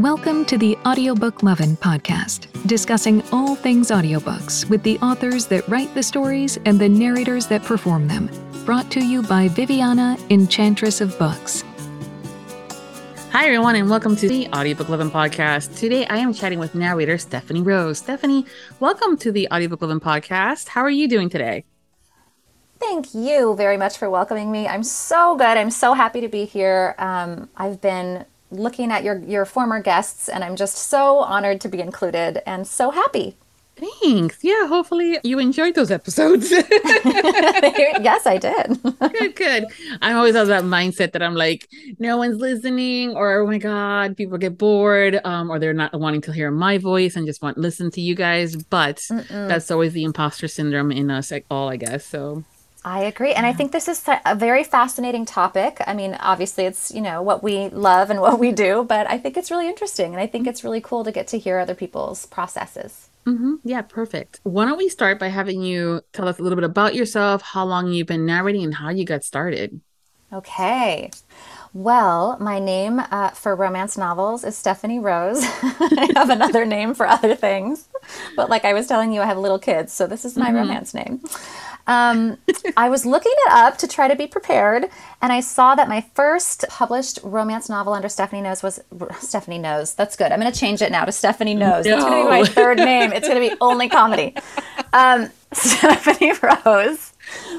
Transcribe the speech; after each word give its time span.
Welcome 0.00 0.46
to 0.46 0.56
the 0.56 0.78
Audiobook 0.86 1.42
Lovin' 1.42 1.76
podcast, 1.76 2.46
discussing 2.66 3.22
all 3.32 3.54
things 3.54 3.90
audiobooks 3.90 4.66
with 4.70 4.82
the 4.82 4.98
authors 5.00 5.44
that 5.48 5.68
write 5.68 5.92
the 5.92 6.02
stories 6.02 6.58
and 6.64 6.78
the 6.78 6.88
narrators 6.88 7.46
that 7.48 7.62
perform 7.64 8.08
them. 8.08 8.30
Brought 8.64 8.90
to 8.92 9.04
you 9.04 9.22
by 9.22 9.48
Viviana, 9.48 10.16
Enchantress 10.30 11.02
of 11.02 11.18
Books. 11.18 11.64
Hi, 13.32 13.44
everyone, 13.44 13.76
and 13.76 13.90
welcome 13.90 14.16
to 14.16 14.26
the 14.26 14.48
Audiobook 14.54 14.88
Lovin' 14.88 15.10
podcast. 15.10 15.76
Today, 15.76 16.06
I 16.06 16.16
am 16.16 16.32
chatting 16.32 16.58
with 16.58 16.74
narrator 16.74 17.18
Stephanie 17.18 17.60
Rose. 17.60 17.98
Stephanie, 17.98 18.46
welcome 18.78 19.18
to 19.18 19.30
the 19.30 19.48
Audiobook 19.52 19.82
Lovin' 19.82 20.00
podcast. 20.00 20.68
How 20.68 20.80
are 20.80 20.88
you 20.88 21.08
doing 21.08 21.28
today? 21.28 21.66
Thank 22.78 23.14
you 23.14 23.54
very 23.54 23.76
much 23.76 23.98
for 23.98 24.08
welcoming 24.08 24.50
me. 24.50 24.66
I'm 24.66 24.82
so 24.82 25.36
good. 25.36 25.58
I'm 25.58 25.70
so 25.70 25.92
happy 25.92 26.22
to 26.22 26.28
be 26.28 26.46
here. 26.46 26.94
Um, 26.98 27.50
I've 27.54 27.82
been 27.82 28.24
looking 28.50 28.90
at 28.90 29.04
your 29.04 29.18
your 29.18 29.44
former 29.44 29.80
guests 29.80 30.28
and 30.28 30.42
I'm 30.44 30.56
just 30.56 30.76
so 30.76 31.18
honored 31.18 31.60
to 31.62 31.68
be 31.68 31.80
included 31.80 32.42
and 32.46 32.66
so 32.66 32.90
happy. 32.90 33.36
Thanks. 34.02 34.38
Yeah, 34.42 34.66
hopefully 34.66 35.18
you 35.24 35.38
enjoyed 35.38 35.74
those 35.74 35.90
episodes. 35.90 36.50
yes, 36.50 38.26
I 38.26 38.36
did. 38.38 38.82
good, 39.12 39.34
good. 39.34 39.64
I'm 40.02 40.16
always 40.16 40.34
of 40.34 40.48
that 40.48 40.64
mindset 40.64 41.12
that 41.12 41.22
I'm 41.22 41.34
like, 41.34 41.66
no 41.98 42.18
one's 42.18 42.38
listening, 42.38 43.16
or 43.16 43.40
oh 43.40 43.46
my 43.46 43.56
god, 43.56 44.18
people 44.18 44.36
get 44.36 44.58
bored, 44.58 45.20
um, 45.24 45.50
or 45.50 45.58
they're 45.58 45.72
not 45.72 45.98
wanting 45.98 46.20
to 46.22 46.32
hear 46.32 46.50
my 46.50 46.76
voice 46.76 47.16
and 47.16 47.26
just 47.26 47.40
want 47.40 47.56
to 47.56 47.60
listen 47.60 47.90
to 47.92 48.02
you 48.02 48.14
guys. 48.14 48.54
But 48.56 48.96
Mm-mm. 48.96 49.48
that's 49.48 49.70
always 49.70 49.94
the 49.94 50.04
imposter 50.04 50.46
syndrome 50.46 50.92
in 50.92 51.10
us 51.10 51.32
all, 51.50 51.70
I 51.70 51.76
guess. 51.76 52.04
So 52.04 52.44
I 52.84 53.02
agree. 53.02 53.32
And 53.34 53.44
I 53.44 53.52
think 53.52 53.72
this 53.72 53.88
is 53.88 54.02
a 54.24 54.34
very 54.34 54.64
fascinating 54.64 55.26
topic. 55.26 55.82
I 55.86 55.92
mean, 55.92 56.14
obviously, 56.14 56.64
it's, 56.64 56.90
you 56.90 57.02
know, 57.02 57.20
what 57.20 57.42
we 57.42 57.68
love 57.68 58.08
and 58.08 58.20
what 58.20 58.38
we 58.38 58.52
do, 58.52 58.84
but 58.84 59.08
I 59.10 59.18
think 59.18 59.36
it's 59.36 59.50
really 59.50 59.68
interesting. 59.68 60.12
And 60.12 60.20
I 60.20 60.26
think 60.26 60.46
it's 60.46 60.64
really 60.64 60.80
cool 60.80 61.04
to 61.04 61.12
get 61.12 61.26
to 61.28 61.38
hear 61.38 61.58
other 61.58 61.74
people's 61.74 62.24
processes. 62.26 63.08
Mm-hmm. 63.26 63.56
Yeah, 63.64 63.82
perfect. 63.82 64.40
Why 64.44 64.64
don't 64.64 64.78
we 64.78 64.88
start 64.88 65.18
by 65.18 65.28
having 65.28 65.62
you 65.62 66.00
tell 66.14 66.26
us 66.26 66.38
a 66.38 66.42
little 66.42 66.56
bit 66.56 66.64
about 66.64 66.94
yourself, 66.94 67.42
how 67.42 67.64
long 67.64 67.92
you've 67.92 68.06
been 68.06 68.24
narrating, 68.24 68.64
and 68.64 68.74
how 68.74 68.88
you 68.88 69.04
got 69.04 69.24
started? 69.24 69.80
Okay. 70.32 71.10
Well, 71.72 72.36
my 72.40 72.58
name 72.58 72.98
uh, 72.98 73.30
for 73.30 73.54
romance 73.54 73.96
novels 73.96 74.42
is 74.42 74.56
Stephanie 74.56 74.98
Rose. 74.98 75.38
I 75.62 76.10
have 76.16 76.30
another 76.30 76.64
name 76.64 76.94
for 76.94 77.06
other 77.06 77.34
things, 77.34 77.88
but 78.36 78.50
like 78.50 78.64
I 78.64 78.72
was 78.72 78.86
telling 78.86 79.12
you, 79.12 79.20
I 79.20 79.26
have 79.26 79.38
little 79.38 79.58
kids, 79.58 79.92
so 79.92 80.06
this 80.06 80.24
is 80.24 80.36
my 80.36 80.46
mm-hmm. 80.46 80.56
romance 80.56 80.94
name. 80.94 81.20
Um, 81.90 82.38
I 82.76 82.88
was 82.88 83.04
looking 83.04 83.32
it 83.46 83.52
up 83.52 83.76
to 83.78 83.88
try 83.88 84.06
to 84.06 84.14
be 84.14 84.28
prepared, 84.28 84.88
and 85.20 85.32
I 85.32 85.40
saw 85.40 85.74
that 85.74 85.88
my 85.88 86.02
first 86.14 86.64
published 86.68 87.18
romance 87.24 87.68
novel 87.68 87.92
under 87.92 88.08
Stephanie 88.08 88.42
Knows 88.42 88.62
was 88.62 88.80
Stephanie 89.18 89.58
Knows. 89.58 89.94
That's 89.94 90.14
good. 90.14 90.30
I'm 90.30 90.38
going 90.38 90.52
to 90.52 90.58
change 90.58 90.82
it 90.82 90.92
now 90.92 91.04
to 91.04 91.10
Stephanie 91.10 91.56
Knows. 91.56 91.84
No. 91.84 91.96
That's 91.96 92.04
going 92.04 92.22
to 92.22 92.30
be 92.30 92.30
my 92.30 92.44
third 92.54 92.78
name. 92.78 93.12
It's 93.12 93.26
going 93.26 93.42
to 93.42 93.54
be 93.54 93.58
only 93.60 93.88
comedy. 93.88 94.36
Um, 94.92 95.30
Stephanie 95.52 96.32
Rose 96.40 97.12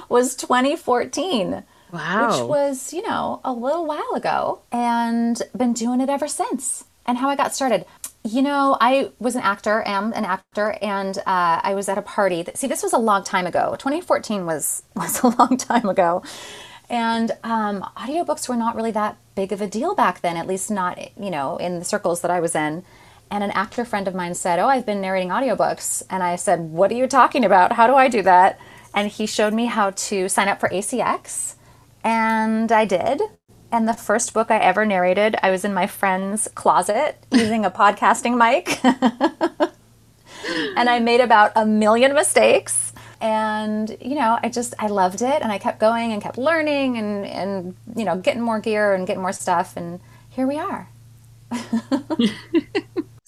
was 0.07 0.37
2014. 0.37 1.63
Wow. 1.91 2.29
Which 2.29 2.47
was, 2.47 2.93
you 2.93 3.05
know, 3.05 3.41
a 3.43 3.51
little 3.51 3.85
while 3.85 4.13
ago, 4.15 4.61
and 4.71 5.41
been 5.57 5.73
doing 5.73 5.99
it 5.99 6.09
ever 6.09 6.29
since. 6.29 6.85
And 7.05 7.17
how 7.17 7.27
I 7.27 7.35
got 7.35 7.53
started. 7.53 7.85
You 8.23 8.43
know, 8.43 8.77
I 8.79 9.11
was 9.17 9.35
an 9.35 9.41
actor, 9.41 9.81
am 9.83 10.13
an 10.13 10.25
actor, 10.25 10.77
and 10.79 11.17
uh, 11.17 11.59
I 11.63 11.73
was 11.73 11.89
at 11.89 11.97
a 11.97 12.03
party. 12.03 12.43
That, 12.43 12.55
see, 12.55 12.67
this 12.67 12.83
was 12.83 12.93
a 12.93 12.99
long 12.99 13.23
time 13.23 13.47
ago. 13.47 13.75
2014 13.79 14.45
was 14.45 14.83
was 14.95 15.23
a 15.23 15.29
long 15.29 15.57
time 15.57 15.89
ago, 15.89 16.21
and 16.87 17.31
um, 17.43 17.83
audiobooks 17.97 18.47
were 18.47 18.55
not 18.55 18.75
really 18.75 18.91
that 18.91 19.17
big 19.33 19.51
of 19.51 19.59
a 19.59 19.67
deal 19.67 19.95
back 19.95 20.21
then. 20.21 20.37
At 20.37 20.45
least 20.45 20.69
not, 20.69 20.99
you 21.17 21.31
know, 21.31 21.57
in 21.57 21.79
the 21.79 21.85
circles 21.85 22.21
that 22.21 22.29
I 22.29 22.39
was 22.39 22.53
in. 22.53 22.83
And 23.31 23.43
an 23.43 23.51
actor 23.51 23.85
friend 23.85 24.07
of 24.07 24.13
mine 24.13 24.35
said, 24.35 24.59
"Oh, 24.59 24.67
I've 24.67 24.85
been 24.85 25.01
narrating 25.01 25.29
audiobooks," 25.29 26.03
and 26.07 26.21
I 26.21 26.35
said, 26.35 26.59
"What 26.59 26.91
are 26.91 26.95
you 26.95 27.07
talking 27.07 27.43
about? 27.43 27.73
How 27.73 27.87
do 27.87 27.95
I 27.95 28.07
do 28.07 28.21
that?" 28.21 28.59
And 28.93 29.09
he 29.09 29.25
showed 29.25 29.53
me 29.53 29.65
how 29.65 29.91
to 29.91 30.29
sign 30.29 30.47
up 30.47 30.59
for 30.59 30.69
ACX, 30.69 31.55
and 32.03 32.71
I 32.71 32.85
did. 32.85 33.21
And 33.71 33.87
the 33.87 33.93
first 33.93 34.33
book 34.33 34.51
I 34.51 34.57
ever 34.57 34.85
narrated, 34.85 35.37
I 35.41 35.49
was 35.49 35.63
in 35.63 35.73
my 35.73 35.87
friend's 35.87 36.47
closet 36.55 37.17
using 37.31 37.65
a 37.65 37.71
podcasting 37.71 38.37
mic. 38.37 38.83
and 40.77 40.89
I 40.89 40.99
made 40.99 41.21
about 41.21 41.53
a 41.55 41.65
million 41.65 42.13
mistakes. 42.13 42.91
And, 43.21 43.95
you 44.01 44.15
know, 44.15 44.39
I 44.41 44.49
just, 44.49 44.73
I 44.79 44.87
loved 44.87 45.21
it. 45.21 45.41
And 45.41 45.51
I 45.51 45.57
kept 45.57 45.79
going 45.79 46.11
and 46.11 46.21
kept 46.21 46.37
learning 46.37 46.97
and, 46.97 47.25
and 47.25 47.75
you 47.95 48.03
know, 48.03 48.17
getting 48.17 48.41
more 48.41 48.59
gear 48.59 48.93
and 48.93 49.07
getting 49.07 49.21
more 49.21 49.31
stuff. 49.31 49.77
And 49.77 49.99
here 50.29 50.47
we 50.47 50.57
are. 50.57 50.89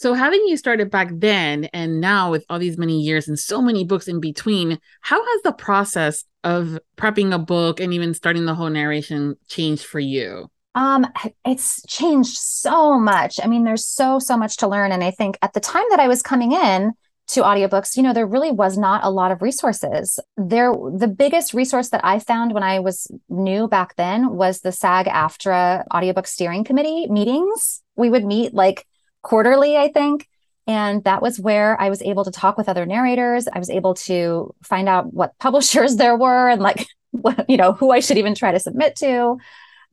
So, 0.03 0.15
having 0.15 0.43
you 0.47 0.57
started 0.57 0.91
back 0.91 1.11
then 1.13 1.69
and 1.71 2.01
now 2.01 2.29
with 2.29 2.43
all 2.49 2.59
these 2.59 2.77
many 2.77 2.99
years 2.99 3.29
and 3.29 3.39
so 3.39 3.61
many 3.61 3.85
books 3.85 4.09
in 4.09 4.19
between, 4.19 4.77
how 4.99 5.23
has 5.23 5.41
the 5.43 5.53
process 5.53 6.25
of 6.43 6.79
prepping 6.97 7.33
a 7.33 7.39
book 7.39 7.79
and 7.79 7.93
even 7.93 8.13
starting 8.13 8.45
the 8.45 8.55
whole 8.55 8.69
narration 8.69 9.35
changed 9.47 9.85
for 9.85 9.99
you? 9.99 10.49
Um, 10.75 11.05
it's 11.45 11.81
changed 11.87 12.37
so 12.37 12.99
much. 12.99 13.39
I 13.43 13.47
mean, 13.47 13.63
there's 13.63 13.85
so, 13.85 14.19
so 14.19 14.35
much 14.35 14.57
to 14.57 14.67
learn. 14.67 14.91
And 14.91 15.03
I 15.03 15.11
think 15.11 15.37
at 15.41 15.53
the 15.53 15.59
time 15.59 15.85
that 15.91 15.99
I 15.99 16.07
was 16.07 16.21
coming 16.21 16.51
in, 16.51 16.93
to 17.25 17.41
audiobooks, 17.41 17.95
you 17.95 18.03
know, 18.03 18.13
there 18.13 18.27
really 18.27 18.51
was 18.51 18.77
not 18.77 19.03
a 19.03 19.09
lot 19.09 19.31
of 19.31 19.41
resources. 19.41 20.19
There 20.37 20.73
the 20.73 21.07
biggest 21.07 21.53
resource 21.53 21.89
that 21.89 22.03
I 22.03 22.19
found 22.19 22.53
when 22.53 22.63
I 22.63 22.79
was 22.79 23.09
new 23.29 23.67
back 23.67 23.95
then 23.95 24.35
was 24.35 24.59
the 24.59 24.71
SAG 24.71 25.07
AFTRA 25.07 25.85
audiobook 25.93 26.27
steering 26.27 26.63
committee 26.63 27.07
meetings. 27.07 27.81
We 27.95 28.09
would 28.09 28.25
meet 28.25 28.53
like 28.53 28.85
quarterly, 29.21 29.77
I 29.77 29.89
think. 29.89 30.27
And 30.65 31.03
that 31.03 31.21
was 31.21 31.39
where 31.39 31.79
I 31.79 31.89
was 31.89 32.01
able 32.01 32.23
to 32.23 32.31
talk 32.31 32.57
with 32.57 32.69
other 32.69 32.85
narrators. 32.85 33.47
I 33.51 33.59
was 33.59 33.69
able 33.69 33.95
to 33.95 34.53
find 34.63 34.87
out 34.87 35.13
what 35.13 35.37
publishers 35.39 35.95
there 35.95 36.17
were 36.17 36.49
and 36.49 36.61
like, 36.61 36.87
what, 37.11 37.49
you 37.49 37.57
know, 37.57 37.73
who 37.73 37.91
I 37.91 37.99
should 37.99 38.17
even 38.17 38.35
try 38.35 38.51
to 38.51 38.59
submit 38.59 38.95
to. 38.97 39.37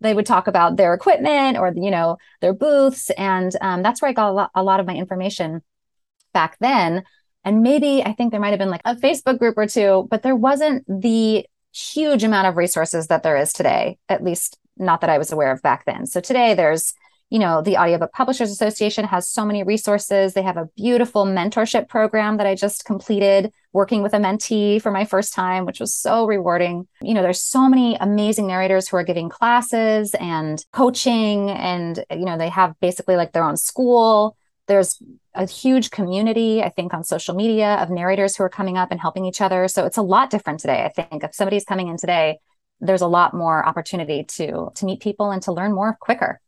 They 0.01 0.15
would 0.15 0.27
talk 0.27 0.47
about 0.47 0.77
their 0.77 0.95
equipment 0.95 1.59
or, 1.59 1.73
you 1.77 1.91
know, 1.91 2.17
their 2.41 2.55
booths. 2.55 3.11
And 3.11 3.55
um, 3.61 3.83
that's 3.83 4.01
where 4.01 4.09
I 4.09 4.15
got 4.15 4.31
a 4.31 4.33
lot, 4.33 4.51
a 4.55 4.63
lot 4.63 4.81
of 4.81 4.87
my 4.87 4.95
information 4.95 5.63
back 6.33 6.57
then. 6.61 7.05
And 7.45 7.63
maybe 7.63 8.03
I 8.03 8.13
think 8.13 8.31
there 8.31 8.41
might 8.41 8.51
have 8.51 8.59
been 8.59 8.71
like 8.71 8.83
a 8.85 8.95
Facebook 8.95 9.39
group 9.39 9.59
or 9.59 9.67
two, 9.67 10.07
but 10.11 10.23
there 10.23 10.37
wasn't 10.37 10.85
the 10.89 11.47
huge 11.73 12.25
amount 12.25 12.47
of 12.47 12.57
resources 12.57 13.09
that 13.09 13.23
there 13.23 13.37
is 13.37 13.53
today, 13.53 13.99
at 14.09 14.25
least 14.25 14.59
not 14.77 15.03
that 15.03 15.11
I 15.11 15.19
was 15.19 15.33
aware 15.33 15.53
of 15.53 15.63
back 15.63 15.85
then. 15.85 16.07
So 16.07 16.21
today 16.21 16.55
there's 16.55 16.95
you 17.31 17.39
know, 17.39 17.63
the 17.63 17.79
Audiobook 17.79 18.13
Publishers 18.13 18.51
Association 18.51 19.05
has 19.05 19.29
so 19.29 19.45
many 19.45 19.63
resources. 19.63 20.35
They 20.35 20.43
have 20.43 20.57
a 20.57 20.69
beautiful 20.77 21.25
mentorship 21.25 21.89
program 21.89 22.39
that 22.39 22.47
I 22.47 22.57
just 22.57 22.85
completed 22.85 23.53
working 23.73 24.03
with 24.03 24.15
a 24.15 24.19
mentee 24.19 24.83
for 24.83 24.91
my 24.91 25.05
first 25.05 25.33
time, 25.33 25.65
which 25.65 25.79
was 25.79 25.95
so 25.95 26.27
rewarding. 26.27 26.89
You 27.01 27.15
know, 27.15 27.23
there's 27.23 27.41
so 27.41 27.69
many 27.69 27.97
amazing 28.01 28.49
narrators 28.49 28.89
who 28.89 28.97
are 28.97 29.05
giving 29.05 29.29
classes 29.29 30.13
and 30.19 30.65
coaching, 30.73 31.51
and, 31.51 32.05
you 32.11 32.25
know, 32.25 32.37
they 32.37 32.49
have 32.49 32.75
basically 32.81 33.15
like 33.15 33.33
their 33.33 33.45
own 33.45 33.57
school. 33.57 34.37
There's 34.67 35.01
a 35.35 35.47
huge 35.47 35.91
community, 35.91 36.65
I 36.65 36.69
think, 36.69 36.93
on 36.93 37.05
social 37.05 37.37
media 37.37 37.75
of 37.77 37.91
narrators 37.91 38.37
who 38.37 38.43
are 38.43 38.49
coming 38.49 38.77
up 38.77 38.91
and 38.91 39.01
helping 39.01 39.25
each 39.25 39.41
other. 39.41 39.69
So 39.69 39.87
it's 39.87 39.97
a 39.97 40.03
lot 40.03 40.31
different 40.31 40.59
today. 40.59 40.83
I 40.83 40.89
think 40.89 41.23
if 41.23 41.35
somebody's 41.35 41.65
coming 41.65 41.87
in 41.87 41.97
today, 41.97 42.39
there's 42.81 43.03
a 43.03 43.07
lot 43.07 43.35
more 43.35 43.65
opportunity 43.65 44.25
to 44.25 44.71
to 44.75 44.85
meet 44.85 45.01
people 45.01 45.31
and 45.31 45.43
to 45.43 45.53
learn 45.53 45.73
more 45.73 45.97
quicker. 46.01 46.41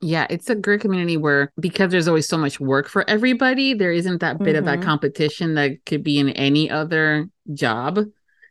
Yeah, 0.00 0.26
it's 0.30 0.48
a 0.48 0.54
great 0.54 0.80
community 0.80 1.16
where 1.16 1.52
because 1.58 1.90
there's 1.90 2.06
always 2.06 2.28
so 2.28 2.38
much 2.38 2.60
work 2.60 2.88
for 2.88 3.08
everybody, 3.10 3.74
there 3.74 3.92
isn't 3.92 4.20
that 4.20 4.38
bit 4.38 4.48
mm-hmm. 4.48 4.58
of 4.58 4.64
that 4.66 4.78
mm-hmm. 4.78 4.88
competition 4.88 5.54
that 5.54 5.84
could 5.86 6.04
be 6.04 6.18
in 6.18 6.30
any 6.30 6.70
other 6.70 7.28
job 7.52 7.98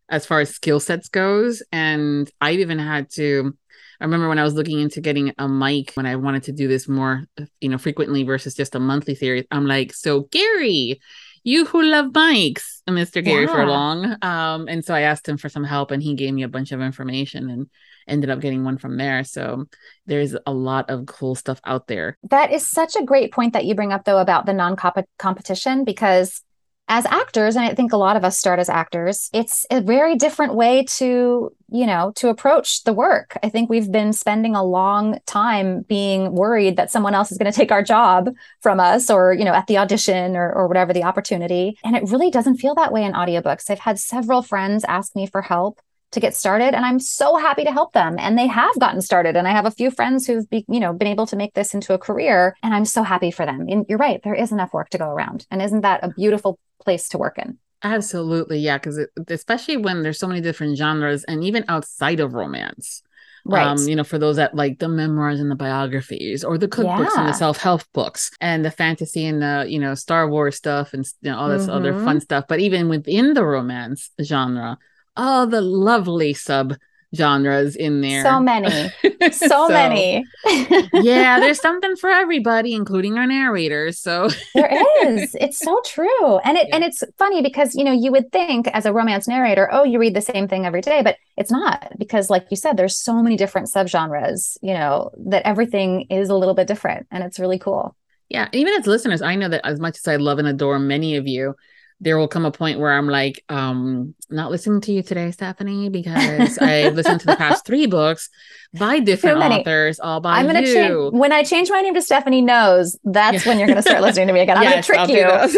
as 0.10 0.26
far 0.26 0.42
as 0.42 0.54
skill 0.54 0.80
sets 0.80 1.08
goes. 1.08 1.64
And 1.72 2.30
I've 2.42 2.60
even 2.60 2.80
had 2.80 3.10
to 3.12 3.58
I 4.00 4.04
remember 4.06 4.30
when 4.30 4.40
I 4.40 4.44
was 4.44 4.54
looking 4.54 4.80
into 4.80 5.02
getting 5.02 5.34
a 5.38 5.48
mic 5.48 5.94
when 5.94 6.06
I 6.06 6.16
wanted 6.18 6.44
to 6.44 6.52
do 6.52 6.68
this 6.68 6.88
more, 6.88 7.24
you 7.62 7.70
know, 7.70 7.78
frequently 7.78 8.24
versus 8.24 8.54
just 8.54 8.76
a 8.76 8.80
monthly 8.80 9.16
series. 9.16 9.46
I'm 9.50 9.66
like, 9.66 9.94
so 9.94 10.22
Gary, 10.32 11.00
you 11.48 11.64
who 11.64 11.82
love 11.82 12.12
bikes, 12.12 12.84
Mr. 12.90 13.24
Gary 13.24 13.46
yeah. 13.46 13.54
Furlong. 13.54 14.18
Um, 14.22 14.68
and 14.68 14.84
so 14.84 14.94
I 14.94 15.02
asked 15.02 15.30
him 15.30 15.38
for 15.38 15.48
some 15.48 15.64
help 15.64 15.92
and 15.92 16.04
he 16.04 16.14
gave 16.14 16.34
me 16.34 16.44
a 16.44 16.50
bunch 16.50 16.74
of 16.74 16.82
information 16.82 17.50
and 17.50 17.70
ended 18.06 18.30
up 18.30 18.42
getting 18.42 18.66
one 18.66 18.78
from 18.78 18.98
there. 18.98 19.24
So 19.24 19.64
there's 20.06 20.36
a 20.46 20.52
lot 20.52 20.90
of 20.90 21.06
cool 21.06 21.36
stuff 21.36 21.62
out 21.64 21.88
there. 21.88 22.18
That 22.24 22.52
is 22.52 22.68
such 22.68 22.98
a 22.98 23.06
great 23.06 23.32
point 23.32 23.54
that 23.54 23.64
you 23.64 23.76
bring 23.76 23.94
up, 23.94 24.04
though, 24.04 24.18
about 24.18 24.46
the 24.46 24.52
non 24.52 24.76
competition, 25.18 25.86
because 25.86 26.44
as 26.88 27.06
actors 27.06 27.56
and 27.56 27.66
i 27.66 27.74
think 27.74 27.94
a 27.94 27.98
lot 27.98 28.16
of 28.16 28.24
us 28.24 28.38
start 28.38 28.60
as 28.60 28.70
actors 28.70 29.30
it's 29.34 29.66
a 29.72 29.82
very 29.82 30.16
different 30.16 30.56
way 30.56 30.84
to 30.84 31.52
you 31.70 31.86
know 31.86 32.12
to 32.16 32.30
approach 32.30 32.84
the 32.84 32.94
work. 32.94 33.38
I 33.44 33.50
think 33.50 33.70
we've 33.70 33.92
been 33.92 34.14
spending 34.14 34.56
a 34.56 34.64
long 34.64 35.20
time 35.26 35.82
being 35.82 36.34
worried 36.34 36.78
that 36.78 36.92
someone 36.92 37.14
else 37.14 37.32
is 37.32 37.38
going 37.38 37.52
to 37.52 37.56
take 37.56 37.72
our 37.72 37.84
job 37.84 38.30
from 38.62 38.80
us 38.80 39.10
or 39.10 39.34
you 39.34 39.46
know 39.46 39.54
at 39.54 39.68
the 39.68 39.78
audition 39.78 40.36
or, 40.36 40.52
or 40.52 40.68
whatever 40.68 40.94
the 40.94 41.04
opportunity. 41.04 41.78
And 41.84 41.96
it 41.96 42.10
really 42.10 42.32
doesn't 42.32 42.58
feel 42.58 42.76
that 42.76 42.94
way 42.94 43.04
in 43.04 43.14
audiobooks. 43.14 43.70
I've 43.70 43.80
had 43.80 44.00
several 44.00 44.42
friends 44.42 44.86
ask 44.88 45.16
me 45.16 45.28
for 45.28 45.42
help 45.42 45.80
to 46.10 46.22
get 46.22 46.34
started 46.34 46.74
and 46.74 46.86
i'm 46.86 47.02
so 47.02 47.36
happy 47.36 47.66
to 47.66 47.72
help 47.72 47.92
them 47.92 48.16
and 48.18 48.38
they 48.38 48.48
have 48.48 48.80
gotten 48.80 49.02
started 49.02 49.36
and 49.36 49.46
i 49.46 49.52
have 49.52 49.66
a 49.66 49.72
few 49.72 49.92
friends 49.92 50.26
who've 50.26 50.50
be, 50.50 50.64
you 50.70 50.80
know 50.80 50.94
been 50.94 51.06
able 51.06 51.28
to 51.28 51.36
make 51.36 51.54
this 51.54 51.74
into 51.74 51.94
a 51.94 51.98
career 51.98 52.56
and 52.64 52.74
i'm 52.74 52.86
so 52.86 53.04
happy 53.04 53.30
for 53.30 53.46
them. 53.46 53.66
And 53.68 53.86
you're 53.90 53.98
right 53.98 54.22
there 54.24 54.34
is 54.34 54.54
enough 54.54 54.72
work 54.72 54.90
to 54.92 54.98
go 54.98 55.10
around. 55.10 55.46
And 55.52 55.62
isn't 55.62 55.82
that 55.82 56.06
a 56.06 56.14
beautiful 56.16 56.60
place 56.84 57.10
to 57.10 57.18
work 57.18 57.38
in 57.38 57.58
absolutely 57.84 58.60
yeah 58.60 58.78
because 58.78 59.00
especially 59.30 59.78
when 59.78 60.02
there's 60.02 60.20
so 60.20 60.28
many 60.28 60.42
different 60.42 60.78
genres 60.78 61.24
and 61.26 61.44
even 61.44 61.64
outside 61.68 62.20
of 62.20 62.34
romance 62.34 63.04
Right. 63.46 63.66
Um, 63.66 63.88
you 63.88 63.96
know, 63.96 64.04
for 64.04 64.20
those 64.20 64.36
that 64.36 64.56
like 64.56 64.80
the 64.80 64.90
memoirs 64.90 65.40
and 65.40 65.50
the 65.50 65.56
biographies 65.56 66.44
or 66.44 66.58
the 66.58 66.68
cookbooks 66.68 67.18
and 67.18 67.30
the 67.30 67.34
self-help 67.34 67.82
books 67.94 68.30
and 68.42 68.66
the 68.66 68.72
fantasy 68.72 69.26
and 69.26 69.42
the, 69.42 69.66
you 69.70 69.80
know, 69.80 69.96
Star 69.96 70.30
Wars 70.30 70.58
stuff 70.58 70.94
and 70.94 71.06
you 71.22 71.32
know, 71.32 71.38
all 71.38 71.50
this 71.50 71.70
other 71.70 71.94
Mhm. 71.94 72.04
fun 72.04 72.20
stuff. 72.20 72.44
But 72.50 72.60
even 72.60 72.90
within 72.90 73.34
the 73.36 73.46
romance 73.46 74.12
genre, 74.22 74.78
all 75.16 75.48
the 75.48 75.62
lovely 75.62 76.34
sub 76.34 76.76
genres 77.16 77.76
in 77.76 78.02
there. 78.02 78.24
so 78.24 78.40
many 78.40 78.94
so, 79.32 79.70
many 79.70 80.30
yeah, 80.94 81.40
there's 81.40 81.60
something 81.62 81.96
for 81.96 82.10
everybody, 82.10 82.74
including 82.74 83.18
our 83.18 83.28
narrators. 83.28 84.00
So 84.00 84.30
there 84.56 84.70
is 85.06 85.36
it's 85.40 85.62
so 85.62 85.82
true 85.86 86.38
and 86.40 86.58
it 86.58 86.68
Yeah. 86.68 86.76
and 86.76 86.84
it's 86.84 87.04
funny 87.18 87.42
because 87.42 87.76
you 87.76 87.84
know 87.84 87.92
you 87.94 88.12
would 88.12 88.32
think 88.32 88.68
as 88.70 88.86
a 88.86 88.94
romance 88.94 89.28
narrator 89.28 89.70
oh 89.72 89.84
you 89.84 90.00
read 90.00 90.16
the 90.16 90.22
same 90.22 90.48
thing 90.48 90.66
every 90.66 90.82
day 90.82 91.02
but 91.04 91.18
it's 91.38 91.52
not 91.52 91.92
because 91.98 92.30
like 92.30 92.48
you 92.50 92.58
said 92.58 92.76
there's 92.78 92.98
so 92.98 93.22
many 93.22 93.38
different 93.38 93.68
subgenres 93.70 94.58
you 94.62 94.74
know 94.74 95.12
that 95.28 95.46
everything 95.46 96.08
is 96.10 96.30
a 96.30 96.36
little 96.36 96.56
bit 96.56 96.68
different 96.68 97.08
and 97.12 97.24
it's 97.24 97.40
really 97.40 97.60
cool 97.60 97.96
Yeah, 98.30 98.50
even 98.52 98.74
as 98.74 98.88
listeners, 98.88 99.22
I 99.22 99.36
know 99.36 99.50
that 99.50 99.66
as 99.66 99.80
much 99.80 99.98
as 99.98 100.08
I 100.08 100.18
love 100.18 100.40
and 100.40 100.48
adore 100.48 100.80
many 100.80 101.16
of 101.16 101.28
you, 101.28 101.56
there 102.00 102.18
will 102.18 102.28
come 102.28 102.46
a 102.46 102.52
point 102.52 102.80
where 102.80 102.92
I'm 102.94 103.08
like, 103.08 103.44
um, 103.50 104.14
not 104.30 104.52
listening 104.52 104.82
to 104.82 104.92
you 104.92 105.02
today, 105.02 105.32
Stephanie, 105.32 105.90
because 105.90 106.58
I've 106.60 106.94
listened 106.94 107.22
to 107.22 107.28
the 107.28 107.36
past 107.36 107.66
three 107.66 107.88
books 107.88 108.30
by 108.78 109.00
different 109.12 109.38
authors, 109.40 110.00
all 110.00 110.20
by 110.20 110.38
i'm 110.38 110.46
gonna 110.46 110.62
you. 110.62 110.74
change 110.74 111.14
when 111.14 111.32
i 111.32 111.42
change 111.42 111.70
my 111.72 111.80
name 111.82 111.94
to 111.94 112.02
stephanie 112.02 112.42
knows 112.42 112.98
that's 113.06 113.46
when 113.46 113.58
you're 113.58 113.68
gonna 113.68 113.82
start 113.82 114.02
listening 114.08 114.28
to 114.28 114.34
me 114.34 114.42
again 114.42 114.58
i'm 114.58 114.64
Yes, 114.64 114.86
gonna 114.88 115.08
trick 115.08 115.18
you 115.18 115.24
those. 115.24 115.54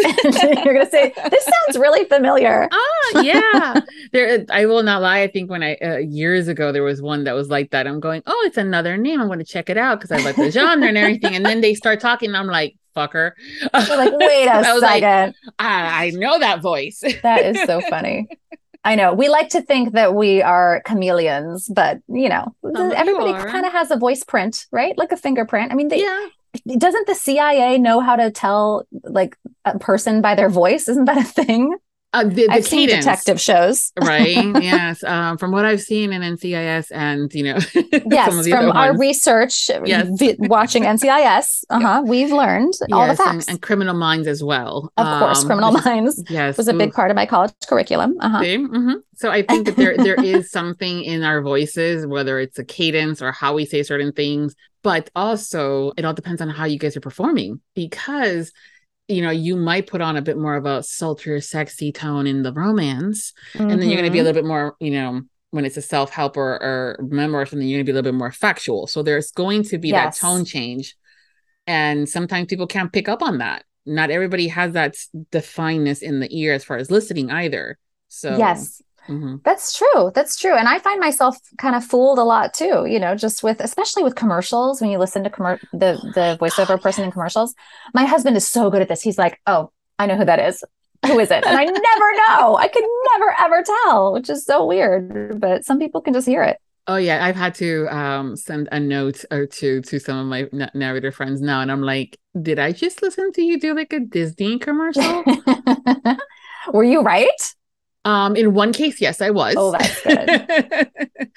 you're 0.64 0.74
gonna 0.74 0.88
say 0.88 1.12
this 1.30 1.44
sounds 1.44 1.76
really 1.76 2.04
familiar 2.04 2.68
Ah, 2.72 3.20
yeah. 3.20 3.80
there, 4.12 4.46
I 4.50 4.66
will 4.66 4.82
not 4.84 5.02
lie. 5.02 5.20
I 5.22 5.26
think 5.26 5.50
when 5.50 5.62
I 5.62 5.74
uh, 5.76 5.96
years 5.98 6.46
ago 6.48 6.70
there 6.72 6.82
was 6.84 7.02
one 7.02 7.24
that 7.24 7.32
was 7.34 7.48
like 7.50 7.70
that. 7.72 7.86
I'm 7.86 8.00
going, 8.00 8.22
oh, 8.26 8.42
it's 8.46 8.56
another 8.56 8.96
name. 8.96 9.20
I'm 9.20 9.26
going 9.26 9.38
to 9.40 9.44
check 9.44 9.68
it 9.70 9.76
out 9.76 9.98
because 10.00 10.12
I 10.12 10.18
like 10.24 10.36
the 10.36 10.50
genre 10.50 10.86
and 10.86 10.96
everything. 10.96 11.34
And 11.34 11.44
then 11.44 11.60
they 11.60 11.74
start 11.74 12.00
talking. 12.00 12.28
And 12.30 12.36
I'm 12.36 12.46
like, 12.46 12.76
fucker. 12.96 13.32
you're 13.62 13.96
like 13.96 14.12
wait 14.18 14.46
a 14.46 14.52
I 14.52 14.72
was 14.72 14.82
like, 14.82 15.02
second 15.02 15.34
I, 15.58 16.06
I 16.06 16.10
know 16.10 16.38
that 16.38 16.60
voice. 16.60 17.02
That 17.22 17.44
is 17.44 17.62
so 17.64 17.80
funny. 17.82 18.28
I 18.82 18.94
know. 18.94 19.12
We 19.12 19.28
like 19.28 19.50
to 19.50 19.60
think 19.60 19.92
that 19.92 20.14
we 20.14 20.40
are 20.40 20.82
chameleons, 20.86 21.68
but 21.68 21.98
you 22.08 22.28
know, 22.28 22.54
oh, 22.64 22.72
Some 22.74 22.92
everybody 22.92 23.32
kind 23.32 23.66
of 23.66 23.72
has 23.72 23.90
a 23.90 23.96
voice 23.96 24.24
print, 24.24 24.66
right? 24.70 24.96
Like 24.96 25.12
a 25.12 25.16
fingerprint. 25.16 25.70
I 25.70 25.74
mean, 25.74 25.88
they, 25.88 26.00
yeah. 26.00 26.26
doesn't 26.78 27.06
the 27.06 27.14
CIA 27.14 27.78
know 27.78 28.00
how 28.00 28.16
to 28.16 28.30
tell 28.30 28.86
like 29.04 29.36
a 29.64 29.78
person 29.78 30.22
by 30.22 30.34
their 30.34 30.48
voice? 30.48 30.88
Isn't 30.88 31.04
that 31.04 31.18
a 31.18 31.24
thing? 31.24 31.76
Uh, 32.12 32.24
the, 32.24 32.46
the 32.46 32.48
I've 32.50 32.66
seen 32.66 32.88
detective 32.88 33.40
shows. 33.40 33.92
right 34.02 34.34
yes 34.60 35.04
um 35.04 35.38
from 35.38 35.52
what 35.52 35.64
i've 35.64 35.80
seen 35.80 36.12
in 36.12 36.22
ncis 36.22 36.90
and 36.92 37.32
you 37.32 37.44
know 37.44 37.58
some 37.60 37.84
of 37.92 38.02
Yes, 38.10 38.48
from 38.48 38.72
our 38.72 38.88
ones. 38.88 38.98
research, 39.00 39.70
Yes. 39.84 40.08
watching 40.40 40.82
NCIS, 40.82 41.64
uh-huh, 41.70 42.02
we've 42.04 42.32
learned 42.32 42.74
all 42.92 43.06
the 43.06 43.12
Yes, 43.12 43.20
and- 43.20 43.28
facts. 43.28 43.48
and, 43.48 43.62
criminal 43.62 43.94
minds 43.94 44.26
as 44.26 44.42
well 44.42 44.92
of 44.96 45.06
course, 45.20 45.40
Um, 45.42 45.46
Criminal 45.46 45.72
which 45.72 45.84
Minds 45.84 46.22
yes 46.28 46.56
was 46.58 46.66
a 46.66 46.74
big 46.74 46.92
part 46.92 47.10
of 47.12 47.14
my 47.14 47.26
college 47.26 47.52
curriculum. 47.68 48.16
Uh-huh. 48.20 48.40
See? 48.42 48.56
Mhm. 48.58 48.94
so 49.14 49.30
i 49.30 49.42
think 49.42 49.66
that 49.66 49.76
there 49.76 49.96
there 49.96 50.20
is 50.22 50.50
something 50.50 51.04
in 51.04 51.22
our 51.22 51.40
voices 51.42 52.06
whether 52.06 52.40
it's 52.40 52.58
a 52.58 52.64
cadence 52.64 53.22
or 53.22 53.30
how 53.30 53.54
we 53.54 53.64
say 53.64 53.82
certain 53.84 54.12
things 54.12 54.54
but 54.82 55.10
also 55.14 55.92
it 55.96 56.04
all 56.04 56.14
depends 56.14 56.40
on 56.42 56.48
how 56.48 56.64
you 56.64 56.78
guys 56.78 56.96
are 56.96 57.00
performing 57.10 57.60
because 57.74 58.50
you 59.10 59.20
know 59.22 59.30
you 59.30 59.56
might 59.56 59.86
put 59.86 60.00
on 60.00 60.16
a 60.16 60.22
bit 60.22 60.38
more 60.38 60.54
of 60.56 60.66
a 60.66 60.82
sultry 60.82 61.40
sexy 61.40 61.90
tone 61.92 62.26
in 62.26 62.42
the 62.42 62.52
romance 62.52 63.32
and 63.54 63.70
then 63.70 63.88
you're 63.88 63.96
going 64.00 64.04
to 64.04 64.10
be 64.10 64.18
a 64.18 64.22
Mhm. 64.22 64.24
little 64.26 64.42
bit 64.42 64.46
more 64.48 64.76
you 64.80 64.90
know 64.92 65.22
when 65.50 65.64
it's 65.64 65.76
a 65.76 65.82
self-help 65.82 66.36
or, 66.36 66.52
or 66.62 66.98
memoir 67.08 67.42
or 67.42 67.46
something 67.46 67.66
you're 67.68 67.78
going 67.78 67.86
to 67.86 67.90
be 67.90 67.96
a 67.96 67.98
little 67.98 68.12
bit 68.12 68.18
more 68.18 68.30
factual 68.32 68.86
so 68.86 69.02
there's 69.02 69.30
going 69.32 69.62
to 69.64 69.78
be 69.78 69.88
Yes. 69.88 70.18
that 70.18 70.26
tone 70.26 70.44
change 70.44 70.96
and 71.66 72.08
sometimes 72.08 72.46
people 72.46 72.66
can't 72.66 72.92
pick 72.92 73.08
up 73.08 73.22
on 73.22 73.38
that 73.38 73.64
not 73.86 74.10
everybody 74.10 74.48
has 74.48 74.72
that 74.74 74.90
s- 74.94 75.08
definedness 75.32 76.02
in 76.02 76.20
the 76.20 76.28
ear 76.38 76.52
as 76.54 76.64
far 76.64 76.76
as 76.76 76.90
listening 76.90 77.30
either 77.30 77.78
so 78.08 78.36
yes. 78.36 78.82
Mhm. 79.08 79.42
That's 79.44 79.76
true. 79.76 80.10
That's 80.14 80.36
true. 80.36 80.54
And 80.56 80.68
I 80.68 80.78
find 80.78 81.00
myself 81.00 81.36
kind 81.58 81.74
of 81.74 81.84
fooled 81.84 82.18
a 82.18 82.22
lot 82.24 82.54
too, 82.54 82.86
you 82.86 82.98
know, 82.98 83.14
just 83.14 83.42
with 83.42 83.60
especially 83.60 84.02
with 84.02 84.14
commercials 84.14 84.80
when 84.80 84.90
you 84.90 84.98
listen 84.98 85.24
to 85.24 85.30
commer- 85.30 85.60
the 85.72 85.98
the 86.02 86.36
voiceover 86.40 86.80
person 86.80 87.04
in 87.04 87.10
commercials. 87.10 87.54
My 87.94 88.04
husband 88.04 88.36
is 88.36 88.46
so 88.46 88.70
good 88.70 88.82
at 88.82 88.88
this. 88.88 89.02
He's 89.02 89.18
like, 89.18 89.40
"Oh, 89.46 89.70
I 89.98 90.06
know 90.06 90.16
who 90.16 90.24
that 90.24 90.38
is. 90.40 90.62
Who 91.06 91.18
is 91.18 91.30
it?" 91.30 91.44
And 91.46 91.56
I 91.56 91.64
never 91.64 92.12
know. 92.28 92.56
I 92.56 92.68
could 92.68 92.84
never 93.12 93.34
ever 93.40 93.62
tell, 93.84 94.12
which 94.12 94.28
is 94.30 94.44
so 94.44 94.66
weird, 94.66 95.40
but 95.40 95.64
some 95.64 95.78
people 95.78 96.00
can 96.00 96.12
just 96.14 96.26
hear 96.26 96.42
it. 96.42 96.58
oh 96.88 96.96
yeah 96.96 97.18
i've 97.26 97.36
had 97.36 97.54
to 97.54 97.86
um 97.94 98.34
send 98.36 98.66
a 98.72 98.80
note 98.80 99.22
or 99.30 99.44
two 99.46 99.80
to 99.82 100.00
some 100.00 100.16
of 100.18 100.26
my 100.26 100.40
na- 100.50 100.74
narrator 100.74 101.12
friends 101.12 101.40
now 101.40 101.60
and 101.60 101.70
i'm 101.70 101.82
like 101.82 102.16
did 102.40 102.58
i 102.58 102.72
just 102.72 103.02
listen 103.02 103.30
to 103.36 103.42
you 103.42 103.60
do 103.60 103.74
like 103.80 103.92
a 103.92 104.00
disney 104.00 104.58
commercial 104.58 105.22
Were 106.72 106.84
you 106.84 107.00
right? 107.02 107.40
Um, 108.04 108.34
in 108.36 108.54
one 108.54 108.72
case, 108.72 109.00
yes, 109.00 109.20
I 109.20 109.30
was. 109.30 109.54
Oh, 109.58 109.72
that's 109.72 110.02
good. 110.02 110.90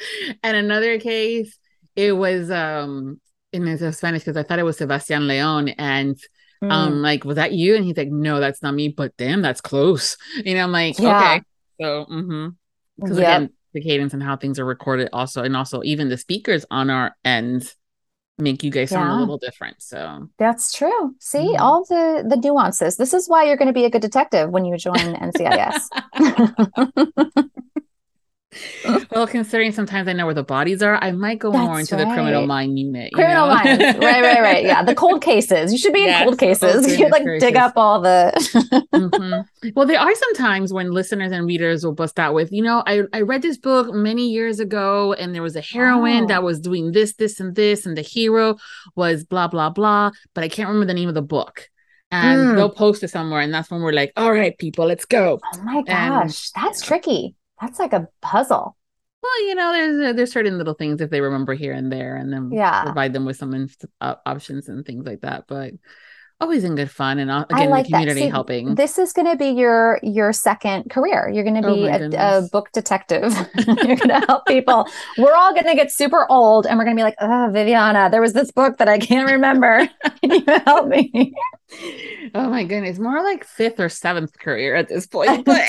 and 0.44 0.57
another 0.57 1.00
case, 1.00 1.57
it 1.95 2.13
was 2.13 2.50
um 2.50 3.19
in 3.51 3.94
Spanish 3.94 4.21
because 4.21 4.38
I 4.38 4.44
thought 4.44 4.60
it 4.60 4.63
was 4.63 4.77
Sebastian 4.77 5.27
Leon, 5.27 5.69
and 5.69 6.18
Mm. 6.63 6.71
um, 6.71 7.01
like, 7.01 7.25
was 7.25 7.36
that 7.36 7.51
you? 7.51 7.75
And 7.75 7.83
he's 7.83 7.98
like, 7.98 8.07
no, 8.07 8.39
that's 8.39 8.62
not 8.62 8.74
me. 8.74 8.88
But 8.88 9.15
damn, 9.18 9.42
that's 9.42 9.60
close. 9.60 10.15
You 10.45 10.56
know, 10.56 10.63
I'm 10.63 10.71
like, 10.71 10.98
Yeah. 10.98 11.18
okay, 11.18 11.42
so 11.81 12.06
mm-hmm. 12.06 12.48
Because 12.98 13.18
Yep. 13.18 13.27
again, 13.27 13.50
the 13.74 13.81
cadence 13.81 14.13
and 14.13 14.24
how 14.24 14.38
things 14.38 14.60
are 14.60 14.65
recorded, 14.65 15.10
also, 15.12 15.44
and 15.44 15.57
also 15.57 15.81
even 15.83 16.07
the 16.07 16.18
speakers 16.18 16.65
on 16.71 16.89
our 16.89 17.15
end 17.25 17.69
make 18.38 18.63
you 18.63 18.71
guys 18.71 18.89
sound 18.89 19.12
a 19.12 19.19
little 19.19 19.38
different. 19.38 19.81
So 19.81 20.27
That's 20.38 20.71
true. 20.74 21.15
See, 21.19 21.53
Mhm. 21.56 21.59
all 21.59 21.85
the 21.85 22.25
the 22.27 22.38
nuances. 22.38 22.97
This 22.97 23.13
is 23.13 23.30
why 23.30 23.44
you're 23.44 23.57
going 23.57 23.68
to 23.68 23.74
be 23.74 23.85
a 23.85 23.89
good 23.89 24.01
detective 24.01 24.50
when 24.50 24.65
you 24.65 24.75
join 24.77 24.95
NCIS. 25.15 25.89
well, 29.11 29.27
considering 29.27 29.71
sometimes 29.71 30.07
I 30.07 30.13
know 30.13 30.25
where 30.25 30.33
the 30.33 30.44
bodies 30.44 30.81
are, 30.83 30.95
I 31.03 31.12
might 31.12 31.39
go 31.39 31.51
more 31.51 31.77
That's 31.77 31.91
into 31.91 32.03
the 32.03 32.12
criminal 32.13 32.45
mind 32.48 32.77
unit. 32.77 33.12
you 33.12 33.15
Criminal 33.15 33.48
know? 33.48 33.53
minds. 33.55 33.81
Right, 34.00 34.22
right, 34.24 34.41
right. 34.41 34.63
Yeah. 34.63 34.83
The 34.83 34.95
cold 34.95 35.22
cases. 35.31 35.72
You 35.72 35.77
should 35.77 35.93
be 35.93 36.01
Yes. 36.01 36.22
in 36.22 36.27
cold 36.27 36.33
Oh, 36.36 36.38
cases. 36.38 37.00
you 37.00 37.10
like 37.10 37.24
dig 37.39 37.55
up 37.55 37.74
all 37.75 38.01
the 38.01 38.31
Mhm. 38.93 39.45
Well, 39.75 39.86
there 39.86 40.00
are 40.00 40.13
some 40.15 40.33
times 40.36 40.74
when 40.74 40.91
listeners 40.91 41.31
and 41.31 41.45
readers 41.48 41.83
will 41.86 41.93
bust 41.93 42.19
out 42.19 42.33
with, 42.33 42.51
you 42.51 42.62
know, 42.63 42.83
I, 42.86 43.03
I 43.13 43.22
read 43.22 43.41
this 43.41 43.57
book 43.57 43.93
many 43.93 44.29
years 44.29 44.60
ago, 44.60 45.13
and 45.13 45.33
there 45.33 45.41
was 45.41 45.55
a 45.55 45.62
heroine 45.62 46.25
Oh. 46.25 46.27
that 46.27 46.43
was 46.43 46.60
doing 46.60 46.91
this, 46.91 47.13
this, 47.15 47.39
and 47.39 47.55
this, 47.55 47.86
and 47.86 47.98
the 47.98 48.01
hero 48.01 48.55
was 48.95 49.24
blah, 49.24 49.48
blah, 49.48 49.69
blah, 49.69 50.12
but 50.33 50.43
I 50.43 50.50
can't 50.50 50.67
remember 50.67 50.86
the 50.88 50.93
name 50.93 51.10
of 51.10 51.15
the 51.15 51.22
book. 51.22 51.69
And 52.12 52.39
Mm. 52.51 52.55
they'll 52.55 52.69
post 52.69 53.01
it 53.03 53.07
somewhere, 53.10 53.41
and 53.41 53.51
that's 53.51 53.72
when 53.72 53.81
we're 53.81 53.91
like, 53.91 54.12
all 54.15 54.31
right, 54.31 54.55
people, 54.60 54.86
let's 54.86 55.05
go. 55.05 55.39
Oh 55.53 55.62
my 55.63 55.77
And- 55.77 55.88
gosh. 55.88 56.51
That's 56.51 56.81
tricky. 56.81 57.36
That's 57.63 57.79
like 57.79 57.93
a 57.93 58.10
puzzle. 58.22 58.75
Well, 59.22 59.48
you 59.48 59.55
know, 59.55 59.72
there's 59.72 60.15
there's 60.17 60.32
certain 60.34 60.58
little 60.58 60.74
things 60.74 61.00
if 61.00 61.10
they 61.10 61.22
remember 61.22 61.53
here 61.53 61.72
and 61.72 61.89
there, 61.89 62.17
and 62.17 62.32
then 62.32 62.51
Yeah. 62.51 62.84
provide 62.84 63.13
them 63.13 63.24
with 63.24 63.38
some 63.38 63.70
uh, 64.01 64.15
options 64.25 64.67
and 64.67 64.86
things 64.86 65.05
like 65.05 65.22
that. 65.22 65.46
But 65.48 65.72
always 66.43 66.63
in 66.63 66.75
good 66.75 66.91
fun, 66.91 67.19
and 67.19 67.31
uh, 67.31 67.45
again, 67.50 67.69
like 67.69 67.85
the 67.85 67.91
community 67.91 68.21
See, 68.21 68.29
helping. 68.29 68.75
This 68.75 69.00
is 69.00 69.13
going 69.13 69.29
to 69.31 69.35
be 69.35 69.47
your 69.50 70.00
your 70.03 70.31
second 70.33 70.89
career. 70.89 71.29
You're 71.33 71.43
going 71.43 71.62
to 71.62 71.67
Oh 71.67 71.75
be 71.75 71.81
my 71.89 71.97
a, 71.97 72.38
a 72.39 72.41
book 72.51 72.69
detective. 72.73 73.33
you're 73.67 73.95
going 73.95 74.09
to 74.09 74.23
help 74.27 74.45
people. 74.45 74.88
We're 75.17 75.33
all 75.33 75.53
going 75.53 75.65
to 75.65 75.75
get 75.75 75.91
super 75.91 76.25
old, 76.29 76.67
and 76.67 76.77
we're 76.77 76.85
going 76.85 76.95
to 76.95 77.00
be 77.00 77.03
like, 77.03 77.15
"Oh, 77.19 77.50
Viviana, 77.51 78.09
there 78.12 78.21
was 78.21 78.33
this 78.33 78.51
book 78.51 78.77
that 78.77 78.88
I 78.88 79.00
can't 79.00 79.29
remember. 79.31 79.89
Can 80.21 80.31
you 80.31 80.43
help 80.65 80.88
me?" 80.88 81.33
oh 82.35 82.50
my 82.50 82.63
goodness, 82.63 83.00
more 83.00 83.23
like 83.23 83.43
fifth 83.43 83.79
or 83.79 83.89
seventh 83.89 84.38
career 84.38 84.75
at 84.75 84.89
this 84.89 85.07
point. 85.07 85.43
But 85.45 85.62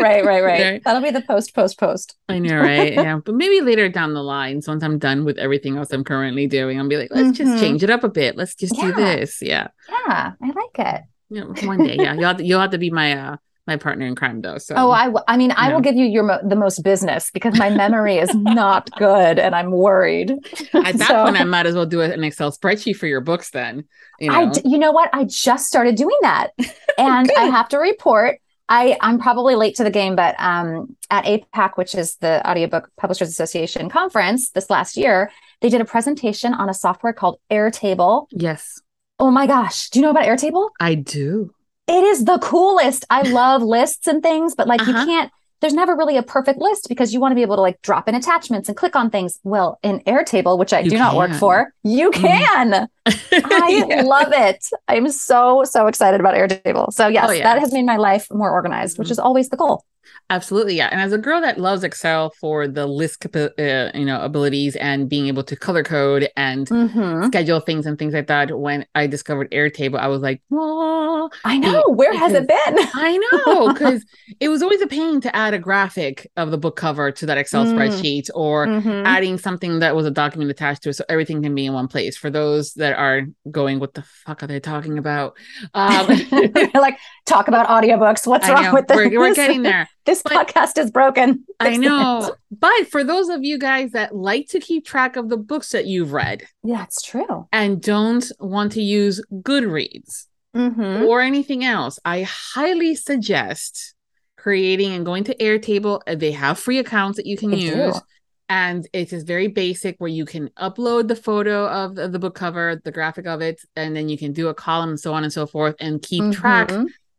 right, 0.00 0.24
right, 0.24 0.24
right. 0.24 0.42
Right. 0.44 0.82
That'll 0.84 1.02
be 1.02 1.10
the 1.10 1.22
post, 1.22 1.54
post, 1.54 1.78
post. 1.78 2.16
I 2.28 2.38
know, 2.38 2.58
right? 2.60 2.94
Yeah, 2.94 3.18
but 3.24 3.34
maybe 3.34 3.60
later 3.60 3.88
down 3.88 4.14
the 4.14 4.22
line, 4.22 4.62
once 4.66 4.82
I'm 4.82 4.98
done 4.98 5.24
with 5.24 5.38
everything 5.38 5.76
else 5.76 5.92
I'm 5.92 6.04
currently 6.04 6.46
doing, 6.46 6.78
I'll 6.78 6.88
be 6.88 6.96
like, 6.96 7.10
let's 7.10 7.30
Mhm. 7.30 7.34
just 7.34 7.62
change 7.62 7.82
it 7.82 7.90
up 7.90 8.04
a 8.04 8.08
bit. 8.08 8.36
Let's 8.36 8.54
just 8.54 8.74
do 8.74 8.88
Yeah. 8.88 8.94
This. 9.16 9.40
Yeah, 9.42 9.68
Yeah, 9.88 10.32
I 10.42 10.46
like 10.46 10.78
it. 10.78 11.00
know, 11.30 11.54
one 11.68 11.78
day. 11.84 11.96
Yeah, 11.98 12.14
you'll 12.14 12.24
have 12.28 12.36
to, 12.38 12.44
you'll 12.44 12.60
have 12.60 12.70
to 12.70 12.78
be 12.78 12.90
my 12.90 13.12
uh 13.16 13.36
my 13.66 13.76
partner 13.76 14.06
in 14.06 14.14
crime 14.14 14.40
though. 14.42 14.58
So 14.58 14.74
Oh, 14.76 14.90
I, 14.92 15.06
w- 15.06 15.24
I 15.26 15.36
mean, 15.36 15.52
I 15.56 15.68
No. 15.68 15.74
will 15.74 15.80
give 15.80 15.96
you 15.96 16.04
your 16.06 16.22
mo- 16.22 16.38
the 16.52 16.54
most 16.54 16.84
business 16.84 17.32
because 17.32 17.58
my 17.58 17.68
memory 17.68 18.16
is 18.18 18.32
not 18.62 18.88
good, 18.96 19.40
and 19.40 19.56
I'm 19.56 19.72
worried. 19.72 20.30
at 20.72 20.96
that 20.98 21.08
So- 21.08 21.24
point, 21.24 21.40
I 21.40 21.42
might 21.44 21.66
as 21.66 21.74
well 21.74 21.84
do 21.86 22.00
an 22.00 22.22
Excel 22.22 22.52
spreadsheet 22.52 22.94
for 22.96 23.08
your 23.08 23.20
books. 23.20 23.50
Then 23.50 23.84
you 24.20 24.30
know, 24.30 24.40
I, 24.40 24.50
d- 24.52 24.62
you 24.64 24.78
know 24.78 24.92
what? 24.92 25.10
I 25.12 25.24
just 25.24 25.66
started 25.66 25.96
doing 25.96 26.16
that, 26.22 26.48
and 26.96 27.28
I 27.36 27.44
have 27.58 27.68
to 27.70 27.78
report. 27.78 28.38
I, 28.68 28.96
I'm 29.00 29.18
probably 29.20 29.54
late 29.54 29.76
to 29.76 29.84
the 29.84 29.92
game, 29.92 30.16
but 30.16 30.34
um, 30.40 30.96
at 31.10 31.24
APAC, 31.24 31.76
which 31.76 31.94
is 31.94 32.16
the 32.16 32.34
Audiobook 32.48 32.88
Publishers 32.96 33.28
Association 33.28 33.88
conference 33.88 34.50
this 34.50 34.70
last 34.70 34.96
year, 34.96 35.30
they 35.60 35.68
did 35.68 35.80
a 35.80 35.84
presentation 35.84 36.52
on 36.52 36.68
a 36.68 36.74
software 36.74 37.12
called 37.12 37.38
Airtable. 37.48 38.26
Yes. 38.32 38.80
Oh 39.18 39.30
my 39.30 39.46
gosh. 39.46 39.90
Do 39.90 39.98
you 39.98 40.04
know 40.04 40.10
about 40.10 40.24
Airtable? 40.24 40.70
I 40.80 40.94
do. 40.94 41.52
It 41.88 42.04
is 42.04 42.24
the 42.24 42.38
coolest. 42.38 43.04
I 43.10 43.22
love 43.30 43.62
lists 43.62 44.06
and 44.06 44.22
things, 44.22 44.54
but 44.54 44.66
like 44.66 44.80
uh-huh. 44.80 45.00
you 45.00 45.06
can't 45.06 45.32
there's 45.60 45.74
never 45.74 45.96
really 45.96 46.16
a 46.16 46.22
perfect 46.22 46.60
list 46.60 46.88
because 46.88 47.14
you 47.14 47.20
want 47.20 47.32
to 47.32 47.34
be 47.34 47.42
able 47.42 47.56
to 47.56 47.62
like 47.62 47.80
drop 47.82 48.08
in 48.08 48.14
attachments 48.14 48.68
and 48.68 48.76
click 48.76 48.94
on 48.94 49.10
things. 49.10 49.40
Well, 49.42 49.78
in 49.82 50.00
Airtable, 50.00 50.58
which 50.58 50.72
I 50.72 50.80
you 50.80 50.90
do 50.90 50.96
can. 50.96 51.04
not 51.04 51.16
work 51.16 51.32
for, 51.32 51.72
you 51.82 52.10
mm-hmm. 52.10 52.26
can. 52.26 52.88
I 53.06 53.86
yeah. 53.88 54.02
love 54.02 54.32
it. 54.32 54.64
I'm 54.86 55.10
so, 55.10 55.64
so 55.64 55.86
excited 55.86 56.20
about 56.20 56.34
Airtable. 56.34 56.92
So, 56.92 57.08
yes, 57.08 57.26
oh, 57.28 57.32
yeah. 57.32 57.42
that 57.44 57.58
has 57.58 57.72
made 57.72 57.86
my 57.86 57.96
life 57.96 58.26
more 58.30 58.50
organized, 58.50 58.94
mm-hmm. 58.94 59.02
which 59.02 59.10
is 59.10 59.18
always 59.18 59.48
the 59.48 59.56
goal. 59.56 59.84
Absolutely, 60.28 60.76
yeah. 60.76 60.88
And 60.90 61.00
as 61.00 61.12
a 61.12 61.18
girl 61.18 61.40
that 61.40 61.58
loves 61.58 61.84
Excel 61.84 62.30
for 62.40 62.66
the 62.66 62.86
list, 62.86 63.24
uh, 63.34 63.48
you 63.94 64.04
know, 64.04 64.20
abilities 64.20 64.74
and 64.76 65.08
being 65.08 65.28
able 65.28 65.44
to 65.44 65.54
color 65.54 65.84
code 65.84 66.28
and 66.36 66.66
mm-hmm. 66.68 67.26
schedule 67.26 67.60
things 67.60 67.86
and 67.86 67.98
things 67.98 68.12
like 68.12 68.26
that, 68.26 68.58
when 68.58 68.86
I 68.94 69.06
discovered 69.06 69.50
Airtable, 69.52 69.98
I 69.98 70.08
was 70.08 70.22
like, 70.22 70.42
"Oh, 70.52 71.30
I 71.44 71.58
know. 71.58 71.84
Where 71.88 72.16
has 72.16 72.32
it 72.32 72.48
been?" 72.48 72.76
I 72.94 73.16
know 73.16 73.72
because 73.72 74.04
it 74.40 74.48
was 74.48 74.62
always 74.62 74.80
a 74.80 74.88
pain 74.88 75.20
to 75.20 75.34
add 75.34 75.54
a 75.54 75.58
graphic 75.58 76.28
of 76.36 76.50
the 76.50 76.58
book 76.58 76.76
cover 76.76 77.12
to 77.12 77.26
that 77.26 77.38
Excel 77.38 77.64
mm. 77.64 77.74
spreadsheet 77.74 78.28
or 78.34 78.66
mm-hmm. 78.66 79.06
adding 79.06 79.38
something 79.38 79.78
that 79.78 79.94
was 79.94 80.06
a 80.06 80.10
document 80.10 80.50
attached 80.50 80.82
to 80.82 80.88
it, 80.88 80.94
so 80.94 81.04
everything 81.08 81.42
can 81.42 81.54
be 81.54 81.66
in 81.66 81.72
one 81.72 81.86
place. 81.86 82.16
For 82.16 82.30
those 82.30 82.74
that 82.74 82.98
are 82.98 83.22
going, 83.50 83.78
"What 83.78 83.94
the 83.94 84.02
fuck 84.02 84.42
are 84.42 84.48
they 84.48 84.58
talking 84.58 84.98
about?" 84.98 85.36
Um, 85.72 86.08
like 86.74 86.98
talk 87.26 87.48
about 87.48 87.66
audiobooks. 87.66 88.26
What's 88.26 88.48
wrong 88.48 88.72
with 88.72 88.86
this? 88.86 88.96
We're, 88.96 89.18
we're 89.18 89.34
getting 89.34 89.62
there. 89.62 89.88
this 90.06 90.22
but, 90.22 90.32
podcast 90.32 90.78
is 90.78 90.90
broken. 90.90 91.44
I 91.60 91.76
know. 91.76 92.34
But 92.50 92.88
for 92.90 93.04
those 93.04 93.28
of 93.28 93.44
you 93.44 93.58
guys 93.58 93.92
that 93.92 94.14
like 94.14 94.48
to 94.48 94.60
keep 94.60 94.86
track 94.86 95.16
of 95.16 95.28
the 95.28 95.36
books 95.36 95.72
that 95.72 95.86
you've 95.86 96.12
read, 96.12 96.46
yeah, 96.62 96.84
it's 96.84 97.02
true. 97.02 97.48
And 97.52 97.82
don't 97.82 98.30
want 98.38 98.72
to 98.72 98.82
use 98.82 99.22
Goodreads 99.32 100.26
mm-hmm. 100.54 101.04
or 101.04 101.20
anything 101.20 101.64
else, 101.64 101.98
I 102.04 102.22
highly 102.22 102.94
suggest 102.94 103.94
creating 104.38 104.92
and 104.92 105.04
going 105.04 105.24
to 105.24 105.34
Airtable. 105.36 106.00
They 106.06 106.32
have 106.32 106.58
free 106.58 106.78
accounts 106.78 107.16
that 107.16 107.26
you 107.26 107.36
can 107.36 107.50
they 107.50 107.58
use. 107.58 107.94
Do. 107.94 108.00
And 108.48 108.86
it 108.92 109.12
is 109.12 109.24
very 109.24 109.48
basic 109.48 109.96
where 109.98 110.08
you 110.08 110.24
can 110.24 110.50
upload 110.50 111.08
the 111.08 111.16
photo 111.16 111.66
of, 111.66 111.98
of 111.98 112.12
the 112.12 112.20
book 112.20 112.36
cover, 112.36 112.80
the 112.84 112.92
graphic 112.92 113.26
of 113.26 113.42
it, 113.42 113.60
and 113.74 113.96
then 113.96 114.08
you 114.08 114.16
can 114.16 114.32
do 114.32 114.46
a 114.46 114.54
column 114.54 114.90
and 114.90 115.00
so 115.00 115.12
on 115.12 115.24
and 115.24 115.32
so 115.32 115.48
forth 115.48 115.74
and 115.80 116.00
keep 116.00 116.22
mm-hmm. 116.22 116.30
track 116.30 116.70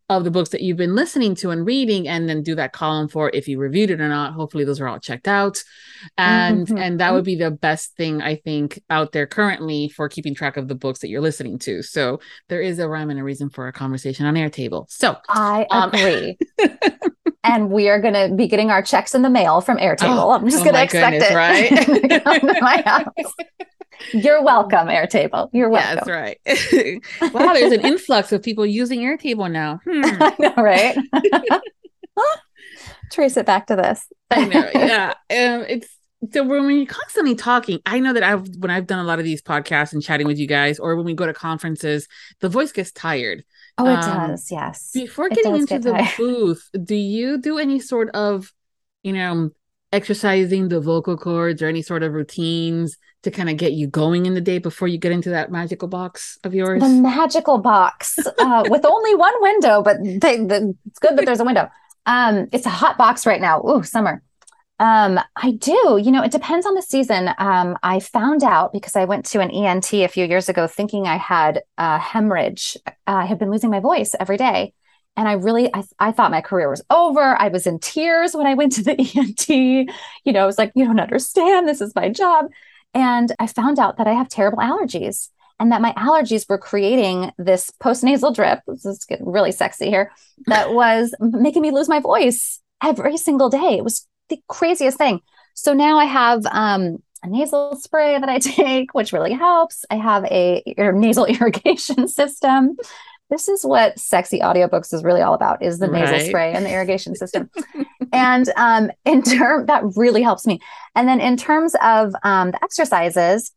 of 0.10 0.24
the 0.24 0.32
books 0.32 0.50
that 0.52 0.62
you've 0.62 0.78
been 0.78 0.96
listening 0.96 1.36
to 1.36 1.50
and 1.50 1.66
reading 1.66 2.08
and 2.08 2.30
then 2.30 2.42
do 2.42 2.56
that 2.56 2.72
column 2.72 3.10
for 3.10 3.30
if 3.34 3.48
you 3.48 3.60
reviewed 3.60 3.92
it 3.92 4.00
or 4.00 4.08
not. 4.08 4.34
Hopefully 4.34 4.64
those 4.64 4.80
are 4.80 4.88
all 4.88 5.00
checked 5.00 5.28
out. 5.28 5.62
And 6.18 6.68
mm-hmm. 6.68 6.78
and 6.78 7.00
that 7.00 7.14
would 7.14 7.26
be 7.26 7.36
the 7.36 7.52
best 7.52 7.96
thing 7.98 8.22
i 8.22 8.36
think 8.36 8.82
out 8.90 9.12
there 9.12 9.26
currently 9.26 9.90
for 9.90 10.08
keeping 10.08 10.36
track 10.36 10.56
of 10.56 10.68
the 10.68 10.76
books 10.76 11.00
that 11.00 11.10
you're 11.10 11.22
listening 11.22 11.60
to. 11.60 11.82
So 11.82 12.20
there 12.48 12.62
is 12.62 12.80
a 12.80 12.88
rhyme 12.88 13.10
and 13.10 13.20
a 13.20 13.24
reason 13.24 13.50
for 13.50 13.68
a 13.68 13.74
conversation 13.74 14.26
on 14.26 14.36
airtable. 14.36 14.90
So 14.90 15.18
i 15.28 15.66
um, 15.72 15.92
agree. 15.94 16.38
And 17.44 17.70
we 17.70 17.88
are 17.88 18.02
going 18.02 18.14
to 18.14 18.36
be 18.36 18.48
getting 18.48 18.72
our 18.72 18.82
checks 18.82 19.16
in 19.16 19.22
the 19.22 19.30
mail 19.30 19.62
from 19.62 19.78
airtable. 19.78 20.18
Oh, 20.18 20.32
i'm 20.32 20.50
just 20.50 20.62
oh 20.62 20.64
going 20.66 20.76
to 20.76 20.84
expect 20.84 21.20
goodness, 21.20 21.32
it. 21.32 22.24
right 22.34 23.68
You're 24.14 24.44
welcome, 24.44 24.88
Airtable. 24.88 25.50
You're 25.54 25.70
welcome. 25.70 25.96
That's 25.96 26.10
right. 26.10 26.40
wow, 27.34 27.54
there's 27.54 27.74
an 27.74 27.86
influx 27.86 28.32
of 28.32 28.44
people 28.44 28.66
using 28.66 29.02
Airtable 29.02 29.52
now. 29.52 29.80
Hmm. 29.86 30.02
I 30.22 30.36
know, 30.40 30.54
right? 30.58 30.98
Trace 33.12 33.38
it 33.38 33.46
back 33.46 33.68
to 33.68 33.76
this. 33.76 34.06
I 34.30 34.46
know. 34.46 34.70
Yeah. 34.74 35.14
Um, 35.30 35.66
it's 35.68 35.88
so 36.32 36.44
when 36.44 36.70
you're 36.76 36.86
constantly 36.86 37.36
talking, 37.36 37.80
I 37.86 38.00
know 38.00 38.12
that 38.14 38.24
I've 38.24 38.48
when 38.58 38.72
I've 38.72 38.88
done 38.88 39.00
a 39.00 39.04
lot 39.04 39.20
of 39.20 39.26
these 39.26 39.42
podcasts 39.42 39.94
and 39.94 40.02
chatting 40.02 40.28
with 40.28 40.40
you 40.40 40.48
guys, 40.48 40.80
or 40.80 40.96
when 40.96 41.06
we 41.06 41.14
go 41.14 41.26
to 41.26 41.34
conferences, 41.34 42.08
the 42.42 42.50
voice 42.50 42.72
gets 42.72 42.92
tired. 42.92 43.44
Oh, 43.78 43.86
it 43.86 44.04
um, 44.04 44.32
does. 44.32 44.52
Yes. 44.52 44.90
Before 44.94 45.30
getting 45.30 45.56
into 45.56 45.68
get 45.68 45.84
the 45.84 45.92
tired. 45.92 46.18
booth, 46.18 46.70
do 46.84 46.96
you 46.96 47.38
do 47.40 47.60
any 47.60 47.80
sort 47.80 48.10
of, 48.16 48.52
you 49.04 49.14
know, 49.14 49.52
exercising 49.92 50.70
the 50.70 50.80
vocal 50.80 51.18
cords 51.18 51.62
or 51.62 51.68
any 51.68 51.84
sort 51.84 52.04
of 52.04 52.14
routines 52.14 52.98
to 53.30 53.36
kind 53.36 53.50
of 53.50 53.58
get 53.58 53.74
you 53.74 53.88
going 53.88 54.26
in 54.26 54.34
the 54.34 54.42
day 54.42 54.58
before 54.58 54.88
you 54.88 54.98
get 54.98 55.12
into 55.12 55.30
that 55.30 55.52
magical 55.52 55.88
box 55.88 56.38
of 56.44 56.54
yours? 56.54 56.82
The 56.82 56.90
magical 56.90 57.58
box 57.58 58.18
uh, 58.40 58.64
with 58.70 58.86
only 58.86 59.16
one 59.16 59.34
window, 59.42 59.82
but 59.82 59.98
they, 60.02 60.38
the, 60.38 60.76
it's 60.86 61.00
good 61.00 61.18
that 61.18 61.26
there's 61.26 61.40
a 61.40 61.46
window. 61.46 61.70
Um, 62.06 62.48
it's 62.52 62.66
a 62.66 62.70
hot 62.72 62.98
box 62.98 63.26
right 63.26 63.42
now. 63.42 63.62
Ooh, 63.68 63.84
summer. 63.84 64.22
Um, 64.80 65.20
I 65.36 65.52
do. 65.52 66.00
You 66.02 66.12
know, 66.12 66.24
it 66.24 66.32
depends 66.32 66.66
on 66.66 66.76
the 66.76 66.82
season. 66.82 67.30
Um, 67.38 67.78
I 67.84 68.00
found 68.00 68.44
out 68.44 68.72
because 68.72 68.96
I 68.96 69.06
went 69.06 69.26
to 69.28 69.40
an 69.40 69.52
ENT 69.52 69.92
a 69.94 70.08
few 70.08 70.26
years 70.26 70.50
ago 70.50 70.68
thinking 70.68 71.08
I 71.08 71.18
had 71.18 71.64
a 71.78 71.98
hemorrhage. 71.98 72.78
Uh, 72.86 72.92
I 73.06 73.26
had 73.26 73.40
been 73.40 73.52
losing 73.52 73.72
my 73.72 73.80
voice 73.80 74.16
every 74.20 74.38
day 74.38 74.74
and 75.18 75.28
i 75.28 75.34
really 75.34 75.74
I, 75.74 75.84
I 76.00 76.12
thought 76.12 76.32
my 76.32 76.42
career 76.42 76.70
was 76.70 76.84
over 76.90 77.36
i 77.42 77.50
was 77.50 77.68
in 77.68 77.80
tears 77.80 78.36
when 78.36 78.48
i 78.48 78.54
went 78.54 78.74
to 78.74 78.84
the 78.84 78.92
ent 79.18 79.50
you 79.50 80.32
know 80.32 80.44
i 80.44 80.46
was 80.46 80.58
like 80.58 80.72
you 80.76 80.86
don't 80.86 81.00
understand 81.00 81.68
this 81.68 81.82
is 81.82 81.96
my 81.96 82.10
job 82.10 82.46
and 82.98 83.32
i 83.40 83.48
found 83.48 83.80
out 83.80 83.98
that 83.98 84.08
i 84.08 84.14
have 84.14 84.28
terrible 84.28 84.58
allergies 84.60 85.30
and 85.60 85.72
that 85.72 85.82
my 85.82 85.94
allergies 85.94 86.48
were 86.48 86.58
creating 86.58 87.32
this 87.38 87.72
postnasal 87.82 88.34
drip. 88.34 88.60
This 88.68 88.86
is 88.86 89.06
getting 89.06 89.30
really 89.30 89.52
sexy 89.52 89.88
here. 89.88 90.12
That 90.46 90.72
was 90.72 91.16
making 91.20 91.64
me 91.64 91.72
lose 91.72 91.90
my 91.90 92.00
voice 92.00 92.62
every 92.84 93.18
single 93.18 93.50
day. 93.50 93.78
It 93.78 93.84
was 93.84 94.08
the 94.30 94.40
craziest 94.48 94.96
thing. 94.96 95.22
So 95.56 95.74
now 95.74 95.98
i 95.98 96.06
have 96.06 96.46
um, 96.46 97.02
a 97.24 97.28
nasal 97.28 97.76
spray 97.76 98.20
that 98.20 98.30
I 98.30 98.38
take, 98.60 98.94
which 98.94 99.14
really 99.14 99.34
helps. 99.34 99.84
I 99.90 99.96
have 99.96 100.26
a 100.26 100.62
nasal 100.78 101.26
irrigation 101.34 102.08
system 102.08 102.78
this 103.30 103.48
is 103.50 103.64
what 103.64 104.00
sexy 104.00 104.40
audiobooks 104.40 104.94
is 104.94 105.04
really 105.04 105.22
all 105.22 105.34
about 105.34 105.62
is 105.62 105.80
the 105.80 105.90
right. 105.90 106.10
nasal 106.10 106.28
spray 106.28 106.54
and 106.54 106.66
the 106.66 106.72
irrigation 106.72 107.16
system. 107.16 107.50
And 108.14 108.50
um, 108.56 108.90
in 109.04 109.22
term 109.22 109.66
that 109.66 109.84
really 109.98 110.22
helps 110.22 110.48
me. 110.48 110.62
And 110.96 111.10
then 111.10 111.20
in 111.20 111.36
terms 111.36 111.76
of 111.82 112.14
um, 112.24 112.52
the 112.52 112.64
exercises 112.64 113.52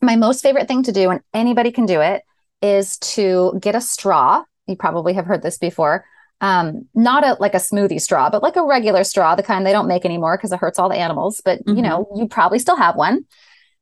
my 0.00 0.16
most 0.16 0.42
favorite 0.42 0.68
thing 0.68 0.82
to 0.84 0.92
do 0.92 1.10
and 1.10 1.20
anybody 1.34 1.70
can 1.70 1.84
do 1.84 2.00
it 2.00 2.22
is 2.62 2.96
to 2.98 3.58
get 3.60 3.74
a 3.74 3.80
straw. 3.80 4.42
You 4.66 4.76
probably 4.76 5.12
have 5.14 5.26
heard 5.26 5.42
this 5.42 5.58
before. 5.58 6.06
Um, 6.40 6.88
not 6.94 7.24
a 7.24 7.36
like 7.40 7.54
a 7.54 7.58
smoothie 7.58 8.00
straw 8.00 8.30
but 8.30 8.42
like 8.42 8.56
a 8.56 8.64
regular 8.64 9.04
straw 9.04 9.34
the 9.34 9.42
kind 9.42 9.64
they 9.64 9.72
don't 9.72 9.86
make 9.86 10.04
anymore 10.04 10.36
because 10.36 10.52
it 10.52 10.58
hurts 10.58 10.78
all 10.78 10.88
the 10.88 10.96
animals 10.96 11.40
but 11.44 11.60
mm-hmm. 11.60 11.76
you 11.76 11.82
know 11.82 12.10
you 12.16 12.26
probably 12.26 12.58
still 12.58 12.76
have 12.76 12.96
one. 12.96 13.26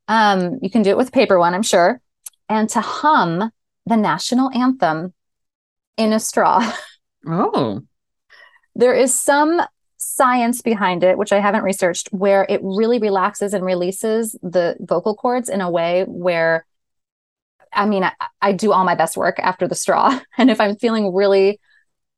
Um, 0.09 0.59
you 0.63 0.71
can 0.71 0.83
do 0.83 0.91
it 0.91 0.97
with 0.97 1.09
a 1.09 1.13
paper 1.13 1.39
one 1.39 1.55
i'm 1.55 1.63
sure. 1.63 2.01
And 2.49 2.69
to 2.71 2.81
hum 2.81 3.53
the 3.87 3.97
national 3.97 4.51
anthem 4.51 5.13
in 5.97 6.13
a 6.13 6.21
straw. 6.21 6.73
Oh. 7.25 7.83
there 8.75 8.95
is 8.95 9.17
some 9.17 9.63
science 9.97 10.61
behind 10.61 11.05
it, 11.05 11.17
which 11.17 11.33
I 11.33 11.39
haven't 11.39 11.63
researched, 11.63 12.09
where 12.09 12.45
it 12.49 12.61
really 12.65 12.99
relaxes 12.99 13.55
and 13.55 13.65
releases 13.65 14.33
the 14.43 14.77
vocal 14.81 15.15
cords 15.15 15.49
in 15.49 15.61
a 15.61 15.71
way 15.71 16.05
where, 16.09 16.67
I 17.73 17.87
mean, 17.87 18.03
I, 18.03 18.13
I 18.41 18.51
do 18.51 18.73
all 18.73 18.85
my 18.85 18.97
best 18.97 19.17
work 19.17 19.39
after 19.39 19.69
the 19.69 19.77
straw. 19.77 20.19
And 20.37 20.51
if 20.51 20.61
I'm 20.61 20.75
feeling 20.75 21.15
really 21.15 21.61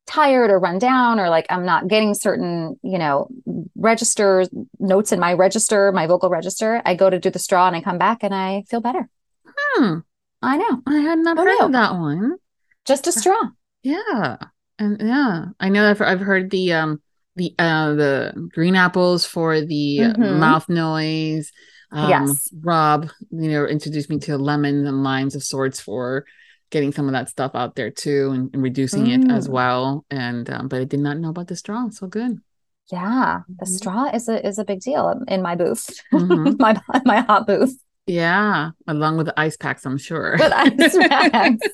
tired 0.07 0.49
or 0.49 0.59
run 0.59 0.79
down 0.79 1.19
or 1.19 1.29
like 1.29 1.45
I'm 1.51 1.65
not 1.65 1.87
getting 1.87 2.15
certain, 2.15 2.79
you 2.81 2.97
know, 2.97 3.27
register 3.75 4.45
notes 4.79 5.11
in 5.11 5.19
my 5.19 5.33
register, 5.33 5.91
my 5.91 6.07
vocal 6.07 6.29
register, 6.29 6.81
I 6.83 6.95
go 6.95 7.11
to 7.11 7.19
do 7.19 7.29
the 7.29 7.37
straw 7.37 7.67
and 7.67 7.75
I 7.75 7.81
come 7.81 7.99
back 7.99 8.23
and 8.23 8.33
I 8.33 8.63
feel 8.69 8.81
better. 8.81 9.07
Hmm. 9.45 9.99
I 10.45 10.57
know. 10.57 10.81
I 10.85 10.99
had 10.99 11.19
not 11.19 11.37
heard 11.37 11.65
of 11.65 11.71
that 11.71 11.93
one. 11.93 12.35
Just 12.85 13.07
a 13.07 13.11
straw. 13.11 13.49
Yeah. 13.83 14.37
And 14.77 15.01
yeah, 15.01 15.45
I 15.59 15.69
know 15.69 15.89
I've, 15.89 16.01
I've 16.01 16.19
heard 16.19 16.51
the 16.51 16.73
um 16.73 17.01
the 17.35 17.55
uh 17.57 17.93
the 17.93 18.49
green 18.53 18.75
apples 18.75 19.25
for 19.25 19.61
the 19.61 19.97
mm-hmm. 19.99 20.39
mouth 20.39 20.69
noise. 20.69 21.51
Um, 21.91 22.09
yes. 22.09 22.49
Rob, 22.61 23.09
you 23.31 23.49
know, 23.49 23.65
introduced 23.65 24.09
me 24.09 24.19
to 24.19 24.37
lemons 24.37 24.87
and 24.87 25.03
limes 25.03 25.35
of 25.35 25.43
sorts 25.43 25.79
for 25.79 26.25
getting 26.69 26.91
some 26.91 27.07
of 27.07 27.13
that 27.13 27.29
stuff 27.29 27.51
out 27.55 27.75
there 27.75 27.89
too 27.89 28.31
and, 28.31 28.49
and 28.53 28.61
reducing 28.61 29.05
mm. 29.05 29.25
it 29.25 29.31
as 29.31 29.47
mm. 29.47 29.51
well. 29.51 30.05
And 30.09 30.49
um, 30.49 30.67
but 30.67 30.81
I 30.81 30.83
did 30.83 30.99
not 30.99 31.17
know 31.17 31.29
about 31.29 31.47
the 31.47 31.55
straw. 31.55 31.89
So 31.89 32.07
good. 32.07 32.39
Yeah, 32.91 33.41
the 33.47 33.65
mm-hmm. 33.65 33.73
straw 33.73 34.11
is 34.13 34.29
a 34.29 34.45
is 34.45 34.59
a 34.59 34.65
big 34.65 34.81
deal 34.81 35.21
in 35.27 35.41
my 35.41 35.55
booth, 35.55 35.89
mm-hmm. 36.13 36.55
my 36.59 36.79
my 37.03 37.21
hot 37.21 37.47
booth. 37.47 37.75
Yeah, 38.07 38.71
along 38.87 39.17
with 39.17 39.25
the 39.25 39.39
ice 39.39 39.57
packs, 39.57 39.85
I'm 39.85 39.97
sure. 39.97 40.35
With 40.37 40.51
ice 40.53 40.97
packs. 41.09 41.67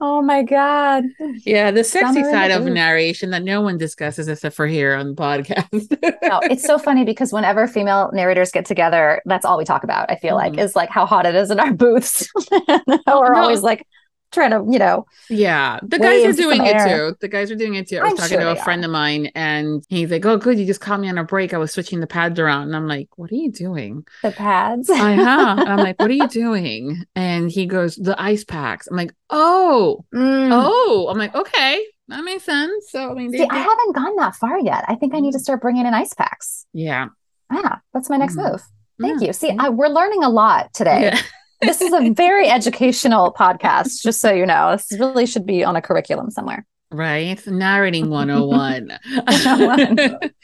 oh 0.00 0.22
my 0.22 0.42
god. 0.44 1.04
Yeah, 1.44 1.72
the 1.72 1.82
sexy 1.82 2.22
Summer 2.22 2.30
side 2.30 2.50
of 2.52 2.64
narration 2.64 3.30
that 3.30 3.42
no 3.42 3.60
one 3.60 3.76
discusses 3.76 4.28
except 4.28 4.54
for 4.54 4.68
here 4.68 4.94
on 4.94 5.08
the 5.08 5.14
podcast. 5.14 5.90
no, 6.22 6.38
it's 6.44 6.62
so 6.62 6.78
funny 6.78 7.04
because 7.04 7.32
whenever 7.32 7.66
female 7.66 8.10
narrators 8.12 8.52
get 8.52 8.66
together, 8.66 9.20
that's 9.24 9.44
all 9.44 9.58
we 9.58 9.64
talk 9.64 9.82
about. 9.82 10.08
I 10.10 10.16
feel 10.16 10.36
mm-hmm. 10.36 10.56
like 10.56 10.64
is 10.64 10.76
like 10.76 10.90
how 10.90 11.06
hot 11.06 11.26
it 11.26 11.34
is 11.34 11.50
in 11.50 11.58
our 11.58 11.72
booths. 11.72 12.28
We're 12.86 13.00
no. 13.06 13.34
always 13.34 13.62
like, 13.62 13.84
trying 14.32 14.50
to, 14.50 14.64
you 14.70 14.78
know. 14.78 15.06
Yeah, 15.28 15.78
the 15.82 15.98
guys 15.98 16.24
are 16.24 16.32
doing 16.32 16.64
it 16.64 16.88
too. 16.88 17.16
The 17.20 17.28
guys 17.28 17.50
are 17.50 17.56
doing 17.56 17.74
it 17.74 17.88
too. 17.88 17.98
I 17.98 18.02
was 18.02 18.12
I'm 18.12 18.16
talking 18.16 18.40
sure 18.40 18.54
to 18.54 18.60
a 18.60 18.64
friend 18.64 18.82
are. 18.84 18.86
of 18.86 18.90
mine, 18.90 19.26
and 19.34 19.84
he's 19.88 20.10
like, 20.10 20.24
"Oh, 20.24 20.36
good, 20.36 20.58
you 20.58 20.66
just 20.66 20.80
caught 20.80 21.00
me 21.00 21.08
on 21.08 21.18
a 21.18 21.24
break. 21.24 21.54
I 21.54 21.58
was 21.58 21.72
switching 21.72 22.00
the 22.00 22.06
pads 22.06 22.38
around." 22.38 22.68
And 22.68 22.76
I'm 22.76 22.86
like, 22.86 23.08
"What 23.16 23.30
are 23.30 23.36
you 23.36 23.50
doing?" 23.50 24.06
The 24.22 24.32
pads. 24.32 24.90
I 24.90 25.14
huh. 25.14 25.56
And 25.58 25.68
I'm 25.68 25.78
like, 25.78 25.98
"What 26.00 26.10
are 26.10 26.14
you 26.14 26.28
doing?" 26.44 27.04
And 27.14 27.50
he 27.50 27.66
goes, 27.66 27.96
"The 27.96 28.20
ice 28.20 28.44
packs." 28.44 28.86
I'm 28.86 28.96
like, 28.96 29.14
"Oh, 29.30 30.04
mm. 30.14 30.50
oh." 30.52 31.08
I'm 31.10 31.18
like, 31.18 31.34
"Okay." 31.34 31.84
That 32.08 32.24
makes 32.24 32.44
sense. 32.44 32.90
So 32.90 33.10
I 33.10 33.14
mean, 33.14 33.32
See, 33.32 33.46
I 33.48 33.58
haven't 33.58 33.94
gone 33.94 34.16
that 34.16 34.34
far 34.34 34.58
yet. 34.58 34.84
I 34.88 34.94
think 34.94 35.14
I 35.14 35.20
need 35.20 35.32
to 35.32 35.38
mm. 35.38 35.42
start 35.42 35.60
bringing 35.60 35.86
in 35.86 35.94
ice 35.94 36.14
packs. 36.14 36.66
Yeah. 36.72 37.08
Yeah, 37.52 37.76
that's 37.92 38.10
my 38.10 38.16
next 38.16 38.36
mm-hmm. 38.36 38.52
move. 38.52 38.62
Thank 39.00 39.20
yeah. 39.20 39.28
you. 39.28 39.32
See, 39.32 39.54
I, 39.58 39.68
we're 39.68 39.88
learning 39.88 40.24
a 40.24 40.28
lot 40.28 40.72
today. 40.74 41.02
Yeah. 41.02 41.20
this 41.60 41.80
is 41.80 41.92
a 41.92 42.10
very 42.10 42.48
educational 42.48 43.32
podcast, 43.32 44.02
just 44.02 44.20
so 44.20 44.32
you 44.32 44.46
know. 44.46 44.72
This 44.72 44.98
really 44.98 45.26
should 45.26 45.46
be 45.46 45.64
on 45.64 45.76
a 45.76 45.82
curriculum 45.82 46.30
somewhere. 46.30 46.66
Right? 46.90 47.44
Narrating 47.46 48.10
101. 48.10 48.98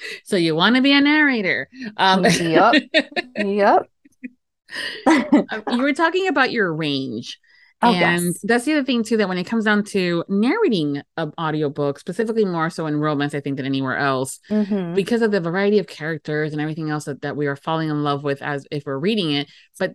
so 0.24 0.36
you 0.36 0.54
want 0.54 0.76
to 0.76 0.82
be 0.82 0.92
a 0.92 1.00
narrator. 1.00 1.68
Um, 1.96 2.24
yep. 2.24 2.74
Yep. 3.36 3.90
you 5.06 5.82
were 5.82 5.92
talking 5.92 6.28
about 6.28 6.50
your 6.50 6.72
range. 6.72 7.38
Oh, 7.82 7.92
and 7.92 8.26
yes. 8.26 8.40
that's 8.42 8.64
the 8.64 8.72
other 8.72 8.84
thing 8.84 9.02
too 9.02 9.18
that 9.18 9.28
when 9.28 9.36
it 9.36 9.44
comes 9.44 9.64
down 9.64 9.84
to 9.84 10.24
narrating 10.28 11.02
an 11.18 11.32
audiobook 11.38 11.98
specifically 11.98 12.44
more 12.44 12.70
so 12.70 12.86
in 12.86 12.98
romance 12.98 13.34
i 13.34 13.40
think 13.40 13.58
than 13.58 13.66
anywhere 13.66 13.98
else 13.98 14.38
mm-hmm. 14.48 14.94
because 14.94 15.20
of 15.20 15.32
the 15.32 15.40
variety 15.40 15.78
of 15.78 15.86
characters 15.86 16.52
and 16.52 16.62
everything 16.62 16.88
else 16.88 17.04
that, 17.04 17.20
that 17.20 17.36
we 17.36 17.46
are 17.46 17.56
falling 17.56 17.90
in 17.90 18.02
love 18.02 18.22
with 18.22 18.40
as 18.40 18.66
if 18.70 18.84
we're 18.86 18.96
reading 18.96 19.32
it 19.32 19.50
but 19.78 19.92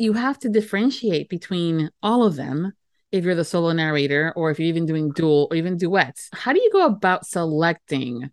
you 0.00 0.14
have 0.14 0.38
to 0.40 0.48
differentiate 0.48 1.28
between 1.28 1.90
all 2.02 2.24
of 2.24 2.36
them 2.36 2.72
if 3.12 3.24
you're 3.24 3.34
the 3.34 3.44
solo 3.44 3.72
narrator 3.72 4.32
or 4.36 4.50
if 4.50 4.58
you're 4.58 4.68
even 4.68 4.86
doing 4.86 5.10
dual 5.12 5.48
or 5.50 5.56
even 5.56 5.76
duets 5.76 6.28
how 6.32 6.52
do 6.52 6.60
you 6.60 6.70
go 6.72 6.86
about 6.86 7.26
selecting 7.26 8.30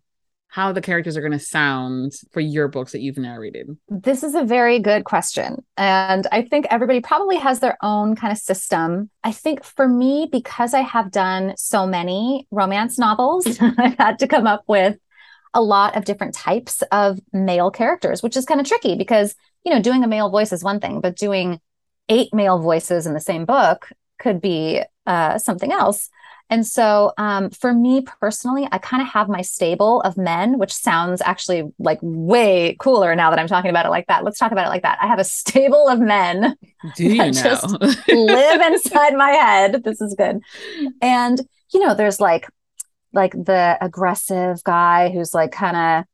how 0.48 0.72
the 0.72 0.80
characters 0.80 1.16
are 1.16 1.20
going 1.20 1.32
to 1.32 1.38
sound 1.38 2.12
for 2.32 2.40
your 2.40 2.68
books 2.68 2.92
that 2.92 3.00
you've 3.00 3.18
narrated? 3.18 3.68
This 3.88 4.22
is 4.22 4.34
a 4.34 4.42
very 4.42 4.78
good 4.78 5.04
question. 5.04 5.62
And 5.76 6.26
I 6.32 6.42
think 6.42 6.66
everybody 6.70 7.00
probably 7.00 7.36
has 7.36 7.60
their 7.60 7.76
own 7.82 8.16
kind 8.16 8.32
of 8.32 8.38
system. 8.38 9.10
I 9.22 9.32
think 9.32 9.62
for 9.62 9.86
me, 9.86 10.28
because 10.30 10.72
I 10.72 10.80
have 10.80 11.10
done 11.10 11.52
so 11.56 11.86
many 11.86 12.46
romance 12.50 12.98
novels, 12.98 13.46
I've 13.60 13.98
had 13.98 14.18
to 14.20 14.26
come 14.26 14.46
up 14.46 14.64
with 14.66 14.96
a 15.54 15.62
lot 15.62 15.96
of 15.96 16.04
different 16.04 16.34
types 16.34 16.82
of 16.92 17.20
male 17.32 17.70
characters, 17.70 18.22
which 18.22 18.36
is 18.36 18.44
kind 18.44 18.60
of 18.60 18.66
tricky 18.66 18.96
because, 18.96 19.34
you 19.64 19.72
know, 19.72 19.82
doing 19.82 20.04
a 20.04 20.08
male 20.08 20.30
voice 20.30 20.52
is 20.52 20.64
one 20.64 20.80
thing, 20.80 21.00
but 21.00 21.16
doing 21.16 21.60
eight 22.08 22.32
male 22.32 22.58
voices 22.58 23.06
in 23.06 23.14
the 23.14 23.20
same 23.20 23.44
book 23.44 23.90
could 24.18 24.40
be 24.40 24.82
uh, 25.06 25.38
something 25.38 25.72
else. 25.72 26.10
And 26.50 26.66
so 26.66 27.12
um, 27.18 27.50
for 27.50 27.74
me 27.74 28.02
personally, 28.20 28.66
I 28.72 28.78
kind 28.78 29.02
of 29.02 29.08
have 29.08 29.28
my 29.28 29.42
stable 29.42 30.00
of 30.00 30.16
men, 30.16 30.58
which 30.58 30.72
sounds 30.72 31.20
actually 31.20 31.64
like 31.78 31.98
way 32.00 32.74
cooler 32.80 33.14
now 33.14 33.28
that 33.30 33.38
I'm 33.38 33.48
talking 33.48 33.68
about 33.68 33.84
it 33.84 33.90
like 33.90 34.06
that. 34.06 34.24
Let's 34.24 34.38
talk 34.38 34.52
about 34.52 34.66
it 34.66 34.70
like 34.70 34.82
that. 34.82 34.98
I 35.02 35.06
have 35.08 35.18
a 35.18 35.24
stable 35.24 35.88
of 35.88 36.00
men 36.00 36.56
Do 36.96 37.04
you 37.04 37.18
that 37.18 37.34
know? 37.34 37.42
just 37.42 37.80
live 38.08 38.60
inside 38.62 39.14
my 39.14 39.30
head. 39.30 39.84
This 39.84 40.00
is 40.00 40.14
good. 40.14 40.40
And, 41.02 41.38
you 41.72 41.80
know, 41.80 41.94
there's 41.94 42.18
like, 42.18 42.48
like 43.12 43.32
the 43.32 43.76
aggressive 43.80 44.62
guy 44.64 45.10
who's 45.10 45.34
like 45.34 45.52
kind 45.52 45.76
of 45.76 46.04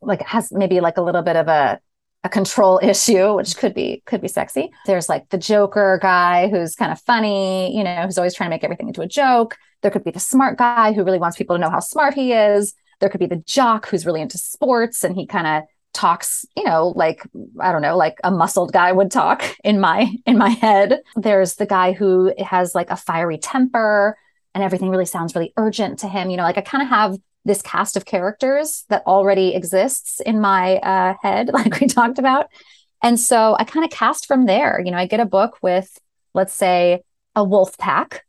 like 0.00 0.22
has 0.22 0.52
maybe 0.52 0.80
like 0.80 0.96
a 0.96 1.02
little 1.02 1.22
bit 1.22 1.36
of 1.36 1.48
a 1.48 1.80
a 2.24 2.28
control 2.28 2.80
issue, 2.82 3.34
which 3.34 3.56
could 3.56 3.74
be 3.74 4.02
could 4.06 4.20
be 4.20 4.28
sexy. 4.28 4.70
There's 4.86 5.08
like 5.08 5.28
the 5.30 5.38
Joker 5.38 5.98
guy 6.02 6.48
who's 6.48 6.74
kind 6.74 6.92
of 6.92 7.00
funny, 7.00 7.76
you 7.76 7.84
know, 7.84 8.02
who's 8.06 8.18
always 8.18 8.34
trying 8.34 8.50
to 8.50 8.54
make 8.54 8.64
everything 8.64 8.88
into 8.88 9.02
a 9.02 9.08
joke. 9.08 9.56
There 9.82 9.90
could 9.90 10.04
be 10.04 10.10
the 10.10 10.20
smart 10.20 10.58
guy 10.58 10.92
who 10.92 11.04
really 11.04 11.18
wants 11.18 11.36
people 11.36 11.56
to 11.56 11.60
know 11.60 11.70
how 11.70 11.80
smart 11.80 12.14
he 12.14 12.32
is. 12.32 12.74
There 13.00 13.08
could 13.08 13.20
be 13.20 13.26
the 13.26 13.42
jock 13.46 13.88
who's 13.88 14.04
really 14.04 14.20
into 14.20 14.36
sports 14.38 15.04
and 15.04 15.14
he 15.14 15.26
kind 15.26 15.46
of 15.46 15.62
talks, 15.92 16.44
you 16.56 16.64
know, 16.64 16.92
like 16.94 17.22
I 17.60 17.72
don't 17.72 17.82
know, 17.82 17.96
like 17.96 18.18
a 18.22 18.30
muscled 18.30 18.72
guy 18.72 18.92
would 18.92 19.10
talk 19.10 19.42
in 19.64 19.80
my 19.80 20.14
in 20.26 20.38
my 20.38 20.50
head. 20.50 21.00
There's 21.16 21.54
the 21.54 21.66
guy 21.66 21.92
who 21.92 22.32
has 22.38 22.74
like 22.74 22.90
a 22.90 22.96
fiery 22.96 23.38
temper 23.38 24.16
and 24.54 24.64
everything 24.64 24.90
really 24.90 25.06
sounds 25.06 25.34
really 25.34 25.52
urgent 25.56 26.00
to 26.00 26.08
him. 26.08 26.30
You 26.30 26.36
know, 26.36 26.42
like 26.42 26.58
I 26.58 26.62
kind 26.62 26.82
of 26.82 26.88
have 26.88 27.16
this 27.44 27.62
cast 27.62 27.96
of 27.96 28.04
characters 28.04 28.84
that 28.88 29.02
already 29.06 29.54
exists 29.54 30.20
in 30.20 30.40
my 30.40 30.76
uh, 30.76 31.14
head, 31.22 31.48
like 31.52 31.80
we 31.80 31.86
talked 31.86 32.18
about. 32.18 32.46
And 33.02 33.18
so 33.18 33.56
I 33.58 33.64
kind 33.64 33.84
of 33.84 33.90
cast 33.90 34.26
from 34.26 34.46
there. 34.46 34.80
You 34.84 34.90
know, 34.90 34.98
I 34.98 35.06
get 35.06 35.20
a 35.20 35.26
book 35.26 35.58
with, 35.62 35.98
let's 36.34 36.52
say, 36.52 37.02
a 37.34 37.42
wolf 37.42 37.78
pack, 37.78 38.24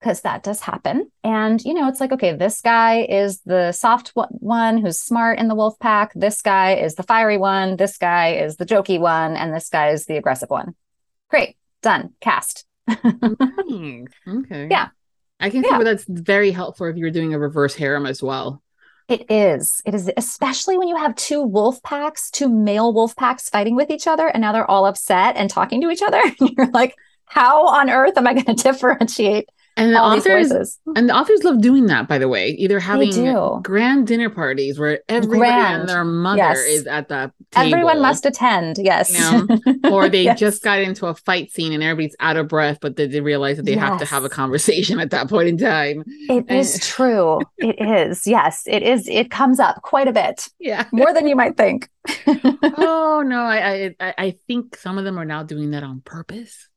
because 0.00 0.20
that 0.22 0.42
does 0.42 0.60
happen. 0.60 1.10
And, 1.24 1.62
you 1.64 1.74
know, 1.74 1.88
it's 1.88 2.00
like, 2.00 2.12
okay, 2.12 2.32
this 2.32 2.60
guy 2.60 3.02
is 3.02 3.40
the 3.42 3.72
soft 3.72 4.12
one 4.14 4.78
who's 4.78 5.00
smart 5.00 5.38
in 5.38 5.48
the 5.48 5.54
wolf 5.54 5.78
pack. 5.78 6.12
This 6.14 6.42
guy 6.42 6.74
is 6.74 6.94
the 6.94 7.02
fiery 7.02 7.38
one. 7.38 7.76
This 7.76 7.96
guy 7.98 8.34
is 8.34 8.56
the 8.56 8.66
jokey 8.66 9.00
one. 9.00 9.36
And 9.36 9.54
this 9.54 9.68
guy 9.68 9.90
is 9.90 10.06
the 10.06 10.16
aggressive 10.16 10.50
one. 10.50 10.74
Great. 11.28 11.56
Done. 11.82 12.12
Cast. 12.20 12.66
okay. 12.90 14.04
Yeah. 14.70 14.88
I 15.40 15.50
can 15.50 15.62
see 15.62 15.68
yeah. 15.70 15.76
where 15.76 15.84
that's 15.84 16.04
very 16.08 16.50
helpful 16.50 16.86
if 16.86 16.96
you're 16.96 17.10
doing 17.10 17.34
a 17.34 17.38
reverse 17.38 17.74
harem 17.74 18.06
as 18.06 18.22
well. 18.22 18.62
It 19.08 19.30
is. 19.30 19.82
It 19.84 19.94
is, 19.94 20.10
especially 20.16 20.78
when 20.78 20.88
you 20.88 20.96
have 20.96 21.14
two 21.14 21.42
wolf 21.42 21.82
packs, 21.82 22.30
two 22.30 22.48
male 22.48 22.92
wolf 22.92 23.14
packs 23.14 23.48
fighting 23.48 23.76
with 23.76 23.90
each 23.90 24.06
other, 24.06 24.26
and 24.26 24.40
now 24.40 24.52
they're 24.52 24.68
all 24.68 24.86
upset 24.86 25.36
and 25.36 25.48
talking 25.48 25.80
to 25.82 25.90
each 25.90 26.02
other. 26.02 26.20
you're 26.40 26.70
like, 26.70 26.96
how 27.26 27.66
on 27.66 27.88
earth 27.90 28.16
am 28.16 28.26
I 28.26 28.34
going 28.34 28.44
to 28.46 28.54
differentiate 28.54 29.48
and 29.76 29.94
the 29.94 30.00
authors 30.00 30.78
and 30.96 31.08
the 31.08 31.14
authors 31.14 31.44
love 31.44 31.60
doing 31.60 31.86
that, 31.86 32.08
by 32.08 32.18
the 32.18 32.28
way. 32.28 32.50
Either 32.50 32.80
having 32.80 33.62
grand 33.62 34.06
dinner 34.06 34.30
parties 34.30 34.78
where 34.78 35.00
everybody 35.08 35.38
grand. 35.38 35.80
and 35.80 35.88
their 35.88 36.04
mother 36.04 36.38
yes. 36.38 36.58
is 36.58 36.86
at 36.86 37.08
the 37.08 37.30
table. 37.50 37.74
Everyone 37.74 38.00
must 38.00 38.24
attend, 38.24 38.78
yes. 38.78 39.12
You 39.12 39.46
know? 39.46 39.90
Or 39.92 40.08
they 40.08 40.24
yes. 40.24 40.38
just 40.38 40.62
got 40.62 40.80
into 40.80 41.06
a 41.06 41.14
fight 41.14 41.52
scene 41.52 41.72
and 41.72 41.82
everybody's 41.82 42.16
out 42.20 42.36
of 42.36 42.48
breath, 42.48 42.78
but 42.80 42.96
they, 42.96 43.06
they 43.06 43.20
realize 43.20 43.58
that 43.58 43.66
they 43.66 43.74
yes. 43.74 43.80
have 43.80 43.98
to 44.00 44.06
have 44.06 44.24
a 44.24 44.30
conversation 44.30 44.98
at 44.98 45.10
that 45.10 45.28
point 45.28 45.48
in 45.48 45.58
time. 45.58 46.04
It 46.28 46.46
and- 46.48 46.50
is 46.50 46.78
true. 46.80 47.40
it 47.58 48.08
is. 48.08 48.26
Yes, 48.26 48.62
it 48.66 48.82
is. 48.82 49.06
It 49.08 49.30
comes 49.30 49.60
up 49.60 49.82
quite 49.82 50.08
a 50.08 50.12
bit. 50.12 50.48
Yeah. 50.58 50.86
More 50.90 51.12
than 51.12 51.28
you 51.28 51.36
might 51.36 51.56
think. 51.56 51.88
oh 52.26 53.22
no, 53.24 53.40
I, 53.40 53.94
I 54.00 54.14
I 54.18 54.30
think 54.48 54.76
some 54.76 54.98
of 54.98 55.04
them 55.04 55.16
are 55.16 55.24
now 55.24 55.44
doing 55.44 55.70
that 55.72 55.84
on 55.84 56.00
purpose. 56.00 56.68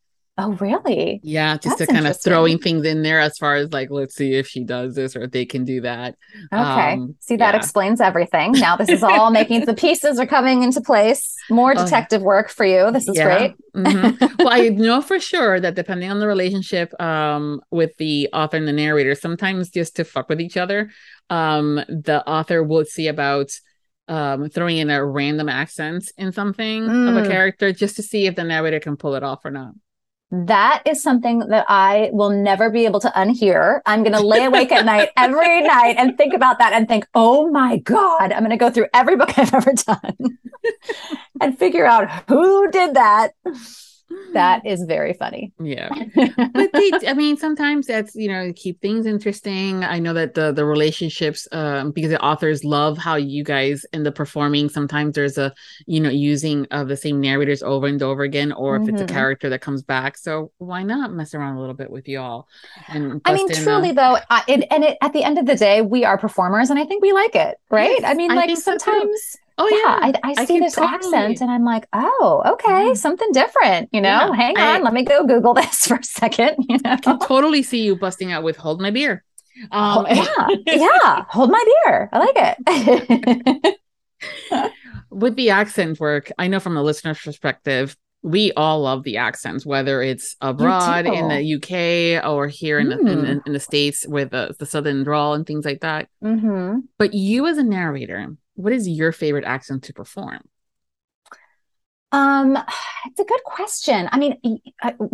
Oh, 0.41 0.54
really? 0.54 1.19
Yeah, 1.21 1.58
just 1.58 1.78
That's 1.78 1.89
to 1.89 1.93
kind 1.93 2.08
of 2.08 2.21
throwing 2.21 2.60
things 2.60 2.86
in 2.86 3.04
there 3.04 3.19
as 3.19 3.38
far 3.38 3.56
as 3.56 3.73
like, 3.73 3.89
let's 3.91 4.15
see 4.15 4.36
if 4.36 4.47
she 4.47 4.63
does 4.63 4.95
this 4.95 5.13
or 5.13 5.23
if 5.23 5.32
they 5.32 5.45
can 5.45 5.65
do 5.65 5.82
that. 5.82 6.15
Okay. 6.54 6.93
Um, 6.93 7.15
see, 7.19 7.36
that 7.36 7.54
yeah. 7.54 7.58
explains 7.58 7.99
everything. 7.99 8.54
Now 8.54 8.78
this 8.78 8.88
is 8.88 9.04
all 9.04 9.32
making 9.32 9.65
the 9.65 9.73
pieces 9.73 10.17
are 10.17 10.25
coming 10.25 10.63
into 10.63 10.80
place. 10.80 11.36
More 11.49 11.73
oh, 11.75 11.84
detective 11.84 12.21
oh, 12.21 12.25
work 12.25 12.49
for 12.49 12.65
you. 12.65 12.89
This 12.91 13.10
is 13.10 13.17
yeah. 13.17 13.23
great. 13.25 13.56
mm-hmm. 13.75 14.25
Well, 14.39 14.54
I 14.54 14.69
know 14.69 15.02
for 15.02 15.19
sure 15.19 15.60
that 15.60 15.75
depending 15.75 16.10
on 16.10 16.19
the 16.19 16.28
relationship 16.28 16.93
um, 17.02 17.60
with 17.69 17.97
the 17.97 18.30
author 18.32 18.56
and 18.56 18.67
the 18.67 18.73
narrator, 18.73 19.15
sometimes 19.15 19.69
just 19.69 19.97
to 19.97 20.06
fuck 20.06 20.30
with 20.30 20.39
each 20.39 20.56
other, 20.56 20.89
um, 21.30 21.75
the 21.89 22.23
author 22.25 22.63
will 22.63 22.86
see 22.86 23.10
about 23.10 23.52
um, 24.08 24.49
throwing 24.49 24.78
in 24.78 24.89
a 24.89 25.06
random 25.06 25.49
accent 25.49 26.10
in 26.17 26.32
something 26.32 26.84
mm. 26.84 27.10
of 27.10 27.17
a 27.17 27.28
mm. 27.28 27.30
character 27.30 27.73
just 27.73 27.97
to 27.97 28.04
see 28.04 28.25
if 28.25 28.36
the 28.36 28.43
narrator 28.45 28.80
can 28.80 28.95
pull 28.95 29.15
it 29.15 29.23
off 29.23 29.43
or 29.43 29.52
not 29.52 29.73
that 30.32 30.84
is 30.86 31.02
something 31.02 31.39
that 31.39 31.65
I 31.68 32.10
will 32.13 32.30
never 32.30 32.70
be 32.70 32.86
able 32.86 33.00
to 33.00 33.10
unhear. 33.10 33.82
I'm 33.86 34.04
going 34.04 34.15
to 34.15 34.26
lay 34.26 34.46
awake 34.46 34.72
at 34.72 34.86
night 34.86 35.10
every 35.18 35.62
night 35.68 35.96
and 35.98 36.18
think 36.18 36.34
about 36.34 36.60
that 36.60 36.74
and 36.74 36.88
think, 36.88 37.08
oh 37.15 37.50
my 37.50 37.78
God, 37.78 38.32
I'm 38.32 38.39
going 38.39 38.52
to 38.52 38.58
go 38.58 38.70
through 38.70 38.88
every 38.94 39.15
book 39.15 39.32
I've 39.38 39.54
ever 39.54 39.74
done 39.74 40.38
and 41.42 41.58
figure 41.58 41.86
out 41.86 42.10
who 42.28 42.70
did 42.70 42.94
that 42.94 43.34
that 44.34 44.65
is 44.65 44.84
very 44.84 45.13
funny. 45.13 45.52
Yeah. 45.60 45.89
but 46.15 46.72
they, 46.74 46.91
I 47.08 47.13
mean, 47.15 47.38
sometimes 47.38 47.88
that's, 47.88 48.15
you 48.15 48.28
know, 48.28 48.52
keep 48.56 48.82
things 48.82 49.06
interesting. 49.06 49.84
I 49.84 50.00
know 50.00 50.13
that 50.13 50.34
the 50.34 50.52
the 50.52 50.65
relationships, 50.65 51.48
um, 51.52 51.91
because 51.91 52.12
the 52.12 52.22
authors 52.22 52.63
love 52.63 52.98
how 52.98 53.15
you 53.15 53.43
guys 53.43 53.86
end 53.93 54.08
up 54.08 54.15
performing. 54.15 54.69
Sometimes 54.69 55.15
there's 55.15 55.38
a, 55.38 55.54
you 55.86 56.00
know, 56.00 56.10
using 56.10 56.65
of 56.72 56.88
the 56.88 56.98
same 56.98 57.19
narrators 57.19 57.63
over 57.63 57.88
and 57.88 58.02
over 58.02 58.24
again, 58.24 58.52
or 58.52 58.76
if 58.76 58.84
mm-hmm. 58.84 58.95
it's 58.95 59.02
a 59.02 59.06
mm-hmm. 59.06 59.15
character 59.15 59.50
that 59.50 59.62
comes 59.62 59.82
back. 59.82 60.17
So 60.17 60.52
why 60.58 60.84
not 60.84 61.13
mess 61.13 61.34
around 61.34 61.58
a 61.58 61.60
little 61.60 61.76
bit 61.76 61.89
with 61.89 62.08
y'all? 62.08 62.48
And 62.88 63.22
I 63.26 63.34
mean, 63.34 63.52
truly 63.52 63.91
a... 63.91 63.93
though, 63.93 64.17
I, 64.30 64.43
it, 64.48 64.67
and 64.72 64.84
it, 64.84 64.98
at 65.02 65.13
the 65.13 65.24
end 65.24 65.38
of 65.38 65.45
the 65.45 65.56
day, 65.56 65.82
we 65.82 66.06
are 66.06 66.17
performers 66.17 66.69
and 66.69 66.80
I 66.80 66.86
think 66.86 67.02
we 67.02 67.12
like 67.12 67.36
it, 67.36 67.58
right? 67.69 67.98
Yes, 68.00 68.04
I 68.04 68.13
mean, 68.13 68.34
like 68.34 68.56
sometimes. 68.58 69.22
So 69.32 69.39
Oh 69.60 69.67
yeah, 69.67 70.08
yeah 70.08 70.19
I, 70.24 70.34
I, 70.38 70.45
see 70.45 70.60
this 70.60 70.76
totally... 70.76 70.95
accent 70.95 71.41
and 71.41 71.52
I'm 71.52 71.65
like, 71.65 71.86
oh, 71.91 72.41
okay, 72.54 72.88
yeah. 72.88 72.93
something 72.93 73.30
different. 73.34 73.89
You 73.91 74.00
know, 74.00 74.10
yeah. 74.32 74.36
hang 74.36 74.58
on, 74.58 74.63
I, 74.63 74.80
let 74.80 74.93
me 74.93 75.04
go 75.04 75.26
Google 75.28 75.54
this 75.56 75.86
for 75.86 75.98
a 75.98 76.04
second. 76.04 76.65
You 76.69 76.78
know, 76.84 76.91
I 76.91 76.98
can 76.98 77.19
totally 77.19 77.62
see 77.62 77.84
you 77.84 77.95
busting 77.95 78.32
out 78.32 78.43
with 78.43 78.58
"Hold 78.58 78.82
My 78.82 78.89
Beer." 78.89 79.24
Um, 79.72 80.06
oh, 80.10 80.58
yeah, 80.65 80.76
yeah, 80.76 81.26
hold 81.30 81.52
my 81.52 81.63
beer. 81.84 82.10
I 82.13 82.19
like 82.19 82.58
it. 82.72 83.80
with 85.10 85.36
the 85.36 85.50
accent 85.50 86.00
work, 86.00 86.32
I 86.38 86.48
know 86.48 86.60
from 86.60 86.78
a 86.78 86.84
listener's 86.84 87.19
perspective, 87.19 87.98
we 88.22 88.52
all 88.54 88.82
love 88.82 89.04
the 89.04 89.17
accents, 89.17 89.65
whether 89.65 90.02
it's 90.02 90.36
abroad 90.41 91.06
in 91.06 91.28
the 91.30 91.56
UK 91.56 92.26
or 92.26 92.48
here 92.48 92.80
in, 92.80 92.88
mm. 92.88 93.06
the, 93.06 93.12
in, 93.12 93.19
mm. 93.19 93.48
in, 93.48 93.54
the 93.54 93.60
States 93.60 94.06
with 94.08 94.32
the, 94.32 94.54
the 94.60 94.65
Southern 94.65 95.04
drawl 95.04 95.34
and 95.34 95.45
things 95.45 95.63
like 95.63 95.82
that. 95.82 96.10
Mm-hmm. 96.24 96.80
But 96.98 97.13
you, 97.13 97.48
as 97.48 97.58
a 97.58 97.63
narrator, 97.63 98.36
what 98.60 98.74
is 98.74 98.88
your 98.89 99.13
favorite 99.13 99.45
accent 99.45 99.84
to 99.86 99.93
perform? 99.93 100.41
Um, 102.12 102.58
it's 103.06 103.19
a 103.19 103.24
good 103.24 103.43
question. 103.45 104.10
I 104.12 104.17
mean, 104.17 104.60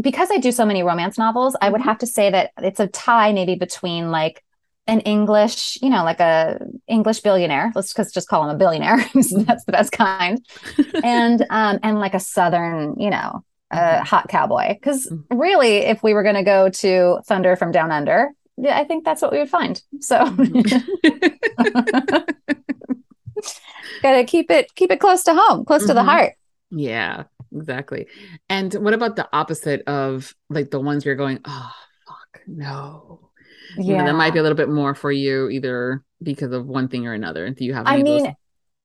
because 0.02 0.32
I 0.32 0.38
do 0.38 0.52
so 0.52 0.66
many 0.66 0.82
romance 0.82 1.18
novels, 1.18 1.56
I 1.62 1.70
would 1.70 1.82
mm-hmm. 1.82 1.90
have 1.90 2.00
to 2.00 2.08
say 2.08 2.32
that 2.32 2.52
it's 2.58 2.80
a 2.80 2.88
tie 2.88 3.34
maybe 3.34 3.56
between 3.56 4.10
like 4.10 4.44
an 4.88 5.02
English, 5.02 5.78
you 5.82 5.90
know, 5.90 6.04
like 6.04 6.20
a 6.20 6.60
English 6.88 7.20
billionaire. 7.20 7.72
Let's 7.76 7.94
just 7.94 8.14
just 8.14 8.28
call 8.28 8.44
him 8.44 8.56
a 8.56 8.58
billionaire. 8.58 8.98
That's 9.14 9.66
the 9.66 9.72
best 9.72 9.92
kind, 9.92 10.44
and 11.04 11.42
um, 11.50 11.80
and 11.84 12.00
like 12.00 12.16
a 12.16 12.20
Southern, 12.20 13.00
you 13.00 13.12
know, 13.12 13.44
a 13.72 13.76
mm-hmm. 13.76 14.06
hot 14.06 14.28
cowboy. 14.28 14.74
Because 14.74 15.08
mm-hmm. 15.08 15.38
really, 15.38 15.78
if 15.78 16.02
we 16.02 16.14
were 16.14 16.24
going 16.24 16.36
to 16.36 16.44
go 16.44 16.70
to 16.70 17.20
Thunder 17.28 17.56
from 17.56 17.72
Down 17.72 17.92
Under, 17.92 18.32
yeah, 18.58 18.78
I 18.78 18.86
think 18.86 19.06
that's 19.06 19.22
what 19.22 19.32
we 19.32 19.40
would 19.40 19.50
find. 19.50 19.82
So. 20.00 20.26
gotta 24.02 24.24
keep 24.24 24.50
it 24.52 24.74
keep 24.76 24.92
it 24.92 25.00
close 25.00 25.24
to 25.24 25.34
home 25.34 25.66
close 25.66 25.82
mm-hmm. 25.82 25.90
to 25.90 25.94
the 25.94 26.04
heart 26.04 26.34
yeah, 26.72 27.24
exactly. 27.56 28.08
And 28.50 28.74
what 28.74 28.94
about 28.94 29.16
the 29.16 29.28
opposite 29.32 29.82
of 29.88 30.34
like 30.50 30.72
the 30.72 30.80
ones 30.80 31.06
you're 31.06 31.16
going, 31.16 31.40
oh 31.46 31.72
fuck, 32.08 32.42
no. 32.48 33.32
Yeah, 33.78 33.84
you 33.84 33.98
know, 33.98 34.06
that 34.06 34.16
might 34.16 34.34
be 34.34 34.40
a 34.40 34.44
little 34.44 34.58
bit 34.58 34.70
more 34.70 34.96
for 34.96 35.12
you, 35.12 35.50
either 35.50 36.04
because 36.22 36.52
of 36.52 36.66
one 36.66 36.88
thing 36.88 37.08
or 37.08 37.14
another. 37.14 37.50
Do 37.50 37.66
you 37.66 37.74
have? 37.74 37.88
I 37.88 38.04
mean, 38.04 38.34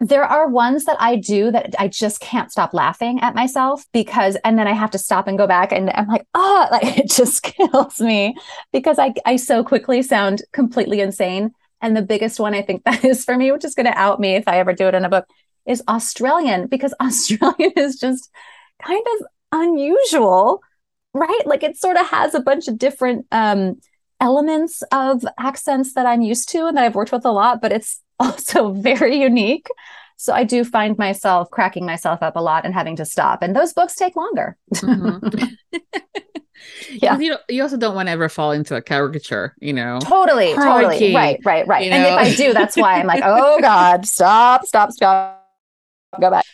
there 0.00 0.24
are 0.24 0.48
ones 0.48 0.86
that 0.86 0.96
I 0.98 1.16
do 1.16 1.50
that 1.50 1.74
I 1.78 1.88
just 1.88 2.20
can't 2.20 2.50
stop 2.50 2.72
laughing 2.72 3.20
at 3.20 3.34
myself 3.34 3.84
because, 3.92 4.36
and 4.42 4.58
then 4.58 4.66
I 4.66 4.72
have 4.72 4.90
to 4.92 4.98
stop 4.98 5.28
and 5.28 5.36
go 5.36 5.46
back, 5.46 5.70
and 5.70 5.90
I'm 5.90 6.08
like, 6.08 6.26
oh, 6.34 6.68
like 6.72 6.98
it 6.98 7.10
just 7.10 7.42
kills 7.44 8.00
me 8.00 8.34
because 8.72 8.98
I 8.98 9.12
I 9.26 9.36
so 9.36 9.62
quickly 9.62 10.02
sound 10.02 10.42
completely 10.52 11.00
insane. 11.00 11.52
And 11.80 11.96
the 11.96 12.02
biggest 12.02 12.38
one 12.38 12.54
I 12.54 12.62
think 12.62 12.84
that 12.84 13.04
is 13.04 13.24
for 13.24 13.36
me, 13.36 13.52
which 13.52 13.64
is 13.64 13.74
going 13.74 13.86
to 13.86 13.98
out 13.98 14.20
me 14.20 14.34
if 14.34 14.46
I 14.46 14.58
ever 14.58 14.72
do 14.72 14.88
it 14.88 14.94
in 14.94 15.04
a 15.04 15.08
book, 15.08 15.26
is 15.66 15.82
Australian 15.88 16.66
because 16.66 16.94
Australian 17.00 17.72
is 17.76 17.98
just 17.98 18.30
kind 18.82 19.04
of 19.20 19.26
unusual, 19.52 20.62
right? 21.14 21.42
Like 21.46 21.62
it 21.62 21.76
sort 21.76 21.96
of 21.96 22.06
has 22.06 22.34
a 22.34 22.40
bunch 22.40 22.68
of 22.68 22.78
different 22.78 23.26
um, 23.32 23.80
elements 24.20 24.82
of 24.92 25.24
accents 25.38 25.94
that 25.94 26.06
I'm 26.06 26.22
used 26.22 26.48
to 26.50 26.66
and 26.66 26.76
that 26.76 26.84
I've 26.84 26.94
worked 26.94 27.12
with 27.12 27.24
a 27.24 27.32
lot, 27.32 27.60
but 27.60 27.72
it's 27.72 28.00
also 28.20 28.72
very 28.72 29.20
unique. 29.20 29.66
So 30.16 30.34
I 30.34 30.44
do 30.44 30.64
find 30.64 30.98
myself 30.98 31.50
cracking 31.50 31.86
myself 31.86 32.22
up 32.22 32.36
a 32.36 32.42
lot 32.42 32.66
and 32.66 32.74
having 32.74 32.96
to 32.96 33.06
stop. 33.06 33.42
And 33.42 33.56
those 33.56 33.72
books 33.72 33.94
take 33.96 34.16
longer. 34.16 34.58
Mm-hmm. 34.74 35.78
Yeah. 36.90 37.18
You, 37.18 37.36
you 37.48 37.62
also 37.62 37.76
don't 37.76 37.94
want 37.94 38.08
to 38.08 38.12
ever 38.12 38.28
fall 38.28 38.52
into 38.52 38.76
a 38.76 38.82
caricature, 38.82 39.54
you 39.60 39.72
know? 39.72 39.98
Totally, 40.00 40.54
totally. 40.54 41.14
Right, 41.14 41.40
right, 41.44 41.66
right. 41.66 41.84
You 41.84 41.92
and 41.92 42.02
know? 42.02 42.20
if 42.20 42.32
I 42.32 42.34
do, 42.34 42.52
that's 42.52 42.76
why 42.76 43.00
I'm 43.00 43.06
like, 43.06 43.22
oh 43.24 43.58
God, 43.62 44.06
stop, 44.06 44.64
stop, 44.64 44.92
stop 44.92 45.40
go 46.18 46.30
back. 46.30 46.44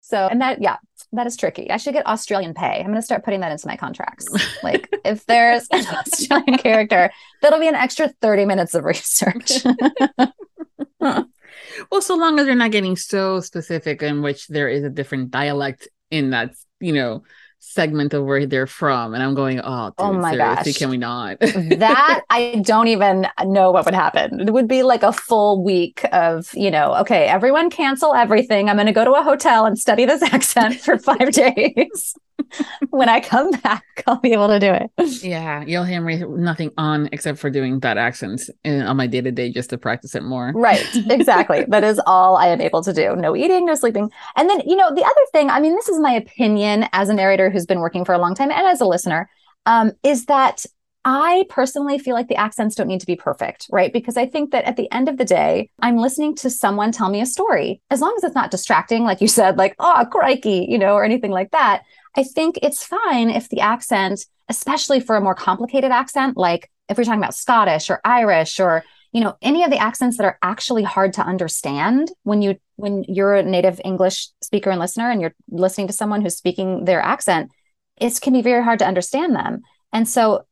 So, 0.00 0.28
and 0.30 0.40
that, 0.40 0.62
yeah, 0.62 0.76
that 1.12 1.26
is 1.26 1.36
tricky. 1.36 1.70
I 1.70 1.76
should 1.76 1.94
get 1.94 2.06
Australian 2.06 2.54
pay. 2.54 2.78
I'm 2.78 2.86
going 2.86 2.96
to 2.96 3.02
start 3.02 3.24
putting 3.24 3.40
that 3.40 3.52
into 3.52 3.66
my 3.66 3.76
contracts. 3.76 4.28
Like, 4.62 4.88
if 5.04 5.24
there's 5.26 5.66
an 5.70 5.84
Australian 5.86 6.58
character, 6.58 7.10
that'll 7.42 7.60
be 7.60 7.68
an 7.68 7.74
extra 7.74 8.08
30 8.20 8.44
minutes 8.44 8.74
of 8.74 8.84
research. 8.84 9.64
well, 11.00 12.00
so 12.00 12.16
long 12.16 12.38
as 12.38 12.46
you're 12.46 12.54
not 12.54 12.70
getting 12.70 12.96
so 12.96 13.40
specific 13.40 14.02
in 14.02 14.22
which 14.22 14.46
there 14.48 14.68
is 14.68 14.84
a 14.84 14.90
different 14.90 15.30
dialect 15.30 15.88
in 16.10 16.30
that, 16.30 16.54
you 16.80 16.92
know, 16.92 17.24
segment 17.66 18.14
of 18.14 18.24
where 18.24 18.46
they're 18.46 18.66
from 18.66 19.14
and 19.14 19.22
i'm 19.22 19.34
going 19.34 19.60
oh, 19.60 19.92
oh 19.98 20.12
dude, 20.12 20.16
oh 20.16 20.20
my 20.20 20.36
gosh. 20.36 20.76
can 20.76 20.90
we 20.90 20.96
not? 20.96 21.38
That 21.40 22.22
i 22.30 22.62
don't 22.64 22.88
even 22.88 23.26
know 23.44 23.70
what 23.70 23.84
would 23.84 23.94
happen. 23.94 24.40
It 24.40 24.52
would 24.52 24.68
be 24.68 24.82
like 24.82 25.02
a 25.02 25.12
full 25.12 25.64
week 25.64 26.04
of 26.12 26.50
you 26.54 26.70
know 26.70 26.94
okay 26.96 27.26
everyone 27.26 27.70
cancel 27.70 28.14
everything. 28.14 28.68
I'm 28.68 28.76
going 28.76 28.86
to 28.86 28.92
go 28.92 29.04
to 29.04 29.12
a 29.12 29.22
hotel 29.22 29.66
and 29.66 29.78
study 29.78 30.04
this 30.04 30.22
accent 30.34 30.80
for 30.80 30.98
five 30.98 31.32
days 31.32 32.14
when 32.90 33.08
I 33.08 33.20
come 33.20 33.50
back, 33.50 33.84
I'll 34.06 34.20
be 34.20 34.32
able 34.32 34.48
to 34.48 34.58
do 34.58 34.72
it. 34.72 34.90
Yeah, 35.22 35.64
you'll 35.64 35.84
hear 35.84 36.00
me 36.00 36.18
nothing 36.18 36.70
on 36.76 37.08
except 37.12 37.38
for 37.38 37.50
doing 37.50 37.80
that 37.80 37.98
accent 37.98 38.48
in, 38.64 38.82
on 38.82 38.96
my 38.96 39.06
day 39.06 39.20
to 39.20 39.30
day 39.30 39.50
just 39.50 39.70
to 39.70 39.78
practice 39.78 40.14
it 40.14 40.22
more. 40.22 40.52
Right, 40.54 40.84
exactly. 41.10 41.64
that 41.68 41.84
is 41.84 42.00
all 42.06 42.36
I 42.36 42.48
am 42.48 42.60
able 42.60 42.82
to 42.82 42.92
do. 42.92 43.16
No 43.16 43.36
eating, 43.36 43.66
no 43.66 43.74
sleeping. 43.74 44.10
And 44.36 44.48
then, 44.48 44.60
you 44.66 44.76
know, 44.76 44.94
the 44.94 45.04
other 45.04 45.26
thing, 45.32 45.50
I 45.50 45.60
mean, 45.60 45.74
this 45.74 45.88
is 45.88 45.98
my 46.00 46.12
opinion 46.12 46.88
as 46.92 47.08
a 47.08 47.14
narrator 47.14 47.50
who's 47.50 47.66
been 47.66 47.80
working 47.80 48.04
for 48.04 48.14
a 48.14 48.18
long 48.18 48.34
time 48.34 48.50
and 48.50 48.66
as 48.66 48.80
a 48.80 48.86
listener, 48.86 49.28
um, 49.66 49.92
is 50.02 50.26
that 50.26 50.66
I 51.04 51.44
personally 51.50 51.98
feel 51.98 52.14
like 52.14 52.28
the 52.28 52.36
accents 52.36 52.74
don't 52.74 52.88
need 52.88 53.00
to 53.00 53.06
be 53.06 53.16
perfect, 53.16 53.66
right? 53.70 53.92
Because 53.92 54.16
I 54.16 54.26
think 54.26 54.52
that 54.52 54.64
at 54.64 54.76
the 54.76 54.90
end 54.90 55.08
of 55.08 55.18
the 55.18 55.24
day, 55.24 55.68
I'm 55.80 55.98
listening 55.98 56.34
to 56.36 56.48
someone 56.48 56.92
tell 56.92 57.10
me 57.10 57.20
a 57.20 57.26
story. 57.26 57.82
As 57.90 58.00
long 58.00 58.14
as 58.16 58.24
it's 58.24 58.34
not 58.34 58.50
distracting, 58.50 59.04
like 59.04 59.20
you 59.20 59.28
said, 59.28 59.58
like, 59.58 59.74
oh, 59.78 60.06
crikey, 60.10 60.66
you 60.68 60.78
know, 60.78 60.94
or 60.94 61.04
anything 61.04 61.30
like 61.30 61.50
that. 61.50 61.82
I 62.16 62.22
think 62.22 62.58
it's 62.62 62.84
fine 62.84 63.28
if 63.28 63.48
the 63.50 63.60
accent, 63.60 64.24
especially 64.48 65.00
for 65.00 65.16
a 65.16 65.20
more 65.20 65.34
complicated 65.34 65.90
accent, 65.90 66.36
like 66.36 66.70
if 66.88 66.96
we're 66.96 67.04
talking 67.04 67.20
about 67.20 67.34
Scottish 67.34 67.90
or 67.90 68.00
Irish 68.04 68.60
or 68.60 68.84
you 69.12 69.20
know 69.20 69.36
any 69.42 69.62
of 69.62 69.70
the 69.70 69.78
accents 69.78 70.16
that 70.16 70.24
are 70.24 70.38
actually 70.42 70.82
hard 70.82 71.12
to 71.14 71.22
understand 71.22 72.10
when 72.24 72.42
you 72.42 72.56
when 72.76 73.04
you're 73.04 73.34
a 73.34 73.42
native 73.42 73.80
English 73.84 74.28
speaker 74.42 74.70
and 74.70 74.80
listener 74.80 75.10
and 75.10 75.20
you're 75.20 75.34
listening 75.50 75.86
to 75.86 75.92
someone 75.92 76.20
who's 76.20 76.36
speaking 76.36 76.84
their 76.84 77.00
accent, 77.00 77.50
it 77.96 78.20
can 78.20 78.32
be 78.32 78.42
very 78.42 78.62
hard 78.62 78.80
to 78.80 78.86
understand 78.86 79.34
them. 79.34 79.62
And 79.92 80.08
so 80.08 80.44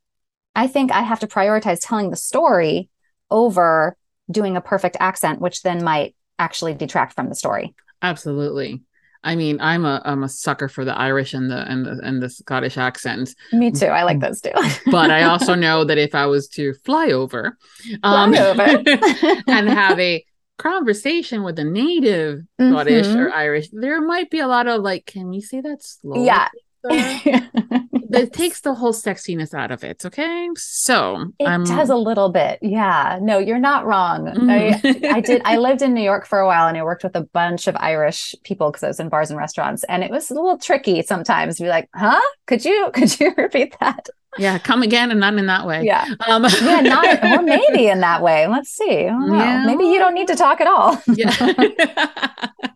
I 0.55 0.67
think 0.67 0.93
I 0.93 1.03
have 1.03 1.21
to 1.21 1.27
prioritize 1.27 1.79
telling 1.81 2.11
the 2.11 2.17
story 2.17 2.89
over 3.31 3.97
doing 4.31 4.57
a 4.57 4.61
perfect 4.61 4.97
accent, 5.01 5.41
which 5.41 5.63
then 5.63 5.83
might 5.83 6.15
actually 6.39 6.75
detract 6.75 7.15
from 7.15 7.29
the 7.29 7.35
story. 7.35 7.75
Absolutely. 8.03 8.83
I 9.25 9.37
mean, 9.37 9.61
I'm 9.61 9.85
a 9.85 10.03
I'm 10.05 10.25
a 10.25 10.29
sucker 10.29 10.69
for 10.69 10.85
the 10.85 10.97
Irish 10.97 11.33
and 11.33 11.51
the 11.51 11.59
and 11.71 11.87
the 11.87 12.01
and 12.03 12.21
the 12.21 12.29
Scottish 12.29 12.77
accents. 12.77 13.37
Me 13.53 13.71
too. 13.71 13.87
I 13.87 14.03
like 14.03 14.19
those 14.19 14.41
too. 14.41 14.51
but 14.91 15.11
I 15.11 15.23
also 15.23 15.55
know 15.55 15.85
that 15.85 15.99
if 15.99 16.15
I 16.15 16.27
was 16.27 16.49
to 16.49 16.75
fly 16.85 17.13
over, 17.13 17.57
um, 18.03 18.33
fly 18.35 18.75
over. 18.75 19.43
and 19.47 19.69
have 19.69 19.99
a 20.01 20.25
conversation 20.59 21.45
with 21.45 21.59
a 21.59 21.65
native 21.65 22.41
mm-hmm. 22.61 22.73
Scottish 22.73 23.07
or 23.07 23.33
Irish, 23.33 23.69
there 23.73 24.01
might 24.01 24.29
be 24.29 24.41
a 24.41 24.49
lot 24.49 24.67
of 24.67 24.83
like, 24.83 25.07
can 25.07 25.29
we 25.29 25.41
say 25.41 25.61
that 25.61 25.85
slow? 25.85 26.25
Yeah, 26.25 26.49
it 26.91 28.33
takes 28.33 28.61
the 28.61 28.75
whole 28.75 28.93
sexiness 28.93 29.55
out 29.55 29.71
of 29.71 29.85
it. 29.85 30.05
Okay. 30.05 30.49
So 30.57 31.33
it 31.39 31.45
um, 31.47 31.65
does 31.65 31.91
a 31.91 31.97
little 31.97 32.29
bit. 32.31 32.59
Yeah. 32.63 33.19
No, 33.23 33.39
you're 33.39 33.59
not 33.59 33.87
wrong. 33.87 34.29
I, 34.51 34.81
I, 35.05 35.21
did. 35.21 35.43
I 35.45 35.57
lived 35.59 35.83
in 35.83 35.95
New 35.95 36.03
York 36.03 36.27
for 36.27 36.39
a 36.41 36.47
while 36.47 36.67
and 36.67 36.77
I 36.77 36.83
worked 36.83 37.05
with 37.05 37.17
a 37.17 37.23
bunch 37.23 37.69
of 37.69 37.77
Irish 37.77 38.35
people 38.45 38.71
because 38.71 38.83
I 38.83 38.89
was 38.89 39.01
in 39.01 39.09
bars 39.09 39.31
and 39.31 39.39
restaurants. 39.39 39.85
And 39.85 40.03
it 40.03 40.11
was 40.11 40.31
a 40.31 40.35
little 40.35 40.59
tricky 40.59 41.03
sometimes 41.03 41.57
to 41.57 41.63
be 41.63 41.69
like, 41.69 41.89
huh? 41.95 42.21
Could 42.47 42.65
you, 42.65 42.91
could 42.95 43.19
you 43.21 43.33
repeat 43.37 43.77
that? 43.81 44.09
Yeah. 44.39 44.59
Come 44.59 44.83
again 44.83 45.11
and 45.11 45.21
not 45.21 45.35
in 45.35 45.47
that 45.47 45.67
way. 45.67 45.85
Yeah. 45.85 46.07
Um, 46.27 46.45
yeah. 46.63 46.81
Not, 46.81 47.25
or 47.39 47.43
maybe 47.43 47.89
in 47.89 48.01
that 48.01 48.23
way. 48.23 48.47
Let's 48.47 48.71
see. 48.71 49.05
Yeah. 49.05 49.65
Maybe 49.67 49.85
you 49.85 49.99
don't 49.99 50.15
need 50.15 50.29
to 50.29 50.37
talk 50.37 50.61
at 50.61 50.67
all. 50.67 51.01
yeah. 51.07 52.69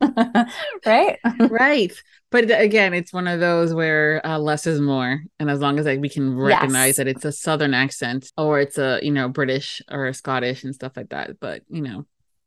right. 0.86 1.18
right 1.50 1.92
but 2.30 2.50
again 2.50 2.94
it's 2.94 3.12
one 3.12 3.26
of 3.26 3.40
those 3.40 3.74
where 3.74 4.24
uh, 4.26 4.38
less 4.38 4.66
is 4.66 4.80
more 4.80 5.22
and 5.38 5.50
as 5.50 5.60
long 5.60 5.78
as 5.78 5.86
like 5.86 6.00
we 6.00 6.08
can 6.08 6.34
recognize 6.34 6.88
yes. 6.88 6.96
that 6.96 7.08
it's 7.08 7.24
a 7.24 7.32
southern 7.32 7.74
accent 7.74 8.32
or 8.36 8.60
it's 8.60 8.78
a 8.78 8.98
you 9.02 9.10
know 9.10 9.28
british 9.28 9.82
or 9.90 10.12
scottish 10.12 10.64
and 10.64 10.74
stuff 10.74 10.92
like 10.96 11.10
that 11.10 11.38
but 11.40 11.62
you 11.68 11.82
know 11.82 12.06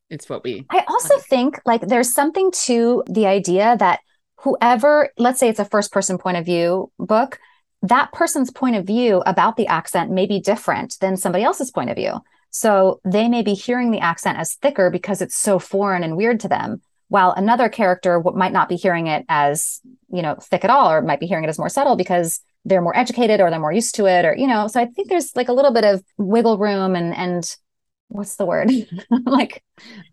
it's 0.09 0.27
what 0.29 0.43
we 0.43 0.65
i 0.69 0.83
also 0.87 1.15
like. 1.15 1.25
think 1.25 1.61
like 1.65 1.81
there's 1.81 2.13
something 2.13 2.51
to 2.51 3.03
the 3.07 3.25
idea 3.25 3.75
that 3.77 3.99
whoever 4.37 5.09
let's 5.17 5.39
say 5.39 5.49
it's 5.49 5.59
a 5.59 5.65
first 5.65 5.91
person 5.91 6.17
point 6.17 6.37
of 6.37 6.45
view 6.45 6.91
book 6.97 7.39
that 7.81 8.11
person's 8.13 8.49
point 8.49 8.75
of 8.75 8.85
view 8.85 9.21
about 9.25 9.57
the 9.57 9.67
accent 9.67 10.09
may 10.09 10.25
be 10.25 10.39
different 10.39 10.97
than 11.01 11.17
somebody 11.17 11.43
else's 11.43 11.71
point 11.71 11.89
of 11.89 11.95
view 11.95 12.19
so 12.49 13.01
they 13.03 13.27
may 13.27 13.41
be 13.41 13.53
hearing 13.53 13.91
the 13.91 13.99
accent 13.99 14.37
as 14.37 14.55
thicker 14.55 14.89
because 14.89 15.21
it's 15.21 15.35
so 15.35 15.59
foreign 15.59 16.03
and 16.03 16.15
weird 16.15 16.39
to 16.39 16.47
them 16.47 16.81
while 17.13 17.31
another 17.33 17.69
character 17.69 18.19
might 18.33 18.51
not 18.51 18.67
be 18.67 18.75
hearing 18.75 19.05
it 19.07 19.23
as 19.29 19.79
you 20.11 20.21
know 20.23 20.35
thick 20.41 20.63
at 20.63 20.71
all 20.71 20.91
or 20.91 21.01
might 21.01 21.19
be 21.19 21.27
hearing 21.27 21.43
it 21.43 21.49
as 21.49 21.59
more 21.59 21.69
subtle 21.69 21.95
because 21.95 22.39
they're 22.65 22.81
more 22.81 22.97
educated 22.97 23.39
or 23.39 23.49
they're 23.49 23.59
more 23.59 23.71
used 23.71 23.93
to 23.95 24.05
it 24.05 24.25
or 24.25 24.35
you 24.35 24.47
know 24.47 24.67
so 24.67 24.79
i 24.79 24.85
think 24.85 25.09
there's 25.09 25.35
like 25.35 25.47
a 25.47 25.53
little 25.53 25.71
bit 25.71 25.85
of 25.85 26.03
wiggle 26.17 26.57
room 26.57 26.95
and 26.95 27.15
and 27.15 27.55
what's 28.13 28.35
the 28.35 28.45
word? 28.45 28.71
Like 29.25 29.63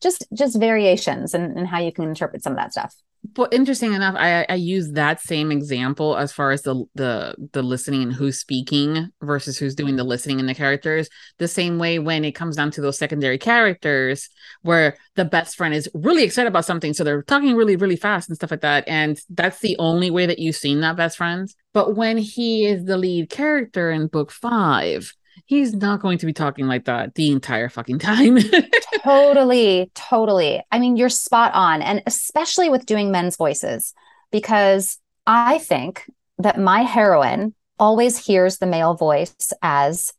just 0.01 0.27
just 0.35 0.59
variations 0.59 1.35
and, 1.35 1.67
how 1.67 1.81
you 1.81 1.93
can 1.93 2.05
interpret 2.05 2.43
some 2.43 2.53
of 2.53 2.59
that 2.59 2.73
stuff 2.73 2.95
but 3.35 3.53
interesting 3.53 3.93
enough, 3.93 4.15
I 4.17 4.47
I 4.49 4.55
use 4.55 4.93
that 4.93 5.21
same 5.21 5.53
example 5.53 6.17
as 6.17 6.33
far 6.33 6.51
as 6.51 6.63
the 6.63 6.85
the 6.95 7.35
the 7.53 7.63
listening 7.63 8.03
and 8.03 8.13
who's 8.13 8.39
speaking 8.39 9.11
versus 9.23 9.59
who's 9.59 9.75
doing 9.75 9.97
the 9.97 10.05
listening 10.05 10.41
in 10.41 10.47
the 10.47 10.55
characters. 10.55 11.09
The 11.39 11.49
same 11.49 11.79
way 11.79 11.99
when 11.99 12.25
it 12.25 12.33
comes 12.33 12.57
down 12.57 12.71
to 12.73 12.81
those 12.81 12.99
secondary 12.99 13.39
characters, 13.39 14.29
where 14.63 14.97
the 15.17 15.25
best 15.25 15.57
friend 15.57 15.75
is 15.75 15.89
really 15.95 16.25
excited 16.25 16.49
about 16.49 16.65
something, 16.65 16.93
so 16.93 17.05
they're 17.05 17.23
talking 17.23 17.57
really 17.57 17.77
really 17.77 17.97
fast 17.97 18.29
and 18.29 18.37
stuff 18.37 18.51
like 18.51 18.63
that, 18.63 18.87
and 18.89 19.21
that's 19.31 19.61
the 19.61 19.77
only 19.79 20.11
way 20.11 20.27
that 20.27 20.39
you've 20.39 20.57
seen 20.57 20.81
that 20.81 20.97
best 20.97 21.17
friend. 21.17 21.53
But 21.73 21.97
when 21.97 22.19
he 22.19 22.67
is 22.67 22.85
the 22.85 22.97
lead 22.97 23.31
character 23.31 23.91
in 23.91 24.09
book 24.09 24.31
five, 24.31 25.15
he's 25.47 25.75
not 25.75 26.01
going 26.01 26.19
to 26.19 26.27
be 26.27 26.33
talking 26.33 26.67
like 26.67 26.85
that 26.87 27.15
the 27.15 27.31
entire 27.31 27.69
fucking 27.69 27.99
time. 27.99 28.39
totally, 29.03 29.91
totally. 29.95 30.63
I 30.71 30.79
mean, 30.79 30.97
you're 30.97 31.09
spot 31.09 31.53
on. 31.55 31.83
And 31.83 32.03
especially 32.07 32.69
with 32.69 32.87
doing 32.87 33.11
men's 33.11 33.37
voices, 33.37 33.95
because 34.31 34.99
I 35.27 35.59
think 35.59 36.05
that 36.39 36.59
my 36.59 36.83
heroine 36.83 37.55
always 37.79 38.19
hears 38.19 38.59
the 38.59 38.67
male 38.67 38.95
voice 38.95 39.53
as, 39.63 40.13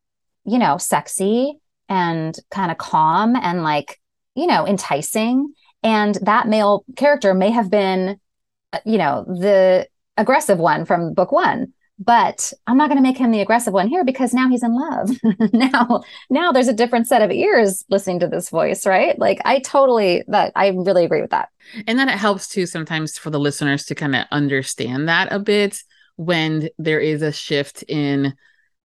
you 0.45 0.57
know, 0.57 0.77
sexy 0.77 1.59
and 1.89 2.37
kind 2.49 2.71
of 2.71 2.77
calm 2.77 3.35
and 3.35 3.63
like, 3.63 3.99
you 4.35 4.47
know, 4.47 4.65
enticing. 4.65 5.53
And 5.83 6.15
that 6.21 6.47
male 6.47 6.85
character 6.95 7.33
may 7.33 7.51
have 7.51 7.69
been, 7.69 8.19
uh, 8.73 8.79
you 8.85 8.97
know, 8.97 9.25
the 9.27 9.87
aggressive 10.17 10.59
one 10.59 10.85
from 10.85 11.13
book 11.13 11.31
one 11.31 11.73
but 12.03 12.51
i'm 12.65 12.77
not 12.77 12.89
going 12.89 12.97
to 12.97 13.03
make 13.03 13.17
him 13.17 13.31
the 13.31 13.41
aggressive 13.41 13.73
one 13.73 13.87
here 13.87 14.03
because 14.03 14.33
now 14.33 14.49
he's 14.49 14.63
in 14.63 14.75
love. 14.75 15.09
Now 15.53 16.01
now 16.29 16.51
there's 16.51 16.67
a 16.67 16.73
different 16.73 17.07
set 17.07 17.21
of 17.21 17.31
ears 17.31 17.83
listening 17.89 18.19
to 18.19 18.27
this 18.27 18.49
voice 18.49 18.85
right? 18.85 19.17
Like 19.19 19.39
i 19.45 19.59
totally 19.59 20.23
that 20.27 20.51
i 20.55 20.69
really 20.69 21.05
agree 21.05 21.21
with 21.21 21.31
that. 21.31 21.49
And 21.87 21.99
then 21.99 22.09
it 22.09 22.17
helps 22.17 22.47
too 22.47 22.65
sometimes 22.65 23.17
for 23.17 23.29
the 23.29 23.39
listeners 23.39 23.85
to 23.85 23.95
kind 23.95 24.15
of 24.15 24.25
understand 24.31 25.07
that 25.07 25.31
a 25.31 25.39
bit 25.39 25.81
when 26.15 26.69
there 26.77 26.99
is 26.99 27.21
a 27.21 27.31
shift 27.31 27.83
in 27.87 28.33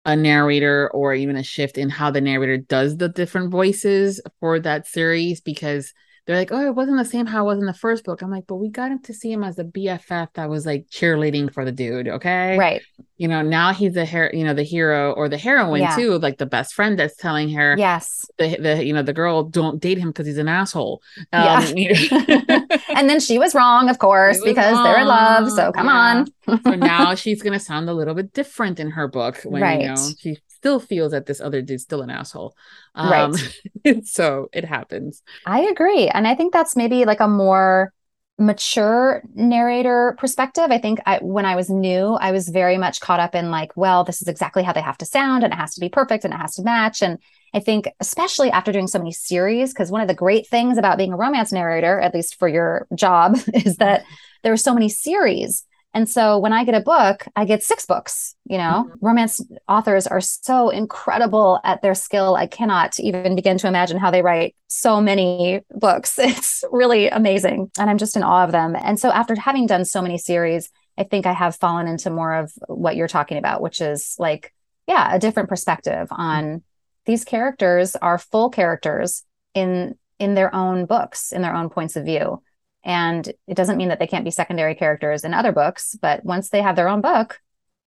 a 0.05 0.17
narrator 0.17 0.91
or 0.93 1.15
even 1.15 1.37
a 1.37 1.43
shift 1.43 1.79
in 1.79 1.89
how 1.89 2.11
the 2.11 2.21
narrator 2.21 2.59
does 2.59 2.97
the 2.97 3.09
different 3.09 3.51
voices 3.51 4.21
for 4.41 4.61
that 4.61 4.87
series 4.87 5.41
because 5.41 5.93
they're 6.27 6.37
like, 6.37 6.53
oh, 6.53 6.67
it 6.67 6.75
wasn't 6.75 6.97
the 6.97 7.05
same 7.05 7.27
how 7.27 7.45
it 7.45 7.47
was 7.47 7.59
in 7.59 7.67
the 7.67 7.75
first 7.75 8.05
book. 8.05 8.23
I'm 8.23 8.31
like, 8.31 8.47
but 8.47 8.57
we 8.57 8.71
got 8.71 8.91
him 8.91 9.01
to 9.03 9.13
see 9.13 9.31
him 9.31 9.45
as 9.45 9.59
a 9.59 9.65
BFF 9.65 10.29
that 10.35 10.49
was 10.49 10.65
like 10.65 10.87
cheerleading 10.89 11.53
for 11.53 11.67
the 11.67 11.73
dude. 11.73 12.09
Okay. 12.09 12.57
Right. 12.57 12.83
You 13.19 13.29
know, 13.29 13.43
now 13.43 13.75
he's 13.75 13.93
the 13.93 14.07
hero, 14.07 14.31
you 14.33 14.43
know, 14.43 14.55
the 14.55 14.63
hero 14.63 15.13
or 15.13 15.29
the 15.29 15.37
heroine 15.37 15.83
yeah. 15.83 15.95
too, 15.95 16.19
like 16.19 16.39
the 16.39 16.47
best 16.47 16.73
friend 16.73 16.99
that's 16.99 17.17
telling 17.17 17.51
her, 17.51 17.77
yes, 17.79 18.25
the, 18.39 18.57
the 18.57 18.85
you 18.85 18.95
know, 18.95 19.03
the 19.03 19.13
girl 19.13 19.45
don't 19.45 19.81
date 19.81 19.99
him 19.99 20.09
because 20.09 20.27
he's 20.27 20.39
an 20.39 20.49
asshole. 20.49 21.03
Um, 21.33 21.77
yeah. 21.77 21.97
and 22.97 23.09
then 23.09 23.21
she 23.21 23.39
was 23.39 23.55
wrong, 23.55 23.91
of 23.91 23.99
course, 23.99 24.41
because 24.43 24.75
wrong. 24.75 24.85
they're 24.85 25.01
in 25.01 25.07
love. 25.07 25.51
So 25.53 25.73
come 25.73 25.87
yeah. 25.87 26.25
on. 26.49 26.63
so 26.63 26.75
now 26.75 27.15
she's 27.15 27.43
going 27.43 27.53
to 27.53 27.65
sound 27.65 27.89
a 27.91 27.95
little 27.95 28.15
bit 28.15 28.33
different 28.33 28.81
in 28.81 28.91
her 28.91 29.09
book 29.09 29.43
when, 29.45 29.61
right. 29.61 29.83
you 29.83 29.89
know, 29.89 30.11
she 30.19 30.39
still 30.65 30.81
feels 30.81 31.13
that 31.13 31.27
this 31.27 31.43
other 31.43 31.61
dude's 31.61 31.83
still 31.83 32.01
an 32.01 32.09
asshole. 32.09 32.57
Um, 32.95 33.37
right. 33.85 34.07
so 34.07 34.49
it 34.51 34.65
happens. 34.65 35.23
I 35.45 35.61
agree. 35.61 36.09
And 36.09 36.27
I 36.27 36.35
think 36.35 36.55
that's 36.55 36.75
maybe 36.75 37.05
like 37.05 37.21
a 37.21 37.29
more 37.29 37.93
mature 38.39 39.23
narrator 39.35 40.17
perspective. 40.19 40.71
I 40.71 40.79
think 40.79 41.01
I, 41.05 41.19
when 41.19 41.45
I 41.45 41.55
was 41.55 41.69
new, 41.69 42.15
I 42.15 42.33
was 42.33 42.49
very 42.49 42.79
much 42.79 43.01
caught 43.01 43.21
up 43.21 43.35
in 43.35 43.51
like, 43.51 43.77
well, 43.77 44.05
this 44.05 44.23
is 44.23 44.29
exactly 44.29 44.63
how 44.63 44.73
they 44.73 44.81
have 44.81 44.97
to 44.99 45.05
sound 45.05 45.45
and 45.45 45.53
it 45.53 45.57
has 45.57 45.75
to 45.75 45.81
be 45.81 45.91
perfect 45.91 46.25
and 46.25 46.33
it 46.33 46.39
has 46.39 46.55
to 46.55 46.63
match. 46.63 47.03
And 47.03 47.19
I 47.53 47.61
think, 47.61 47.87
especially 48.01 48.51
after 48.51 48.73
doing 48.73 48.87
so 48.87 48.99
many 48.99 49.13
series, 49.13 49.75
because 49.75 49.91
one 49.91 50.01
of 50.01 50.09
the 50.09 50.15
great 50.15 50.47
things 50.47 50.79
about 50.79 50.97
being 50.97 51.13
a 51.13 51.17
romance 51.19 51.53
narrator, 51.53 52.01
at 52.01 52.15
least 52.15 52.39
for 52.39 52.49
your 52.49 52.87
job, 52.95 53.37
is 53.53 53.77
that 53.77 54.05
there 54.43 54.55
are 54.55 54.57
so 54.57 54.73
many 54.73 54.89
series. 54.89 55.67
And 55.95 56.09
so 56.09 56.39
when 56.39 56.53
I 56.53 56.65
get 56.65 56.75
a 56.75 56.81
book, 56.81 57.25
I 57.37 57.45
get 57.45 57.63
six 57.63 57.87
books. 57.87 58.35
You 58.45 58.59
know, 58.59 58.87
mm-hmm. 58.89 59.07
romance 59.07 59.41
authors 59.69 60.07
are 60.07 60.21
so 60.21 60.69
incredible 60.69 61.61
at 61.65 61.81
their 61.81 61.95
skill. 61.95 62.35
I 62.35 62.47
cannot 62.49 62.99
even 62.99 63.37
begin 63.37 63.57
to 63.59 63.69
imagine 63.69 63.99
how 63.99 64.11
they 64.11 64.21
write 64.21 64.57
so 64.67 65.01
many 65.01 65.61
books. 65.71 66.19
It's 66.23 66.65
really 66.73 67.09
amazing. 67.09 67.71
And 67.79 67.89
I'm 67.89 67.99
just 67.99 68.17
in 68.17 68.25
awe 68.25 68.45
of 68.45 68.53
them. 68.53 68.75
And 68.77 68.99
so 68.99 69.11
after 69.11 69.35
having 69.37 69.67
done 69.67 69.85
so 69.85 70.03
many 70.03 70.19
series, 70.19 70.71
I 70.99 71.05
think 71.05 71.27
I 71.27 71.33
have 71.33 71.57
fallen 71.57 71.87
into 71.87 72.11
more 72.11 72.35
of 72.35 72.53
what 72.67 72.97
you're 72.97 73.09
talking 73.09 73.39
about, 73.39 73.63
which 73.63 73.81
is 73.81 74.17
like, 74.19 74.53
yeah, 74.89 75.15
a 75.15 75.19
different 75.19 75.49
perspective 75.49 76.09
on 76.11 76.63
these 77.07 77.25
characters 77.25 77.97
are 77.97 78.19
full 78.19 78.51
characters 78.51 79.23
in 79.55 79.97
in 80.19 80.35
their 80.35 80.55
own 80.55 80.87
books, 80.87 81.33
in 81.33 81.43
their 81.43 81.55
own 81.55 81.69
points 81.71 81.97
of 81.97 82.05
view. 82.05 82.43
And 82.85 83.27
it 83.47 83.57
doesn't 83.57 83.79
mean 83.79 83.89
that 83.89 83.99
they 83.99 84.07
can't 84.07 84.25
be 84.25 84.31
secondary 84.31 84.75
characters 84.75 85.25
in 85.25 85.33
other 85.33 85.53
books, 85.53 85.97
but 86.01 86.25
once 86.25 86.51
they 86.51 86.61
have 86.61 86.77
their 86.77 86.89
own 86.89 87.01
book, 87.01 87.41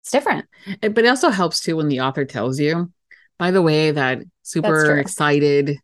it's 0.01 0.11
different. 0.11 0.47
It, 0.81 0.95
but 0.95 1.05
it 1.05 1.09
also 1.09 1.29
helps 1.29 1.61
too 1.61 1.77
when 1.77 1.89
the 1.89 2.01
author 2.01 2.25
tells 2.25 2.59
you, 2.59 2.91
by 3.39 3.51
the 3.51 3.63
way, 3.63 3.91
that 3.91 4.21
super 4.43 4.99
excited, 4.99 5.77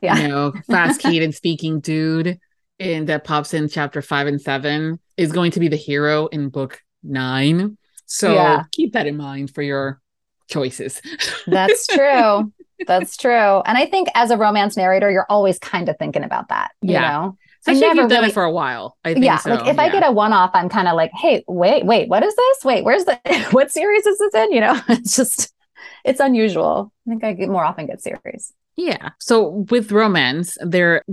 yeah. 0.00 0.18
you 0.18 0.28
know, 0.28 0.52
fast 0.70 1.00
keyed 1.00 1.22
and 1.22 1.34
speaking 1.34 1.80
dude 1.80 2.38
in 2.78 3.06
that 3.06 3.24
pops 3.24 3.54
in 3.54 3.68
chapter 3.68 4.02
five 4.02 4.26
and 4.26 4.40
seven 4.40 4.98
is 5.16 5.32
going 5.32 5.50
to 5.52 5.60
be 5.60 5.68
the 5.68 5.76
hero 5.76 6.26
in 6.26 6.48
book 6.48 6.80
nine. 7.02 7.76
So 8.06 8.34
yeah. 8.34 8.64
keep 8.72 8.92
that 8.92 9.06
in 9.06 9.16
mind 9.16 9.52
for 9.52 9.62
your 9.62 10.00
choices. 10.48 11.00
That's 11.46 11.86
true. 11.94 12.52
That's 12.86 13.16
true. 13.16 13.60
And 13.60 13.78
I 13.78 13.86
think 13.86 14.08
as 14.14 14.30
a 14.30 14.36
romance 14.36 14.76
narrator, 14.76 15.10
you're 15.10 15.26
always 15.28 15.58
kind 15.58 15.88
of 15.88 15.96
thinking 15.98 16.24
about 16.24 16.48
that. 16.48 16.72
You 16.82 16.92
yeah. 16.92 17.10
know? 17.10 17.38
Especially 17.66 17.86
if 17.86 17.96
you've 17.96 18.10
done 18.10 18.18
really, 18.18 18.30
it 18.30 18.34
for 18.34 18.44
a 18.44 18.50
while. 18.50 18.98
I 19.06 19.14
think 19.14 19.24
yeah, 19.24 19.38
so. 19.38 19.54
like 19.54 19.66
if 19.66 19.76
yeah. 19.76 19.82
I 19.82 19.88
get 19.88 20.06
a 20.06 20.12
one 20.12 20.34
off, 20.34 20.50
I'm 20.52 20.68
kind 20.68 20.86
of 20.86 20.96
like, 20.96 21.10
hey, 21.14 21.44
wait, 21.48 21.86
wait, 21.86 22.10
what 22.10 22.22
is 22.22 22.36
this? 22.36 22.64
Wait, 22.64 22.84
where's 22.84 23.06
the 23.06 23.18
what 23.52 23.70
series 23.70 24.04
is 24.04 24.18
this 24.18 24.34
in? 24.34 24.52
You 24.52 24.60
know, 24.60 24.80
it's 24.88 25.16
just 25.16 25.50
it's 26.04 26.20
unusual. 26.20 26.92
I 27.06 27.10
think 27.10 27.24
I 27.24 27.32
get 27.32 27.48
more 27.48 27.64
often 27.64 27.86
get 27.86 28.02
series. 28.02 28.52
Yeah. 28.76 29.10
So 29.18 29.66
with 29.70 29.92
romance, 29.92 30.58
there 30.60 31.04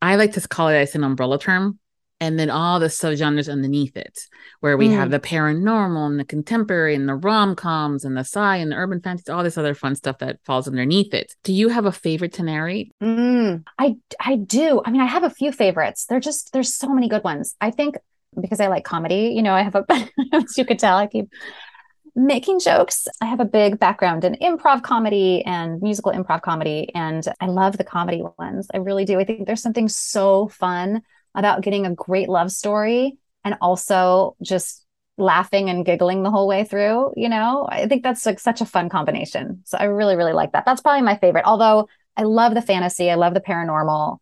I 0.00 0.16
like 0.16 0.32
to 0.32 0.48
call 0.48 0.68
it 0.68 0.76
as 0.76 0.94
an 0.94 1.04
umbrella 1.04 1.38
term 1.38 1.78
and 2.20 2.38
then 2.38 2.50
all 2.50 2.80
the 2.80 2.86
subgenres 2.86 3.50
underneath 3.50 3.96
it, 3.96 4.18
where 4.60 4.76
we 4.76 4.88
mm. 4.88 4.94
have 4.94 5.10
the 5.10 5.20
paranormal 5.20 6.06
and 6.06 6.18
the 6.18 6.24
contemporary 6.24 6.94
and 6.94 7.08
the 7.08 7.14
rom 7.14 7.54
coms 7.54 8.04
and 8.04 8.16
the 8.16 8.20
sci 8.20 8.56
and 8.56 8.72
the 8.72 8.76
urban 8.76 9.00
fantasy, 9.00 9.30
all 9.30 9.44
this 9.44 9.58
other 9.58 9.74
fun 9.74 9.94
stuff 9.94 10.18
that 10.18 10.38
falls 10.44 10.66
underneath 10.66 11.14
it. 11.14 11.34
Do 11.44 11.52
you 11.52 11.68
have 11.68 11.86
a 11.86 11.92
favorite 11.92 12.32
to 12.34 12.42
narrate? 12.42 12.92
Mm, 13.02 13.64
I 13.78 13.96
I 14.20 14.36
do. 14.36 14.82
I 14.84 14.90
mean, 14.90 15.00
I 15.00 15.06
have 15.06 15.24
a 15.24 15.30
few 15.30 15.52
favorites. 15.52 16.06
They're 16.06 16.20
just 16.20 16.52
there's 16.52 16.74
so 16.74 16.88
many 16.88 17.08
good 17.08 17.24
ones. 17.24 17.54
I 17.60 17.70
think 17.70 17.96
because 18.38 18.60
I 18.60 18.66
like 18.66 18.84
comedy, 18.84 19.32
you 19.34 19.42
know, 19.42 19.54
I 19.54 19.62
have 19.62 19.74
a 19.74 19.84
as 20.32 20.58
you 20.58 20.64
could 20.64 20.78
tell, 20.78 20.96
I 20.96 21.06
keep 21.06 21.30
making 22.16 22.58
jokes. 22.58 23.06
I 23.20 23.26
have 23.26 23.38
a 23.38 23.44
big 23.44 23.78
background 23.78 24.24
in 24.24 24.34
improv 24.34 24.82
comedy 24.82 25.44
and 25.44 25.80
musical 25.80 26.12
improv 26.12 26.42
comedy, 26.42 26.90
and 26.94 27.24
I 27.40 27.46
love 27.46 27.78
the 27.78 27.84
comedy 27.84 28.24
ones. 28.38 28.66
I 28.74 28.78
really 28.78 29.04
do. 29.04 29.20
I 29.20 29.24
think 29.24 29.46
there's 29.46 29.62
something 29.62 29.88
so 29.88 30.48
fun 30.48 31.02
about 31.38 31.62
getting 31.62 31.86
a 31.86 31.94
great 31.94 32.28
love 32.28 32.50
story 32.50 33.16
and 33.44 33.56
also 33.60 34.36
just 34.42 34.84
laughing 35.16 35.70
and 35.70 35.84
giggling 35.84 36.22
the 36.22 36.30
whole 36.30 36.46
way 36.46 36.64
through 36.64 37.12
you 37.16 37.28
know? 37.28 37.66
I 37.68 37.86
think 37.86 38.02
that's 38.02 38.26
like 38.26 38.38
such 38.38 38.60
a 38.60 38.66
fun 38.66 38.88
combination. 38.88 39.62
So 39.64 39.78
i 39.78 39.84
really 39.84 40.16
really 40.16 40.34
like 40.34 40.52
that. 40.52 40.66
That's 40.66 40.82
probably 40.82 41.02
my 41.02 41.16
favorite. 41.16 41.44
Although 41.46 41.88
i 42.16 42.22
love 42.22 42.54
the 42.54 42.62
fantasy 42.62 43.10
i 43.10 43.14
love 43.14 43.32
the 43.32 43.40
paranormal 43.40 44.18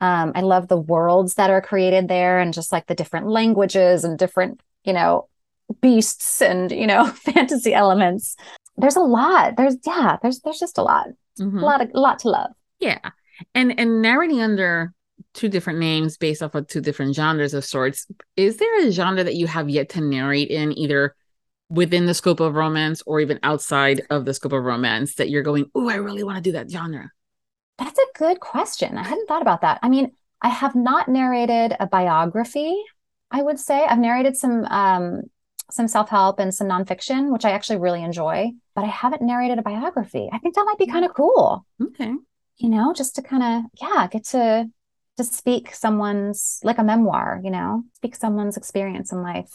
um, 0.00 0.32
i 0.36 0.40
love 0.40 0.68
the 0.68 0.76
worlds 0.76 1.34
that 1.34 1.50
are 1.50 1.60
created 1.60 2.06
there 2.06 2.38
and 2.38 2.54
just 2.54 2.70
like 2.70 2.86
the 2.86 2.94
different 2.94 3.26
languages 3.26 4.04
and 4.04 4.16
different 4.16 4.60
you 4.84 4.92
know 4.92 5.28
beasts 5.80 6.42
and 6.42 6.70
you 6.72 6.86
know 6.86 7.06
fantasy 7.14 7.72
elements. 7.74 8.36
There's 8.76 8.96
a 8.96 9.00
lot. 9.00 9.56
There's 9.56 9.76
yeah 9.86 10.16
there's 10.22 10.40
there's 10.40 10.58
just 10.58 10.78
a 10.78 10.82
lot. 10.82 11.08
Mm-hmm. 11.38 11.58
a 11.58 11.64
lot 11.64 11.80
of, 11.80 11.90
a 11.94 12.00
lot 12.00 12.18
to 12.20 12.30
love. 12.30 12.50
Yeah. 12.80 12.98
And 13.54 13.78
and 13.78 14.02
narrating 14.02 14.40
under 14.40 14.92
two 15.34 15.48
different 15.48 15.78
names 15.78 16.16
based 16.16 16.42
off 16.42 16.54
of 16.54 16.66
two 16.66 16.80
different 16.80 17.14
genres 17.14 17.54
of 17.54 17.64
sorts. 17.64 18.06
Is 18.36 18.56
there 18.56 18.86
a 18.86 18.90
genre 18.90 19.24
that 19.24 19.36
you 19.36 19.46
have 19.46 19.68
yet 19.68 19.88
to 19.90 20.00
narrate 20.00 20.48
in 20.48 20.76
either 20.78 21.14
within 21.68 22.06
the 22.06 22.14
scope 22.14 22.40
of 22.40 22.54
romance 22.54 23.02
or 23.06 23.20
even 23.20 23.38
outside 23.42 24.02
of 24.10 24.24
the 24.24 24.34
scope 24.34 24.52
of 24.52 24.64
romance 24.64 25.14
that 25.14 25.30
you're 25.30 25.42
going, 25.42 25.70
oh, 25.74 25.88
I 25.88 25.96
really 25.96 26.24
want 26.24 26.36
to 26.36 26.42
do 26.42 26.52
that 26.52 26.70
genre? 26.70 27.10
That's 27.78 27.98
a 27.98 28.18
good 28.18 28.40
question. 28.40 28.98
I 28.98 29.04
hadn't 29.04 29.26
thought 29.26 29.42
about 29.42 29.60
that. 29.62 29.78
I 29.82 29.88
mean, 29.88 30.12
I 30.42 30.48
have 30.48 30.74
not 30.74 31.08
narrated 31.08 31.76
a 31.78 31.86
biography, 31.86 32.76
I 33.30 33.42
would 33.42 33.58
say. 33.58 33.84
I've 33.84 33.98
narrated 33.98 34.36
some 34.36 34.64
um 34.64 35.22
some 35.70 35.86
self-help 35.86 36.40
and 36.40 36.52
some 36.52 36.66
nonfiction, 36.66 37.32
which 37.32 37.44
I 37.44 37.52
actually 37.52 37.78
really 37.78 38.02
enjoy, 38.02 38.50
but 38.74 38.84
I 38.84 38.88
haven't 38.88 39.22
narrated 39.22 39.58
a 39.58 39.62
biography. 39.62 40.28
I 40.32 40.38
think 40.38 40.56
that 40.56 40.64
might 40.64 40.78
be 40.78 40.86
kind 40.86 41.04
of 41.04 41.14
cool. 41.14 41.64
Okay. 41.80 42.12
You 42.56 42.68
know, 42.68 42.92
just 42.92 43.14
to 43.14 43.22
kind 43.22 43.42
of, 43.42 43.70
yeah, 43.80 44.08
get 44.08 44.24
to 44.26 44.68
to 45.20 45.34
speak 45.34 45.74
someone's 45.74 46.60
like 46.64 46.78
a 46.78 46.84
memoir, 46.84 47.40
you 47.44 47.50
know, 47.50 47.84
speak 47.96 48.16
someone's 48.16 48.56
experience 48.56 49.12
in 49.12 49.22
life. 49.22 49.52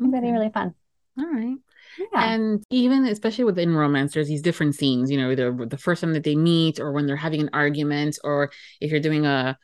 I 0.00 0.02
think 0.04 0.12
that'd 0.12 0.26
be 0.26 0.32
really 0.32 0.50
fun. 0.50 0.74
All 1.18 1.26
right. 1.26 1.56
Yeah. 1.98 2.32
And 2.32 2.62
even 2.70 3.04
especially 3.04 3.44
within 3.44 3.74
romance, 3.74 4.14
there's 4.14 4.28
these 4.28 4.42
different 4.42 4.74
scenes, 4.74 5.10
you 5.10 5.18
know, 5.18 5.30
either 5.30 5.52
the 5.66 5.76
first 5.76 6.00
time 6.00 6.14
that 6.14 6.24
they 6.24 6.34
meet 6.36 6.80
or 6.80 6.92
when 6.92 7.06
they're 7.06 7.16
having 7.16 7.42
an 7.42 7.50
argument, 7.52 8.18
or 8.24 8.50
if 8.80 8.90
you're 8.90 9.00
doing 9.00 9.26
a 9.26 9.58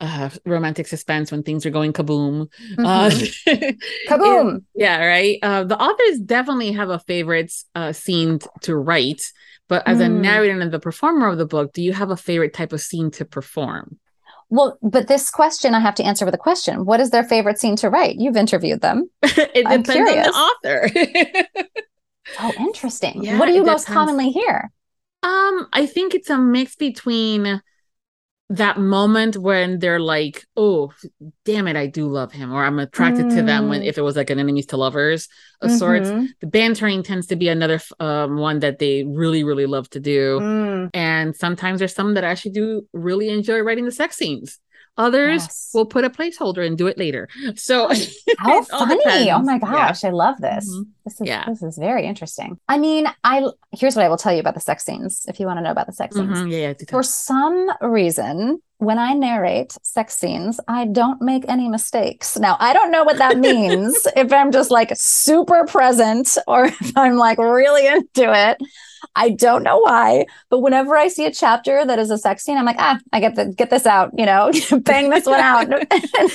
uh, 0.00 0.30
romantic 0.44 0.86
suspense 0.86 1.30
when 1.30 1.42
things 1.42 1.66
are 1.66 1.70
going 1.70 1.92
kaboom. 1.92 2.48
Mhm. 2.78 2.84
Uh, 2.84 3.72
Kaboom. 4.08 4.64
yeah, 4.74 5.04
right. 5.04 5.38
Uh, 5.42 5.64
the 5.64 5.78
authors 5.78 6.20
definitely 6.20 6.72
have 6.72 6.90
a 6.90 6.98
favorite 6.98 7.52
uh, 7.74 7.92
scene 7.92 8.38
to 8.62 8.74
write, 8.76 9.22
but 9.68 9.86
as 9.86 10.00
a 10.00 10.06
Mm. 10.06 10.20
narrator 10.20 10.58
and 10.60 10.72
the 10.72 10.80
performer 10.80 11.28
of 11.28 11.38
the 11.38 11.46
book, 11.46 11.72
do 11.72 11.82
you 11.82 11.92
have 11.92 12.10
a 12.10 12.16
favorite 12.16 12.54
type 12.54 12.72
of 12.72 12.80
scene 12.80 13.10
to 13.12 13.24
perform? 13.24 13.98
Well, 14.54 14.78
but 14.82 15.08
this 15.08 15.30
question 15.30 15.74
I 15.74 15.80
have 15.80 15.96
to 15.96 16.04
answer 16.04 16.24
with 16.24 16.34
a 16.34 16.38
question. 16.38 16.84
What 16.84 17.00
is 17.00 17.10
their 17.10 17.24
favorite 17.24 17.58
scene 17.58 17.74
to 17.76 17.90
write? 17.90 18.16
You've 18.16 18.36
interviewed 18.36 18.82
them. 18.82 19.10
it 19.22 19.66
I'm 19.66 19.82
depends 19.82 19.88
on 19.88 20.06
curious. 20.06 20.26
the 20.28 20.32
author. 20.32 21.58
Oh, 22.40 22.52
interesting. 22.58 23.22
Yeah, 23.22 23.38
what 23.38 23.46
do 23.46 23.52
you 23.52 23.62
most 23.62 23.82
depends. 23.82 23.94
commonly 23.98 24.30
hear? 24.30 24.70
Um, 25.22 25.68
I 25.74 25.84
think 25.84 26.14
it's 26.14 26.30
a 26.30 26.38
mix 26.38 26.74
between 26.74 27.60
that 28.50 28.78
moment 28.78 29.36
when 29.38 29.78
they're 29.78 30.00
like, 30.00 30.44
"Oh, 30.56 30.92
damn 31.44 31.66
it, 31.66 31.76
I 31.76 31.86
do 31.86 32.06
love 32.08 32.30
him," 32.32 32.52
or 32.52 32.64
"I'm 32.64 32.78
attracted 32.78 33.30
to 33.30 33.42
them." 33.42 33.68
When 33.68 33.80
Mm. 33.82 33.86
if 33.86 33.96
it 33.96 34.02
was 34.02 34.16
like 34.16 34.30
an 34.30 34.38
enemies 34.38 34.66
to 34.66 34.76
lovers 34.76 35.28
of 35.62 35.70
sorts, 35.70 36.10
Mhm. 36.10 36.28
the 36.40 36.46
bantering 36.46 37.02
tends 37.02 37.26
to 37.28 37.36
be 37.36 37.48
another 37.48 37.80
um, 38.00 38.36
one 38.36 38.58
that 38.60 38.78
they 38.78 39.04
really, 39.04 39.44
really 39.44 39.66
love 39.66 39.88
to 39.90 40.00
do. 40.00 40.40
Mm. 40.40 40.90
And 40.92 41.34
sometimes 41.34 41.78
there's 41.78 41.94
some 41.94 42.14
that 42.14 42.24
I 42.24 42.28
actually 42.28 42.52
do 42.52 42.86
really 42.92 43.30
enjoy 43.30 43.60
writing 43.60 43.86
the 43.86 43.92
sex 43.92 44.16
scenes. 44.16 44.60
Others 44.96 45.42
Yes. 45.42 45.70
will 45.74 45.86
put 45.86 46.04
a 46.04 46.10
placeholder 46.10 46.64
and 46.66 46.78
do 46.78 46.86
it 46.86 46.96
later. 46.98 47.28
So 47.56 47.88
How 48.38 48.62
funny. 48.78 49.30
Oh 49.30 49.40
my 49.40 49.54
Yeah. 49.54 49.58
gosh, 49.58 50.04
I 50.04 50.10
love 50.10 50.36
this. 50.40 50.70
Mhm. 50.70 50.84
This 51.04 51.20
is 51.20 51.26
Yeah. 51.26 51.44
this 51.48 51.62
is 51.62 51.76
very 51.78 52.06
interesting. 52.06 52.58
I 52.68 52.78
mean, 52.78 53.06
I 53.24 53.44
here's 53.72 53.96
what 53.96 54.04
I 54.04 54.08
will 54.08 54.16
tell 54.16 54.32
you 54.32 54.40
about 54.40 54.54
the 54.54 54.60
sex 54.60 54.84
scenes 54.84 55.24
if 55.28 55.40
you 55.40 55.46
want 55.46 55.58
to 55.58 55.62
know 55.62 55.72
about 55.72 55.86
the 55.86 55.92
sex 55.92 56.14
scenes. 56.14 56.38
Mhm, 56.38 56.50
Yeah, 56.50 56.58
yeah. 56.58 56.74
For 56.88 57.02
some 57.02 57.70
reason, 57.80 58.60
when 58.78 58.98
I 58.98 59.14
narrate 59.14 59.76
sex 59.82 60.16
scenes, 60.16 60.60
I 60.68 60.84
don't 60.86 61.20
make 61.20 61.44
any 61.48 61.68
mistakes. 61.68 62.38
Now, 62.38 62.56
I 62.60 62.72
don't 62.72 62.90
know 62.92 63.02
what 63.04 63.18
that 63.18 63.36
means 63.50 63.96
if 64.16 64.32
I'm 64.32 64.52
just 64.52 64.70
like 64.70 64.92
super 64.94 65.64
present 65.66 66.38
or 66.46 66.64
if 66.80 66.92
I'm 66.96 67.16
like 67.16 67.38
really 67.38 67.86
into 67.86 68.32
it. 68.32 68.58
I 69.14 69.30
don't 69.30 69.62
know 69.62 69.78
why, 69.78 70.26
but 70.50 70.60
whenever 70.60 70.96
I 70.96 71.08
see 71.08 71.26
a 71.26 71.32
chapter 71.32 71.84
that 71.84 71.98
is 71.98 72.10
a 72.10 72.18
sex 72.18 72.44
scene, 72.44 72.58
I'm 72.58 72.64
like, 72.64 72.76
ah, 72.78 72.98
I 73.12 73.20
get 73.20 73.34
the 73.36 73.46
get 73.46 73.70
this 73.70 73.86
out, 73.86 74.10
you 74.16 74.26
know, 74.26 74.50
bang 74.84 75.10
this 75.10 75.26
one 75.26 75.40
out 75.40 75.66
in 75.72 75.82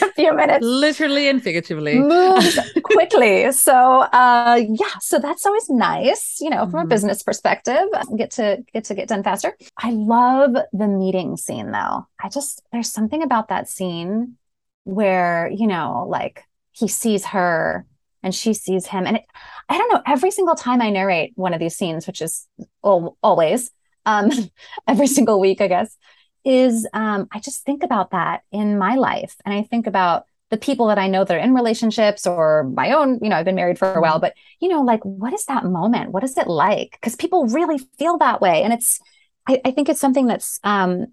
a 0.01 0.11
few 0.15 0.33
minutes 0.35 0.85
Literally 0.87 1.27
and 1.29 1.41
figuratively. 1.43 2.07
moves 2.07 2.57
quickly. 2.83 3.51
So 3.51 3.73
uh 3.73 4.61
yeah, 4.69 4.97
so 5.01 5.19
that's 5.19 5.45
always 5.45 5.69
nice, 5.69 6.37
you 6.41 6.49
know, 6.49 6.67
from 6.67 6.81
a 6.81 6.85
Mhm. 6.85 6.87
business 6.87 7.23
perspective, 7.23 7.85
get 8.17 8.31
to 8.31 8.63
get 8.73 8.83
to 8.85 8.95
get 8.95 9.07
done 9.07 9.23
faster. 9.23 9.55
I 9.77 9.91
love 9.91 10.53
the 10.73 10.87
meeting 10.87 11.37
scene 11.37 11.71
though. 11.71 12.07
I 12.21 12.29
just 12.29 12.61
there's 12.71 12.91
something 12.91 13.23
about 13.23 13.47
that 13.49 13.69
scene 13.69 14.37
where, 14.83 15.49
you 15.53 15.67
know, 15.67 16.05
like 16.09 16.43
he 16.71 16.87
sees 16.87 17.25
her 17.25 17.85
and 18.23 18.33
she 18.33 18.53
sees 18.53 18.87
him 18.87 19.05
and 19.05 19.17
it, 19.17 19.23
I 19.69 19.77
don't 19.77 19.93
know, 19.93 20.01
every 20.05 20.31
single 20.31 20.55
time 20.55 20.81
I 20.81 20.89
narrate 20.89 21.33
one 21.35 21.53
of 21.53 21.59
these 21.59 21.75
scenes, 21.75 22.07
which 22.07 22.21
is 22.21 22.47
al- 22.83 23.17
always 23.23 23.71
um 24.05 24.31
every 24.87 25.07
single 25.07 25.39
week, 25.39 25.61
I 25.61 25.67
guess, 25.67 25.95
is 26.43 26.87
um 26.93 27.27
I 27.31 27.39
just 27.39 27.63
think 27.63 27.83
about 27.83 28.11
that 28.11 28.41
in 28.51 28.77
my 28.77 28.95
life 28.95 29.35
and 29.45 29.53
I 29.53 29.63
think 29.63 29.87
about 29.87 30.25
the 30.49 30.57
people 30.57 30.87
that 30.87 30.97
I 30.97 31.07
know 31.07 31.23
that 31.23 31.35
are 31.35 31.39
in 31.39 31.53
relationships 31.53 32.25
or 32.25 32.63
my 32.63 32.91
own, 32.91 33.19
you 33.21 33.29
know, 33.29 33.35
I've 33.35 33.45
been 33.45 33.55
married 33.55 33.77
for 33.77 33.93
a 33.93 34.01
while, 34.01 34.19
but 34.19 34.33
you 34.59 34.67
know, 34.67 34.81
like 34.81 35.03
what 35.03 35.33
is 35.33 35.45
that 35.45 35.63
moment? 35.63 36.11
What 36.11 36.23
is 36.23 36.37
it 36.37 36.47
like? 36.47 36.91
Because 36.93 37.15
people 37.15 37.45
really 37.47 37.77
feel 37.99 38.17
that 38.17 38.41
way. 38.41 38.63
And 38.63 38.73
it's, 38.73 38.99
I, 39.47 39.61
I 39.63 39.71
think 39.71 39.89
it's 39.89 39.99
something 39.99 40.25
that's, 40.25 40.59
um, 40.63 41.07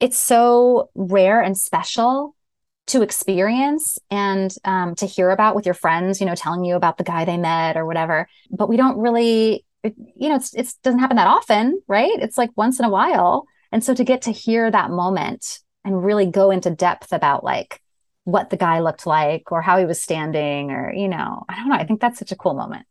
it's 0.00 0.18
so 0.18 0.90
rare 0.94 1.40
and 1.40 1.56
special 1.56 2.33
to 2.86 3.02
experience 3.02 3.98
and 4.10 4.54
um, 4.64 4.94
to 4.96 5.06
hear 5.06 5.30
about 5.30 5.54
with 5.54 5.64
your 5.64 5.74
friends, 5.74 6.20
you 6.20 6.26
know, 6.26 6.34
telling 6.34 6.64
you 6.64 6.76
about 6.76 6.98
the 6.98 7.04
guy 7.04 7.24
they 7.24 7.38
met 7.38 7.76
or 7.76 7.86
whatever. 7.86 8.28
But 8.50 8.68
we 8.68 8.76
don't 8.76 8.98
really, 8.98 9.64
it, 9.82 9.94
you 10.16 10.28
know, 10.28 10.36
it's, 10.36 10.54
it 10.54 10.72
doesn't 10.82 11.00
happen 11.00 11.16
that 11.16 11.26
often, 11.26 11.80
right? 11.88 12.12
It's 12.16 12.38
like 12.38 12.50
once 12.56 12.78
in 12.78 12.84
a 12.84 12.90
while. 12.90 13.46
And 13.72 13.82
so 13.82 13.94
to 13.94 14.04
get 14.04 14.22
to 14.22 14.32
hear 14.32 14.70
that 14.70 14.90
moment 14.90 15.60
and 15.84 16.04
really 16.04 16.26
go 16.26 16.50
into 16.50 16.70
depth 16.70 17.12
about 17.12 17.42
like, 17.42 17.80
what 18.26 18.48
the 18.48 18.56
guy 18.56 18.80
looked 18.80 19.06
like 19.06 19.52
or 19.52 19.60
how 19.60 19.76
he 19.76 19.84
was 19.84 20.00
standing 20.00 20.70
or 20.70 20.90
you 20.94 21.08
know 21.08 21.44
i 21.46 21.56
don't 21.56 21.68
know 21.68 21.74
i 21.74 21.84
think 21.84 22.00
that's 22.00 22.18
such 22.18 22.32
a 22.32 22.36
cool 22.36 22.54
moment 22.54 22.86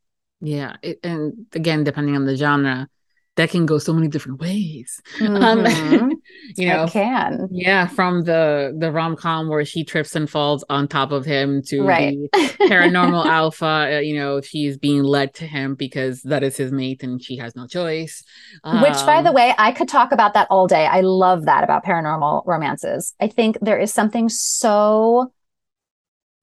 Yeah, 0.45 0.75
it, 0.81 0.99
and 1.03 1.45
again, 1.53 1.85
depending 1.85 2.17
on 2.17 2.25
the 2.25 2.35
genre, 2.35 2.89
that 3.35 3.49
can 3.49 3.65
go 3.65 3.77
so 3.79 3.93
many 3.93 4.07
different 4.07 4.39
ways. 4.39 5.01
Mhm. 5.19 5.41
Um, 5.43 6.21
you 6.57 6.67
know, 6.67 6.83
it 6.85 6.91
can 6.91 7.47
yeah, 7.51 7.87
from 7.87 8.23
the 8.23 8.75
the 8.77 8.91
rom 8.91 9.15
com 9.15 9.49
where 9.49 9.65
she 9.65 9.83
trips 9.83 10.15
and 10.15 10.29
falls 10.29 10.63
on 10.69 10.87
top 10.87 11.11
of 11.11 11.25
him 11.25 11.61
to 11.67 11.81
Right. 11.81 12.17
the 12.33 12.55
paranormal 12.69 13.25
alpha. 13.41 13.95
Uh, 13.95 13.99
you 13.99 14.15
know, 14.15 14.39
she's 14.41 14.77
being 14.77 15.03
led 15.03 15.33
to 15.35 15.47
him 15.47 15.75
because 15.75 16.21
that 16.23 16.43
is 16.43 16.57
his 16.57 16.71
mate 16.71 17.03
and 17.03 17.21
she 17.23 17.37
has 17.37 17.55
no 17.55 17.67
choice. 17.67 18.23
which 18.63 18.93
by 19.05 19.21
the 19.21 19.29
Um, 19.29 19.35
way 19.35 19.53
i 19.57 19.71
could 19.71 19.87
talk 19.89 20.11
about 20.11 20.33
that 20.35 20.47
all 20.49 20.67
day 20.67 20.85
i 20.85 21.01
love 21.01 21.45
that 21.45 21.63
about 21.63 21.83
paranormal 21.83 22.43
romances 22.45 23.13
i 23.19 23.27
think 23.27 23.57
there 23.61 23.79
is 23.79 23.93
something 23.93 24.29
so 24.29 25.31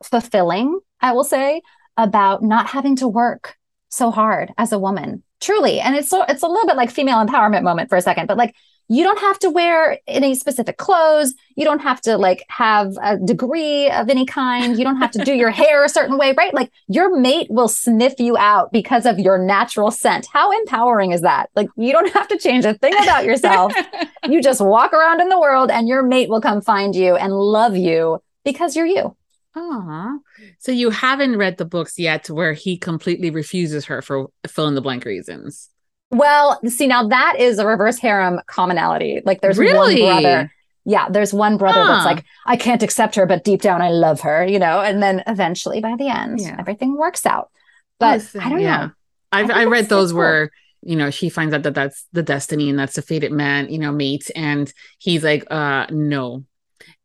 fulfilling 0.05 0.79
i 1.01 1.13
will 1.13 1.25
say 1.25 1.61
about 1.97 2.43
not 2.43 2.67
having 2.69 2.97
to 2.97 3.07
work 3.09 3.57
so 3.89 4.11
hard 4.11 4.53
as 4.57 4.73
a 4.73 4.79
woman 4.79 5.23
truly. 5.41 5.81
And 5.81 5.97
it's 5.97 6.09
so 6.09 6.23
it's 6.29 6.43
a 6.43 6.47
little 6.47 6.67
bit 6.67 6.77
like 6.77 6.91
female 6.91 7.25
empowerment 7.25 7.63
moment 7.63 7.89
for 7.89 7.97
a 7.97 8.03
second 8.03 8.27
but 8.27 8.37
like 8.37 8.55
you 8.93 9.05
don't 9.05 9.21
have 9.21 9.39
to 9.39 9.51
wear 9.51 10.01
any 10.09 10.35
specific 10.35 10.77
clothes. 10.77 11.35
You 11.55 11.65
don't 11.65 11.79
have 11.79 12.01
to 12.03 12.19
like 12.19 12.45
have 12.49 12.97
a 13.01 13.17
degree 13.17 13.89
of 13.89 14.11
any 14.11 14.27
kind. 14.27 14.77
You 14.77 14.83
don't 14.83 14.97
have 14.97 15.13
to 15.13 15.25
do 15.25 15.33
your 15.33 15.51
hair 15.51 15.85
a 15.85 15.89
certain 15.89 16.19
way 16.19 16.35
right? 16.37 16.53
Like 16.53 16.73
your 16.89 17.17
mate 17.17 17.47
will 17.51 17.69
sniff 17.69 18.19
you 18.19 18.37
out 18.37 18.73
because 18.73 19.07
of 19.07 19.19
your 19.21 19.39
natural 19.39 19.93
scent. 19.93 20.27
How 20.33 20.51
empowering 20.51 21.13
is 21.13 21.21
that? 21.21 21.51
Like 21.55 21.69
you 21.77 21.93
don't 21.93 22.13
have 22.13 22.27
to 22.29 22.39
change 22.39 22.65
a 22.65 22.75
thing 22.75 22.95
about 23.03 23.25
yourself. 23.25 23.73
You 24.29 24.43
just 24.43 24.61
walk 24.61 24.93
around 24.93 25.23
in 25.23 25.31
the 25.31 25.41
world 25.41 25.71
and 25.71 25.89
your 25.89 26.03
mate 26.03 26.29
will 26.29 26.43
come 26.43 26.61
find 26.61 26.95
you 26.95 27.17
and 27.17 27.33
love 27.33 27.75
you 27.77 28.23
because 28.45 28.77
you're 28.77 28.87
you. 28.87 29.17
Aw. 29.57 30.19
So 30.61 30.73
you 30.73 30.91
haven't 30.91 31.37
read 31.39 31.57
the 31.57 31.65
books 31.65 31.99
yet 31.99 32.29
where 32.31 32.53
he 32.53 32.77
completely 32.79 33.31
refuses 33.31 33.87
her 33.87 34.03
for 34.03 34.29
fill 34.47 34.69
in 34.69 34.75
the 34.75 34.83
blank 34.83 35.05
reasons. 35.07 35.69
Well, 36.11 36.61
see, 36.69 36.87
now 36.87 37.09
that 37.09 37.37
is 37.39 37.59
a 37.59 37.67
reverse 37.67 37.99
harem 37.99 38.41
commonality. 38.47 39.23
Like 39.25 39.41
there's 39.41 39.59
Really? 39.59 40.03
one 40.03 40.23
brother. 40.23 40.53
Yeah, 40.85 41.09
there's 41.09 41.33
one 41.33 41.57
brother 41.57 41.85
that's 41.85 42.05
like, 42.05 42.25
I 42.47 42.57
can't 42.57 42.83
accept 42.83 43.15
her, 43.15 43.27
but 43.27 43.45
deep 43.45 43.63
down 43.63 43.81
I 43.83 43.91
love 43.91 44.21
her, 44.21 44.47
you 44.47 44.59
know, 44.59 44.81
and 44.81 45.03
then 45.03 45.23
eventually 45.27 45.81
by 45.81 45.97
the 45.97 46.09
end, 46.09 46.41
Yeah. 46.41 46.57
everything 46.59 46.97
works 46.97 47.27
out. 47.27 47.51
But 47.99 48.21
Listen, 48.21 48.41
I 48.41 48.49
don't 48.49 48.61
yeah. 48.61 48.87
know. 48.87 48.91
I've 49.33 49.47
think 49.47 49.59
I 49.59 49.65
read 49.65 49.89
those 49.89 50.11
cool. 50.11 50.19
where 50.21 50.51
you 50.83 50.97
know 50.97 51.11
she 51.11 51.29
finds 51.29 51.55
out 51.55 51.63
that 51.63 51.75
that's 51.75 52.07
the 52.13 52.23
destiny 52.23 52.71
and 52.71 52.79
that's 52.79 52.97
the 52.97 53.03
fated 53.03 53.31
man, 53.33 53.69
you 53.71 53.79
know, 53.79 53.93
mate, 53.93 54.31
and 54.35 54.73
he's 54.99 55.23
like, 55.23 55.45
uh, 55.51 55.87
no, 55.91 56.45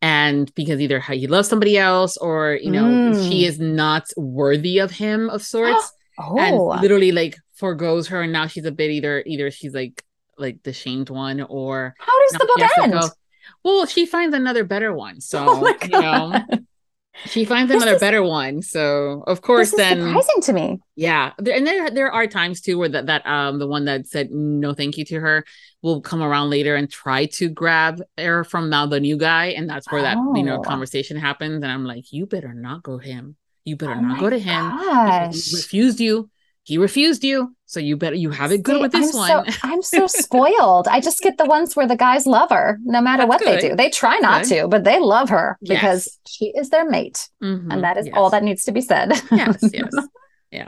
and 0.02 0.54
because 0.56 0.80
either 0.82 1.00
he 1.00 1.28
loves 1.28 1.48
somebody 1.48 1.78
else 1.78 2.18
or 2.18 2.58
you 2.62 2.72
know 2.72 2.84
Mm. 2.86 3.30
she 3.30 3.46
is 3.46 3.60
not 3.60 4.06
worthy 4.18 4.80
of 4.80 4.92
him 4.92 5.30
of 5.30 5.42
sorts, 5.44 5.92
and 6.18 6.56
Oh, 6.56 6.66
literally 6.82 7.12
like 7.12 7.36
forgoes 7.54 8.08
her, 8.08 8.22
and 8.22 8.34
now 8.34 8.48
she's 8.48 8.66
a 8.66 8.72
bit 8.72 8.92
either 8.92 9.24
either 9.26 9.52
she's 9.52 9.74
like 9.74 10.04
like 10.38 10.62
the 10.64 10.74
shamed 10.74 11.10
one 11.10 11.42
or 11.42 11.96
how 11.98 12.22
does 12.24 12.34
the 12.34 12.46
book 12.46 12.58
end? 12.84 12.94
Well, 13.64 13.86
she 13.86 14.06
finds 14.06 14.36
another 14.36 14.64
better 14.64 14.94
one, 14.94 15.22
so 15.32 15.46
Oh 15.48 15.74
you 15.84 15.90
know. 15.90 16.46
She 17.26 17.46
finds 17.46 17.72
This 17.72 17.82
another 17.82 17.96
is- 17.96 18.02
better 18.02 18.22
one, 18.22 18.62
so 18.62 19.24
of 19.26 19.42
course 19.42 19.72
This 19.72 19.80
is 19.80 19.86
then 19.90 20.02
surprising 20.02 20.42
to 20.44 20.54
me. 20.54 20.80
yeah, 20.96 21.32
and 21.38 21.66
there 21.66 21.90
there 21.90 22.12
are 22.12 22.28
times 22.28 22.60
too 22.62 22.78
where 22.78 22.90
that 22.90 23.06
that 23.06 23.26
um 23.26 23.58
the 23.58 23.68
one 23.68 23.86
that 23.86 24.06
said 24.08 24.32
no 24.32 24.74
thank 24.74 24.98
you 24.98 25.06
to 25.06 25.20
her 25.22 25.46
will 25.82 26.02
come 26.02 26.22
around 26.22 26.50
later 26.50 26.76
and 26.76 26.92
try 26.92 27.26
to 27.28 27.48
grab 27.48 28.02
her 28.18 28.44
from 28.44 28.70
now 28.70 28.86
the 28.86 29.00
new 29.00 29.18
guy, 29.18 29.46
and 29.48 29.70
that's 29.70 29.90
where 29.92 30.02
that 30.02 30.18
you 30.36 30.44
know 30.44 30.58
Oh. 30.58 30.62
conversation 30.62 31.16
happens. 31.18 31.64
And 31.64 31.72
I'm 31.72 31.86
like, 31.86 32.12
you 32.12 32.26
better 32.26 32.54
not 32.54 32.84
go 32.84 32.98
him. 32.98 33.38
You 33.64 33.76
better 33.78 33.96
Oh 33.96 34.02
not 34.02 34.20
go 34.20 34.30
to 34.30 34.38
him. 34.38 34.72
He- 35.32 35.40
He 35.40 35.56
refused 35.56 36.00
you. 36.00 36.30
He 36.64 36.78
refused 36.78 37.24
you. 37.24 37.55
So 37.68 37.80
you 37.80 37.98
better 37.98 38.16
you 38.16 38.30
have 38.30 38.52
it 38.52 38.62
good 38.64 38.76
See, 38.76 38.82
with 38.82 38.92
this 38.92 39.14
I'm 39.14 39.20
one. 39.20 39.52
So, 39.52 39.54
I'm 39.64 39.82
so 39.82 40.08
spoiled. 40.24 40.88
I 40.88 41.00
just 41.00 41.22
get 41.22 41.38
the 41.38 41.46
ones 41.46 41.76
where 41.76 41.88
the 41.88 41.96
guys 41.96 42.28
love 42.28 42.50
her, 42.52 42.78
no 42.84 43.02
matter 43.02 43.24
That's 43.26 43.44
what 43.44 43.46
they 43.46 43.70
do. 43.70 43.76
They 43.76 43.90
try 43.90 44.18
not 44.20 44.44
Good. 44.44 44.50
to, 44.62 44.68
but 44.68 44.84
they 44.84 45.00
love 45.00 45.30
her 45.30 45.58
because 45.62 46.06
Yes. 46.06 46.20
she 46.28 46.46
is 46.56 46.70
their 46.70 46.88
mate, 46.90 47.28
Mhm, 47.44 47.74
and 47.74 47.84
that 47.84 47.98
is 47.98 48.08
all 48.14 48.30
that 48.30 48.44
needs 48.44 48.64
to 48.66 48.72
be 48.72 48.82
said. 48.82 49.14
yes 49.32 49.70
yes 49.74 49.94
yeah 50.52 50.68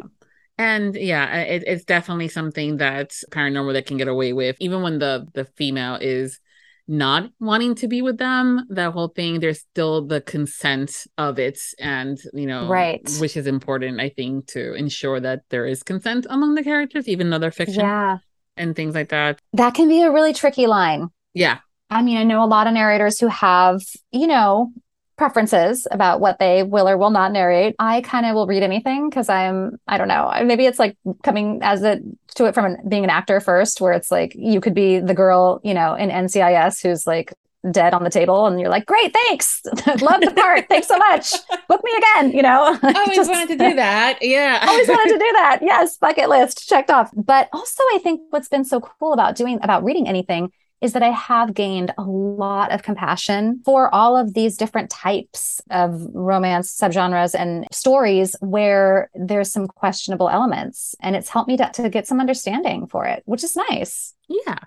and 0.57 0.95
yeah 0.95 1.41
it, 1.41 1.63
it's 1.67 1.85
definitely 1.85 2.27
something 2.27 2.77
that's 2.77 3.23
paranormal 3.31 3.73
that 3.73 3.85
can 3.85 3.97
get 3.97 4.07
away 4.07 4.33
with 4.33 4.55
even 4.59 4.81
when 4.81 4.97
the 4.97 5.27
the 5.33 5.45
female 5.45 5.99
is 6.01 6.39
not 6.87 7.29
wanting 7.39 7.75
to 7.75 7.87
be 7.87 8.01
with 8.01 8.17
them 8.17 8.65
that 8.69 8.93
whole 8.93 9.09
thing 9.09 9.39
there's 9.39 9.59
still 9.59 10.05
the 10.05 10.21
consent 10.21 11.05
of 11.17 11.37
it 11.37 11.59
and 11.79 12.17
you 12.33 12.45
know 12.45 12.67
Right. 12.67 13.01
which 13.19 13.35
is 13.35 13.45
important 13.47 13.99
i 13.99 14.09
think 14.09 14.47
to 14.47 14.73
ensure 14.73 15.19
that 15.19 15.41
there 15.49 15.65
is 15.65 15.83
consent 15.83 16.25
among 16.29 16.55
the 16.55 16.63
characters 16.63 17.07
even 17.07 17.29
though 17.29 17.39
they're 17.39 17.51
fiction 17.51 17.81
yeah, 17.81 18.17
and 18.55 18.75
things 18.75 18.95
like 18.95 19.09
that 19.09 19.41
that 19.53 19.73
can 19.73 19.89
be 19.89 20.01
a 20.01 20.11
really 20.11 20.33
tricky 20.33 20.67
line. 20.67 21.09
yeah 21.33 21.59
I 21.89 22.01
mean, 22.01 22.17
I 22.17 22.23
know 22.23 22.43
a 22.43 22.45
lot 22.45 22.67
of 22.67 22.73
narrators 22.73 23.17
who 23.17 23.27
have, 23.29 23.81
you 24.11 24.27
know, 24.27 24.73
preferences 25.17 25.87
about 25.91 26.19
what 26.19 26.39
they 26.39 26.63
will 26.63 26.87
or 26.87 26.97
will 26.97 27.09
not 27.09 27.31
narrate. 27.31 27.75
I 27.79 28.01
kind 28.01 28.25
of 28.25 28.35
will 28.35 28.47
read 28.47 28.63
anything 28.63 29.09
because 29.09 29.29
I'm, 29.29 29.79
I 29.87 29.97
don't 29.97 30.07
know, 30.07 30.31
maybe 30.43 30.65
it's 30.65 30.79
like 30.79 30.95
coming 31.23 31.59
as 31.63 31.83
a 31.83 31.99
to 32.35 32.45
it 32.45 32.53
from 32.53 32.65
an, 32.65 32.77
being 32.87 33.03
an 33.03 33.09
actor 33.09 33.39
first, 33.39 33.81
where 33.81 33.93
it's 33.93 34.11
like 34.11 34.33
you 34.35 34.61
could 34.61 34.75
be 34.75 34.99
the 34.99 35.15
girl, 35.15 35.59
you 35.63 35.73
know, 35.73 35.95
in 35.95 36.09
NCIS 36.09 36.81
who's 36.81 37.07
like 37.07 37.33
dead 37.71 37.93
on 37.93 38.03
the 38.03 38.09
table 38.09 38.45
and 38.45 38.59
you're 38.59 38.69
like 38.69 38.85
great 38.85 39.11
thanks! 39.11 39.61
Love 40.01 40.21
the 40.21 40.31
part. 40.35 40.69
Thanks 40.69 40.87
so 40.87 40.97
much. 40.97 41.33
Book 41.67 41.83
me 41.83 41.91
again 41.97 42.31
you 42.31 42.43
know? 42.43 42.77
I 42.83 42.93
always 42.93 43.15
Just, 43.15 43.29
wanted 43.29 43.49
to 43.57 43.69
do 43.69 43.75
that. 43.75 44.19
Yeah. 44.21 44.59
I 44.61 44.67
always 44.69 44.87
wanted 44.87 45.13
to 45.13 45.19
do 45.19 45.31
that. 45.33 45.59
Yes 45.61 45.97
bucket 45.97 46.29
list 46.29 46.69
checked 46.69 46.91
off. 46.91 47.09
But 47.13 47.49
also 47.51 47.83
i 47.93 47.99
think 48.03 48.21
what's 48.29 48.47
been 48.47 48.63
so 48.63 48.79
cool 48.79 49.13
about 49.13 49.35
doing 49.35 49.59
about 49.63 49.83
reading 49.83 50.07
anything 50.07 50.51
is 50.81 50.93
that 50.93 51.03
I 51.03 51.09
have 51.09 51.53
gained 51.53 51.93
a 51.97 52.03
lot 52.03 52.71
of 52.71 52.83
compassion 52.83 53.61
for 53.65 53.93
all 53.93 54.15
of 54.15 54.33
these 54.33 54.57
different 54.57 54.89
types 54.89 55.59
of 55.71 56.01
romance 56.13 56.77
subgenres 56.77 57.33
and 57.33 57.65
stories 57.71 58.35
where 58.41 59.09
there's 59.15 59.51
some 59.51 59.67
questionable 59.67 60.29
elements. 60.29 60.93
And 61.01 61.15
it's 61.15 61.29
helped 61.29 61.47
me 61.47 61.57
to, 61.57 61.71
to 61.73 61.89
get 61.89 62.07
some 62.07 62.19
understanding 62.19 62.87
for 62.87 63.05
it, 63.05 63.23
which 63.25 63.43
is 63.43 63.55
nice. 63.55 64.13
Yeah. 64.29 64.59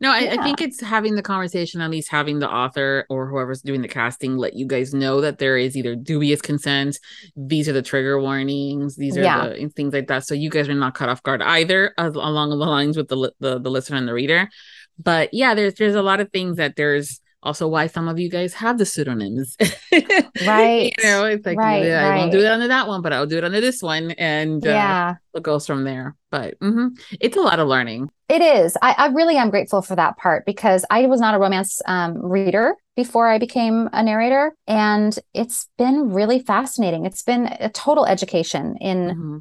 No, 0.00 0.10
I, 0.10 0.20
yeah. 0.20 0.36
I, 0.40 0.42
think 0.42 0.60
it's 0.60 0.80
having 0.80 1.16
the 1.16 1.22
conversation, 1.22 1.80
at 1.80 1.90
least 1.90 2.08
having 2.08 2.38
the 2.38 2.48
author 2.48 3.04
or 3.10 3.28
whoever's 3.28 3.62
doing 3.62 3.82
the 3.82 3.88
casting 3.88 4.36
let 4.36 4.54
you 4.54 4.66
guys 4.66 4.94
know 4.94 5.20
that 5.20 5.38
there 5.38 5.58
is 5.58 5.76
either 5.76 5.94
dubious 5.94 6.40
consent, 6.40 6.98
these 7.36 7.68
are 7.68 7.72
the 7.72 7.82
trigger 7.82 8.20
warnings, 8.20 8.96
these 8.96 9.16
are 9.18 9.22
yeah. 9.22 9.48
the 9.48 9.68
things 9.76 9.92
like 9.92 10.06
that. 10.06 10.26
So 10.26 10.34
you 10.34 10.50
guys 10.50 10.68
are 10.68 10.74
not 10.74 10.94
caught 10.94 11.08
off 11.08 11.22
guard 11.22 11.42
either, 11.42 11.92
as, 11.98 12.14
along 12.14 12.50
the 12.50 12.56
lines 12.56 12.96
with 12.96 13.08
the, 13.08 13.32
the 13.40 13.60
the 13.60 13.70
listener 13.70 13.98
and 13.98 14.08
the 14.08 14.14
reader 14.14 14.48
but 14.98 15.28
yeah 15.32 15.54
there's 15.54 15.74
there's 15.74 15.94
a 15.94 16.02
lot 16.02 16.20
of 16.20 16.30
things 16.30 16.56
that 16.56 16.76
there's 16.76 17.20
also 17.42 17.66
why 17.66 17.86
some 17.86 18.08
of 18.08 18.18
you 18.18 18.30
guys 18.30 18.54
have 18.54 18.78
the 18.78 18.86
pseudonyms. 18.86 19.56
Right. 20.46 20.92
you 20.96 21.04
know 21.04 21.26
it's 21.26 21.44
like 21.46 21.58
right, 21.58 21.84
yeah, 21.84 22.08
right. 22.08 22.16
i 22.16 22.18
won't 22.18 22.32
do 22.32 22.40
it 22.40 22.46
under 22.46 22.66
that 22.66 22.88
one 22.88 23.02
but 23.02 23.12
i'll 23.12 23.26
do 23.26 23.36
it 23.36 23.44
under 23.44 23.60
this 23.60 23.82
one 23.82 24.12
and 24.12 24.66
uh, 24.66 24.70
yeah. 24.70 25.14
it 25.34 25.42
goes 25.42 25.66
from 25.66 25.84
there. 25.84 26.16
But 26.30 26.58
mm-hmm, 26.60 26.88
it's 27.20 27.36
a 27.36 27.40
lot 27.40 27.60
of 27.60 27.68
learning. 27.68 28.10
It 28.30 28.40
is. 28.40 28.76
I, 28.80 28.94
I, 28.96 29.06
really 29.08 29.36
am 29.36 29.50
grateful 29.50 29.82
for 29.82 29.94
that 29.94 30.16
part 30.16 30.46
because 30.46 30.84
i 30.90 31.06
was 31.06 31.20
not 31.20 31.34
a 31.34 31.38
romance 31.38 31.80
um, 31.86 32.16
reader 32.24 32.74
before 32.96 33.28
i 33.28 33.38
became 33.38 33.90
a 33.92 34.02
narrator 34.02 34.54
and 34.66 35.16
it's 35.34 35.68
been 35.76 36.12
really 36.12 36.40
fascinating. 36.40 37.04
It's 37.04 37.22
been 37.22 37.46
a 37.60 37.68
total 37.68 38.06
education 38.06 38.76
in 38.80 38.98
mm-hmm 39.08 39.38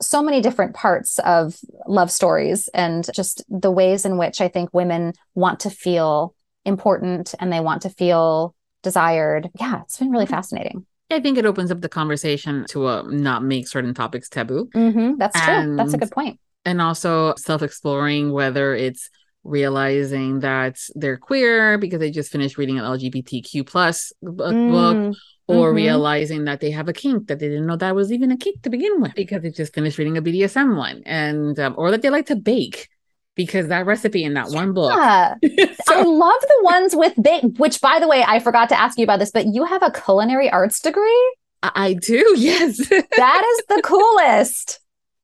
so 0.00 0.22
many 0.22 0.40
different 0.40 0.74
parts 0.74 1.18
of 1.20 1.56
love 1.86 2.10
stories 2.10 2.68
and 2.74 3.08
just 3.14 3.44
the 3.48 3.70
ways 3.70 4.04
in 4.04 4.18
which 4.18 4.40
I 4.40 4.48
think 4.48 4.70
women 4.72 5.14
want 5.34 5.60
to 5.60 5.70
feel 5.70 6.34
important 6.64 7.34
and 7.38 7.52
they 7.52 7.60
want 7.60 7.82
to 7.82 7.90
feel 7.90 8.54
desired. 8.82 9.50
Yeah, 9.58 9.82
it's 9.82 9.98
been 9.98 10.10
really 10.10 10.26
mm-hmm. 10.26 10.34
fascinating. 10.34 10.86
I 11.10 11.20
think 11.20 11.38
it 11.38 11.46
opens 11.46 11.70
up 11.70 11.80
the 11.80 11.88
conversation 11.88 12.66
to 12.70 12.86
uh, 12.86 13.02
not 13.02 13.44
make 13.44 13.68
certain 13.68 13.94
topics 13.94 14.28
taboo. 14.28 14.68
Mm-hmm, 14.74 15.18
that's 15.18 15.36
and, 15.40 15.68
true. 15.68 15.76
That's 15.76 15.94
a 15.94 15.98
good 15.98 16.10
point. 16.10 16.40
And 16.64 16.82
also 16.82 17.34
self 17.36 17.62
exploring, 17.62 18.32
whether 18.32 18.74
it's 18.74 19.08
realizing 19.44 20.40
that 20.40 20.78
they're 20.96 21.16
queer 21.16 21.78
because 21.78 22.00
they 22.00 22.10
just 22.10 22.32
finished 22.32 22.58
reading 22.58 22.78
an 22.78 22.84
LGBTQ 22.84 23.64
plus 23.66 24.12
book, 24.20 24.52
mm. 24.52 24.70
book 24.72 25.16
or 25.48 25.68
mm-hmm. 25.68 25.76
realizing 25.76 26.44
that 26.44 26.60
they 26.60 26.70
have 26.70 26.88
a 26.88 26.92
kink 26.92 27.28
that 27.28 27.38
they 27.38 27.48
didn't 27.48 27.66
know 27.66 27.76
that 27.76 27.94
was 27.94 28.10
even 28.10 28.30
a 28.30 28.36
kink 28.36 28.62
to 28.62 28.70
begin 28.70 29.00
with 29.00 29.14
because 29.14 29.42
they 29.42 29.50
just 29.50 29.74
finished 29.74 29.98
reading 29.98 30.16
a 30.16 30.22
BDSM 30.22 30.76
one, 30.76 31.02
and 31.06 31.58
um, 31.60 31.74
or 31.76 31.90
that 31.90 32.02
they 32.02 32.10
like 32.10 32.26
to 32.26 32.36
bake 32.36 32.88
because 33.36 33.68
that 33.68 33.86
recipe 33.86 34.24
in 34.24 34.34
that 34.34 34.50
yeah. 34.50 34.56
one 34.56 34.72
book. 34.72 34.90
so, 34.92 35.00
I 35.88 36.02
love 36.02 36.40
the 36.40 36.60
ones 36.62 36.96
with 36.96 37.14
bake. 37.22 37.44
Which, 37.58 37.80
by 37.80 38.00
the 38.00 38.08
way, 38.08 38.24
I 38.26 38.40
forgot 38.40 38.68
to 38.70 38.80
ask 38.80 38.98
you 38.98 39.04
about 39.04 39.20
this, 39.20 39.30
but 39.30 39.46
you 39.46 39.64
have 39.64 39.82
a 39.82 39.92
culinary 39.92 40.50
arts 40.50 40.80
degree. 40.80 41.36
I, 41.62 41.70
I 41.74 41.92
do. 41.92 42.34
Yes, 42.36 42.78
that 42.88 43.58
is 43.58 43.64
the 43.68 43.82
coolest. 43.82 44.80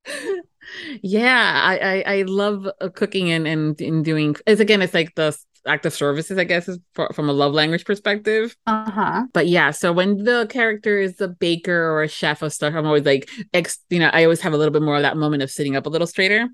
yeah, 1.02 1.60
I, 1.64 1.78
I, 1.78 2.14
I 2.18 2.22
love 2.22 2.68
uh, 2.80 2.88
cooking 2.90 3.30
and 3.30 3.48
and, 3.48 3.80
and 3.80 4.04
doing. 4.04 4.36
It's 4.46 4.60
again, 4.60 4.82
it's 4.82 4.94
like 4.94 5.14
the 5.16 5.36
active 5.66 5.94
services, 5.94 6.38
I 6.38 6.44
guess, 6.44 6.68
is 6.68 6.78
for, 6.94 7.10
from 7.12 7.28
a 7.28 7.32
love 7.32 7.52
language 7.52 7.84
perspective. 7.84 8.56
Uh 8.66 8.90
huh. 8.90 9.26
But 9.32 9.46
yeah, 9.46 9.70
so 9.70 9.92
when 9.92 10.24
the 10.24 10.46
character 10.48 10.98
is 10.98 11.20
a 11.20 11.28
baker 11.28 11.90
or 11.90 12.02
a 12.02 12.08
chef 12.08 12.42
or 12.42 12.50
stuff, 12.50 12.74
I'm 12.74 12.86
always 12.86 13.04
like, 13.04 13.28
ex, 13.52 13.78
you 13.90 13.98
know, 13.98 14.10
I 14.12 14.24
always 14.24 14.40
have 14.40 14.52
a 14.52 14.56
little 14.56 14.72
bit 14.72 14.82
more 14.82 14.96
of 14.96 15.02
that 15.02 15.16
moment 15.16 15.42
of 15.42 15.50
sitting 15.50 15.76
up 15.76 15.86
a 15.86 15.90
little 15.90 16.06
straighter 16.06 16.48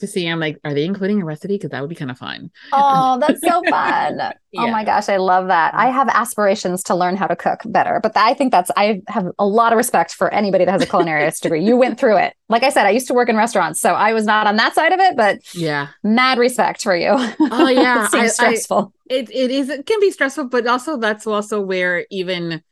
to 0.00 0.06
see. 0.06 0.26
I'm 0.26 0.40
like, 0.40 0.58
are 0.64 0.74
they 0.74 0.84
including 0.84 1.22
a 1.22 1.24
recipe? 1.24 1.54
Because 1.54 1.70
that 1.70 1.80
would 1.80 1.90
be 1.90 1.96
kind 1.96 2.10
of 2.10 2.18
fun. 2.18 2.50
Oh, 2.72 3.18
that's 3.18 3.40
so 3.40 3.62
fun. 3.70 4.20
Oh 4.20 4.32
yeah. 4.52 4.62
Oh 4.62 4.70
my 4.70 4.84
gosh, 4.84 5.08
I 5.08 5.16
love 5.16 5.46
that. 5.46 5.74
I 5.74 5.86
mm. 5.86 5.92
have 5.92 6.08
aspirations 6.08 6.82
to 6.84 6.94
learn 6.94 7.16
how 7.16 7.26
to 7.26 7.36
cook 7.36 7.60
better, 7.66 8.00
but 8.02 8.16
I 8.16 8.34
think 8.34 8.50
that's, 8.50 8.70
I 8.76 9.02
have 9.06 9.28
a 9.38 9.46
lot 9.46 9.72
of 9.72 9.76
respect 9.76 10.14
for 10.14 10.32
anybody 10.34 10.64
that 10.64 10.72
has 10.72 10.82
a 10.82 10.86
culinary 10.86 11.24
arts 11.24 11.40
degree. 11.40 11.64
You 11.64 11.76
went 11.76 12.00
through 12.00 12.16
it. 12.16 12.34
Like 12.48 12.64
I 12.64 12.70
said, 12.70 12.84
I 12.84 12.90
used 12.90 13.06
to 13.08 13.14
work 13.14 13.28
in 13.28 13.36
restaurants, 13.36 13.80
so 13.80 13.94
I 13.94 14.12
was 14.12 14.26
not 14.26 14.48
on 14.48 14.56
that 14.56 14.74
side 14.74 14.92
of 14.92 14.98
it, 14.98 15.16
but 15.16 15.38
yeah, 15.54 15.88
mad 16.02 16.38
respect 16.38 16.82
for 16.82 16.96
you. 16.96 17.10
Oh, 17.12 17.68
yeah. 17.68 18.06
it 18.06 18.10
seems 18.10 18.24
I, 18.24 18.26
stressful. 18.28 18.92
I, 19.10 19.14
it, 19.14 19.30
it 19.30 19.50
is, 19.52 19.68
it 19.68 19.86
can 19.86 20.00
be 20.00 20.10
stressful, 20.10 20.48
but 20.48 20.66
also 20.66 20.96
that's 20.96 21.26
also 21.26 21.60
where 21.60 22.06
even 22.10 22.62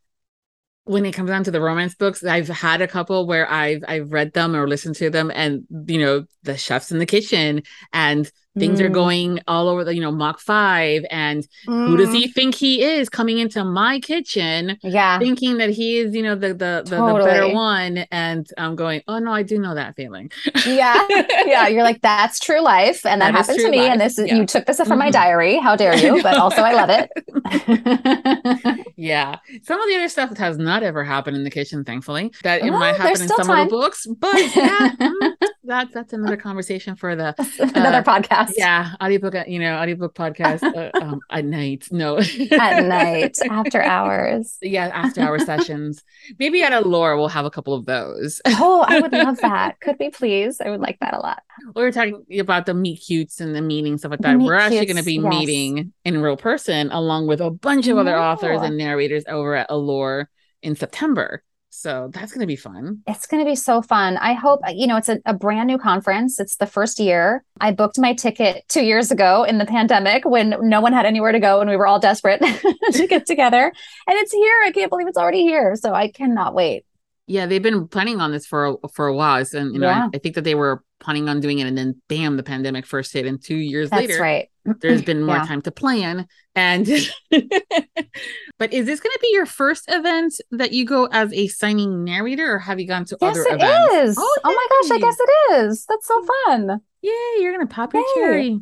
when 0.88 1.04
it 1.04 1.12
comes 1.12 1.28
down 1.28 1.44
to 1.44 1.50
the 1.50 1.60
romance 1.60 1.94
books, 1.94 2.24
I've 2.24 2.48
had 2.48 2.80
a 2.80 2.88
couple 2.88 3.26
where 3.26 3.50
I've 3.50 3.84
I've 3.86 4.10
read 4.10 4.32
them 4.32 4.56
or 4.56 4.66
listened 4.66 4.96
to 4.96 5.10
them, 5.10 5.30
and 5.34 5.64
you 5.86 5.98
know 5.98 6.24
the 6.42 6.56
chefs 6.56 6.90
in 6.90 6.98
the 6.98 7.06
kitchen, 7.06 7.62
and 7.92 8.30
things 8.58 8.80
mm. 8.80 8.84
are 8.84 8.88
going 8.88 9.40
all 9.46 9.68
over 9.68 9.84
the 9.84 9.94
you 9.94 10.00
know 10.00 10.12
Mach 10.12 10.40
five, 10.40 11.04
and 11.10 11.46
mm. 11.66 11.88
who 11.88 11.96
does 11.96 12.12
he 12.12 12.28
mm. 12.28 12.32
think 12.32 12.54
he 12.54 12.82
is 12.82 13.08
coming 13.08 13.38
into 13.38 13.64
my 13.64 14.00
kitchen? 14.00 14.78
Yeah, 14.82 15.18
thinking 15.18 15.58
that 15.58 15.70
he 15.70 15.98
is 15.98 16.14
you 16.14 16.22
know 16.22 16.34
the 16.34 16.48
the 16.48 16.82
the, 16.84 16.96
totally. 16.96 17.20
the 17.20 17.26
better 17.26 17.54
one, 17.54 17.98
and 18.10 18.46
I'm 18.56 18.76
going, 18.76 19.02
oh 19.08 19.18
no, 19.18 19.32
I 19.32 19.42
do 19.42 19.58
know 19.58 19.74
that 19.74 19.96
feeling. 19.96 20.30
yeah, 20.66 21.06
yeah, 21.46 21.68
you're 21.68 21.82
like 21.82 22.00
that's 22.02 22.38
true 22.38 22.60
life, 22.60 23.04
and 23.06 23.20
that, 23.20 23.32
that 23.32 23.38
happened 23.38 23.60
to 23.60 23.70
me, 23.70 23.78
life. 23.78 23.92
and 23.92 24.00
this 24.00 24.18
is 24.18 24.28
yeah. 24.28 24.36
you 24.36 24.46
took 24.46 24.66
this 24.66 24.78
from 24.78 24.88
mm-hmm. 24.88 24.98
my 24.98 25.10
diary. 25.10 25.58
How 25.58 25.76
dare 25.76 25.96
you? 25.96 26.22
But 26.22 26.36
also, 26.36 26.62
I 26.62 26.72
love 26.72 26.90
it. 26.90 27.10
yeah, 28.96 29.36
some 29.62 29.80
of 29.80 29.88
the 29.88 29.96
other 29.96 30.08
stuff 30.08 30.30
that 30.30 30.38
has 30.38 30.58
not 30.58 30.82
ever 30.82 31.04
happened 31.04 31.36
in 31.36 31.44
the 31.44 31.50
kitchen, 31.50 31.84
thankfully. 31.84 32.32
That 32.42 32.62
it 32.62 32.70
well, 32.70 32.80
might 32.80 32.96
happen 32.96 33.22
in 33.22 33.28
some 33.28 33.46
time. 33.46 33.66
of 33.66 33.70
the 33.70 33.76
books, 33.76 34.06
but 34.06 34.34
yeah, 34.56 34.90
mm, 34.98 35.32
that's 35.68 35.94
that's 35.94 36.12
another 36.12 36.36
conversation 36.36 36.96
for 36.96 37.14
the 37.14 37.34
another 37.74 37.98
uh, 37.98 38.02
podcast. 38.02 38.54
Yeah, 38.56 38.94
audiobook, 39.02 39.34
uh, 39.34 39.44
you 39.46 39.58
know, 39.58 39.76
audiobook 39.76 40.14
podcast 40.14 40.62
uh, 40.62 40.90
um, 41.02 41.20
at 41.30 41.44
night. 41.44 41.86
No, 41.90 42.18
at 42.18 42.84
night 42.86 43.38
after 43.48 43.80
hours. 43.82 44.58
Yeah, 44.62 44.86
after 44.86 45.20
hour 45.20 45.38
sessions. 45.38 46.02
Maybe 46.38 46.62
at 46.62 46.72
Allure 46.72 47.16
we'll 47.16 47.28
have 47.28 47.44
a 47.44 47.50
couple 47.50 47.74
of 47.74 47.86
those. 47.86 48.40
oh, 48.46 48.84
I 48.88 49.00
would 49.00 49.12
love 49.12 49.38
that. 49.42 49.78
Could 49.80 49.96
we 50.00 50.10
please? 50.10 50.60
I 50.60 50.70
would 50.70 50.80
like 50.80 50.98
that 51.00 51.14
a 51.14 51.18
lot. 51.18 51.42
We 51.74 51.82
were 51.82 51.92
talking 51.92 52.24
about 52.40 52.66
the 52.66 52.74
meet 52.74 53.02
cutes 53.06 53.40
and 53.40 53.54
the 53.54 53.62
meeting 53.62 53.98
stuff 53.98 54.12
like 54.12 54.20
that. 54.20 54.38
We're 54.38 54.54
actually 54.54 54.86
going 54.86 54.96
to 54.96 55.04
be 55.04 55.14
yes. 55.14 55.24
meeting 55.24 55.92
in 56.04 56.22
real 56.22 56.36
person 56.36 56.90
along 56.90 57.26
with 57.26 57.40
a 57.40 57.50
bunch 57.50 57.88
of 57.88 57.98
other 57.98 58.16
authors 58.16 58.62
and 58.62 58.78
narrators 58.78 59.24
over 59.28 59.54
at 59.54 59.66
Allure 59.68 60.28
in 60.62 60.74
September. 60.74 61.42
So 61.70 62.10
that's 62.12 62.32
going 62.32 62.40
to 62.40 62.46
be 62.46 62.56
fun. 62.56 63.02
It's 63.06 63.26
going 63.26 63.44
to 63.44 63.48
be 63.48 63.54
so 63.54 63.82
fun. 63.82 64.16
I 64.16 64.32
hope, 64.32 64.60
you 64.72 64.86
know, 64.86 64.96
it's 64.96 65.08
a, 65.08 65.18
a, 65.26 65.34
brand 65.34 65.66
new 65.66 65.78
conference. 65.78 66.40
It's 66.40 66.56
the 66.56 66.66
first 66.66 66.98
year. 66.98 67.44
I 67.60 67.72
booked 67.72 67.98
my 67.98 68.14
ticket 68.14 68.64
two 68.68 68.84
years 68.84 69.10
ago 69.10 69.44
in 69.44 69.58
the 69.58 69.66
pandemic 69.66 70.24
when 70.24 70.56
no 70.62 70.80
one 70.80 70.92
had 70.92 71.06
anywhere 71.06 71.32
to 71.32 71.40
go 71.40 71.60
and 71.60 71.68
we 71.68 71.76
were 71.76 71.86
all 71.86 72.00
desperate 72.00 72.40
to 72.92 73.06
get 73.06 73.26
together. 73.26 73.64
And 74.06 74.18
it's 74.18 74.32
here. 74.32 74.62
I 74.64 74.72
can't 74.72 74.90
believe 74.90 75.08
it's 75.08 75.18
already 75.18 75.42
here. 75.42 75.76
So 75.76 75.92
I 75.92 76.10
cannot 76.10 76.54
wait. 76.54 76.84
Yeah, 77.28 77.46
they've 77.46 77.62
been 77.62 77.86
planning 77.86 78.20
on 78.20 78.32
this 78.32 78.46
for 78.46 78.78
for 78.94 79.06
a 79.06 79.14
while, 79.14 79.44
and 79.52 79.72
you 79.74 79.78
know, 79.78 79.88
yeah. 79.88 80.04
I, 80.06 80.16
I, 80.16 80.18
think 80.18 80.34
that 80.34 80.44
they 80.44 80.54
were 80.54 80.82
planning 80.98 81.28
on 81.28 81.40
doing 81.40 81.58
it, 81.58 81.66
and 81.66 81.76
then 81.76 82.00
bam, 82.08 82.36
the 82.36 82.42
pandemic 82.42 82.86
first 82.86 83.12
hit, 83.12 83.26
and 83.26 83.42
two 83.42 83.56
years 83.56 83.90
That's 83.90 84.08
later, 84.08 84.20
right. 84.20 84.48
there's 84.80 85.02
been 85.02 85.22
more 85.22 85.36
yeah. 85.36 85.44
time 85.44 85.62
to 85.62 85.70
plan. 85.70 86.26
And 86.54 86.86
but 87.30 88.72
is 88.72 88.86
this 88.86 89.00
going 89.00 89.12
to 89.12 89.18
be 89.20 89.30
your 89.32 89.46
first 89.46 89.84
event 89.88 90.40
that 90.50 90.72
you 90.72 90.84
go 90.84 91.06
as 91.12 91.32
a 91.34 91.48
signing 91.48 92.02
narrator, 92.02 92.54
or 92.54 92.58
have 92.58 92.80
you 92.80 92.86
gone 92.86 93.04
to 93.04 93.18
yes, 93.20 93.36
other 93.36 93.46
it 93.48 93.54
events? 93.54 93.94
Is. 93.94 94.16
Oh, 94.18 94.36
oh 94.44 94.52
my 94.52 94.88
gosh, 94.88 94.96
I 94.96 95.00
guess 95.00 95.16
it 95.20 95.54
is. 95.54 95.86
That's 95.86 96.06
so 96.06 96.26
fun. 96.46 96.80
Yay! 97.02 97.12
You're 97.40 97.52
gonna 97.52 97.66
pop 97.66 97.92
your 97.92 98.02
Yay. 98.02 98.14
cherry. 98.14 98.60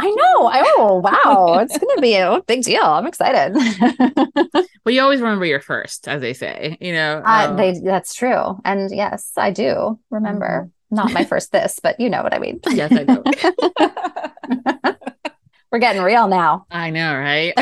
I 0.00 0.06
know. 0.10 0.50
Oh, 0.54 1.00
wow. 1.02 1.58
It's 1.58 1.76
going 1.76 1.96
to 1.96 2.00
be 2.00 2.14
a 2.14 2.40
big 2.46 2.62
deal. 2.62 2.84
I'm 2.84 3.06
excited. 3.06 3.54
well, 4.84 4.94
you 4.94 5.00
always 5.00 5.20
remember 5.20 5.44
your 5.44 5.60
first, 5.60 6.06
as 6.06 6.20
they 6.20 6.34
say, 6.34 6.76
you 6.80 6.92
know. 6.92 7.16
Um, 7.18 7.24
uh, 7.26 7.56
they, 7.56 7.80
that's 7.80 8.14
true. 8.14 8.60
And 8.64 8.90
yes, 8.94 9.32
I 9.36 9.50
do 9.50 9.98
remember. 10.10 10.70
Mm-hmm. 10.92 10.94
Not 10.94 11.12
my 11.12 11.24
first 11.28 11.52
this, 11.52 11.80
but 11.82 11.98
you 11.98 12.08
know 12.08 12.22
what 12.22 12.32
I 12.32 12.38
mean. 12.38 12.60
yes, 12.70 12.92
I 12.92 13.04
do. 13.04 13.22
We're 15.70 15.80
getting 15.80 16.02
real 16.02 16.28
now. 16.28 16.66
I 16.70 16.90
know, 16.90 17.14
right? 17.14 17.52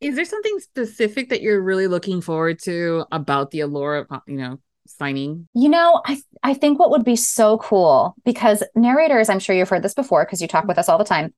Is 0.00 0.16
there 0.16 0.26
something 0.26 0.58
specific 0.60 1.30
that 1.30 1.40
you're 1.40 1.62
really 1.62 1.86
looking 1.86 2.20
forward 2.20 2.58
to 2.64 3.06
about 3.12 3.50
the 3.50 3.60
Allure, 3.60 4.06
you 4.26 4.36
know, 4.36 4.58
signing? 4.96 5.48
You 5.54 5.68
know, 5.68 6.02
I 6.04 6.20
I 6.42 6.54
think 6.54 6.78
what 6.78 6.90
would 6.90 7.04
be 7.04 7.16
so 7.16 7.58
cool 7.58 8.14
because 8.24 8.62
narrators, 8.74 9.28
I'm 9.28 9.38
sure 9.38 9.54
you've 9.54 9.68
heard 9.68 9.82
this 9.82 9.94
before 9.94 10.24
because 10.24 10.40
you 10.40 10.48
talk 10.48 10.66
with 10.66 10.78
us 10.78 10.88
all 10.88 10.98
the 10.98 11.04
time. 11.04 11.32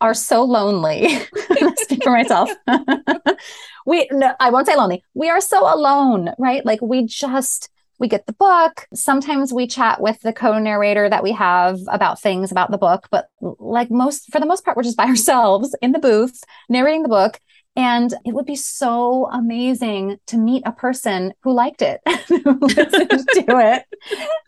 are 0.00 0.14
so 0.14 0.44
lonely. 0.44 1.08
Speak 1.76 2.04
for 2.04 2.10
myself. 2.12 2.50
we 3.86 4.08
no, 4.12 4.34
I 4.40 4.50
won't 4.50 4.66
say 4.66 4.76
lonely. 4.76 5.02
We 5.14 5.30
are 5.30 5.40
so 5.40 5.72
alone, 5.72 6.30
right? 6.38 6.64
Like 6.64 6.80
we 6.82 7.04
just 7.06 7.70
we 7.98 8.08
get 8.08 8.26
the 8.26 8.32
book. 8.34 8.86
Sometimes 8.94 9.52
we 9.52 9.66
chat 9.66 10.00
with 10.02 10.20
the 10.20 10.32
co-narrator 10.32 11.08
that 11.08 11.22
we 11.22 11.32
have 11.32 11.78
about 11.88 12.20
things 12.20 12.52
about 12.52 12.70
the 12.70 12.78
book, 12.78 13.08
but 13.10 13.28
like 13.40 13.90
most 13.90 14.30
for 14.30 14.40
the 14.40 14.46
most 14.46 14.64
part, 14.64 14.76
we're 14.76 14.82
just 14.82 14.96
by 14.96 15.04
ourselves 15.06 15.74
in 15.80 15.92
the 15.92 15.98
booth 15.98 16.42
narrating 16.68 17.02
the 17.02 17.08
book. 17.08 17.40
And 17.76 18.12
it 18.24 18.32
would 18.32 18.46
be 18.46 18.56
so 18.56 19.28
amazing 19.30 20.18
to 20.28 20.38
meet 20.38 20.62
a 20.64 20.72
person 20.72 21.34
who 21.42 21.52
liked 21.52 21.82
it, 21.82 22.00
who 22.28 22.58
listened 22.58 23.10
to 23.10 23.44
it. 23.58 23.84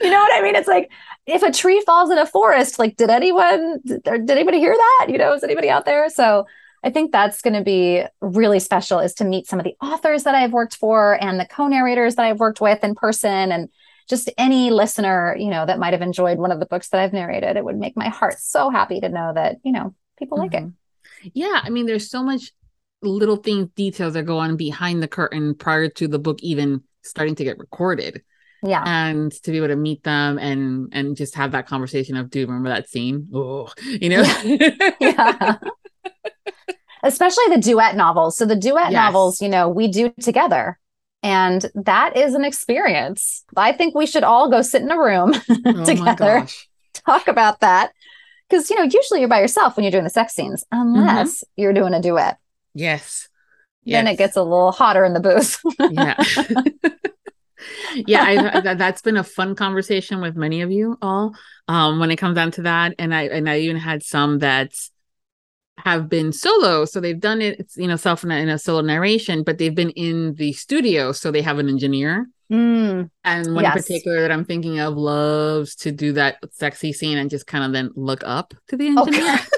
You 0.00 0.10
know 0.10 0.18
what 0.18 0.34
I 0.34 0.40
mean? 0.42 0.56
It's 0.56 0.68
like 0.68 0.90
if 1.26 1.42
a 1.42 1.52
tree 1.52 1.82
falls 1.84 2.10
in 2.10 2.16
a 2.16 2.24
forest, 2.24 2.78
like, 2.78 2.96
did 2.96 3.10
anyone, 3.10 3.80
did, 3.84 4.02
did 4.02 4.30
anybody 4.30 4.58
hear 4.58 4.74
that? 4.74 5.06
You 5.10 5.18
know, 5.18 5.34
is 5.34 5.44
anybody 5.44 5.68
out 5.68 5.84
there? 5.84 6.08
So 6.08 6.46
I 6.82 6.90
think 6.90 7.12
that's 7.12 7.42
going 7.42 7.54
to 7.54 7.62
be 7.62 8.02
really 8.20 8.60
special 8.60 9.00
is 9.00 9.14
to 9.14 9.24
meet 9.24 9.46
some 9.46 9.58
of 9.58 9.64
the 9.64 9.76
authors 9.82 10.24
that 10.24 10.34
I've 10.34 10.52
worked 10.52 10.76
for 10.76 11.22
and 11.22 11.38
the 11.38 11.46
co-narrators 11.46 12.14
that 12.14 12.24
I've 12.24 12.40
worked 12.40 12.60
with 12.60 12.82
in 12.82 12.94
person 12.94 13.52
and 13.52 13.68
just 14.08 14.30
any 14.38 14.70
listener, 14.70 15.36
you 15.38 15.50
know, 15.50 15.66
that 15.66 15.78
might 15.78 15.92
have 15.92 16.00
enjoyed 16.00 16.38
one 16.38 16.50
of 16.50 16.60
the 16.60 16.66
books 16.66 16.88
that 16.88 17.00
I've 17.00 17.12
narrated. 17.12 17.56
It 17.56 17.64
would 17.64 17.76
make 17.76 17.96
my 17.96 18.08
heart 18.08 18.38
so 18.38 18.70
happy 18.70 19.00
to 19.00 19.08
know 19.08 19.32
that, 19.34 19.56
you 19.64 19.72
know, 19.72 19.94
people 20.18 20.38
mm-hmm. 20.38 20.44
like 20.44 20.54
it. 20.54 20.66
Mm-hmm. 20.66 21.28
Yeah, 21.34 21.60
I 21.62 21.68
mean 21.70 21.86
there's 21.86 22.08
so 22.08 22.22
much 22.22 22.52
little 23.02 23.36
things 23.36 23.68
details 23.76 24.14
that 24.14 24.24
go 24.24 24.38
on 24.38 24.56
behind 24.56 25.02
the 25.02 25.08
curtain 25.08 25.54
prior 25.54 25.88
to 25.88 26.08
the 26.08 26.18
book 26.18 26.38
even 26.42 26.82
starting 27.02 27.34
to 27.36 27.44
get 27.44 27.58
recorded. 27.58 28.22
Yeah. 28.62 28.82
And 28.84 29.30
to 29.44 29.50
be 29.52 29.58
able 29.58 29.68
to 29.68 29.76
meet 29.76 30.02
them 30.02 30.38
and 30.38 30.88
and 30.92 31.16
just 31.16 31.36
have 31.36 31.52
that 31.52 31.68
conversation 31.68 32.16
of 32.16 32.28
do 32.28 32.40
you 32.40 32.46
remember 32.46 32.70
that 32.70 32.88
scene? 32.88 33.28
Oh 33.32 33.72
you 33.84 34.08
know? 34.08 34.22
Yeah, 34.42 34.90
yeah. 35.00 35.56
especially 37.04 37.44
the 37.50 37.60
duet 37.60 37.94
novels. 37.94 38.36
So 38.36 38.46
the 38.46 38.56
duet 38.56 38.90
yes. 38.90 38.92
novels 38.92 39.40
you 39.40 39.48
know 39.48 39.68
we 39.68 39.88
do 39.88 40.12
together. 40.20 40.78
And 41.22 41.68
that 41.74 42.16
is 42.16 42.34
an 42.34 42.44
experience. 42.44 43.44
I 43.56 43.72
think 43.72 43.94
we 43.96 44.06
should 44.06 44.22
all 44.22 44.48
go 44.48 44.62
sit 44.62 44.82
in 44.82 44.90
a 44.90 44.98
room 44.98 45.34
oh 45.66 45.84
together 45.84 46.46
talk 47.06 47.28
about 47.28 47.60
that. 47.60 47.92
Because 48.48 48.70
you 48.70 48.76
know 48.76 48.82
usually 48.82 49.20
you're 49.20 49.28
by 49.28 49.40
yourself 49.40 49.76
when 49.76 49.84
you're 49.84 49.92
doing 49.92 50.04
the 50.04 50.10
sex 50.10 50.34
scenes 50.34 50.64
unless 50.72 51.38
mm-hmm. 51.38 51.62
you're 51.62 51.72
doing 51.72 51.94
a 51.94 52.02
duet 52.02 52.38
yes. 52.74 53.28
Then 53.84 54.06
yes. 54.06 54.14
it 54.14 54.18
gets 54.18 54.36
a 54.36 54.42
little 54.42 54.72
hotter 54.72 55.04
in 55.04 55.14
the 55.14 55.20
booth 55.20 55.60
yeah. 55.90 56.14
Yeah 57.94 58.22
I, 58.22 58.74
that's 58.74 59.02
been 59.02 59.16
a 59.16 59.24
fun 59.24 59.54
conversation 59.54 60.20
with 60.20 60.36
many 60.36 60.60
of 60.60 60.70
you 60.70 60.98
all 61.00 61.34
um 61.68 61.98
when 61.98 62.10
it 62.10 62.16
comes 62.16 62.34
down 62.34 62.50
to 62.52 62.62
that. 62.62 62.94
And 62.98 63.14
i 63.14 63.22
and 63.22 63.48
i 63.48 63.58
even 63.60 63.76
had 63.76 64.02
some 64.02 64.40
that 64.40 64.72
have 65.78 66.08
been 66.08 66.32
solo. 66.32 66.84
So 66.84 67.00
they've 67.00 67.18
done 67.18 67.40
it 67.40 67.60
it's 67.60 67.76
you 67.76 67.86
know 67.86 67.96
self 67.96 68.24
in 68.24 68.30
a, 68.30 68.36
in 68.36 68.48
a 68.48 68.58
solo 68.58 68.80
narration 68.82 69.42
but 69.42 69.58
they've 69.58 69.74
been 69.74 69.90
in 69.90 70.34
the 70.34 70.52
studio. 70.52 71.12
So 71.12 71.30
they 71.30 71.42
have 71.42 71.58
an 71.58 71.68
engineer. 71.68 72.28
Mm, 72.50 73.10
and 73.24 73.54
one 73.54 73.64
yes. 73.64 73.76
in 73.76 73.82
particular 73.82 74.22
that 74.22 74.32
i'm 74.32 74.46
thinking 74.46 74.80
of 74.80 74.96
loves 74.96 75.74
to 75.74 75.92
do 75.92 76.14
that 76.14 76.38
sexy 76.50 76.94
scene 76.94 77.18
and 77.18 77.28
just 77.28 77.46
kind 77.46 77.62
of 77.62 77.72
then 77.72 77.90
look 77.94 78.22
up 78.24 78.54
to 78.68 78.76
the 78.78 78.86
engineer. 78.86 79.34
okay. 79.34 79.44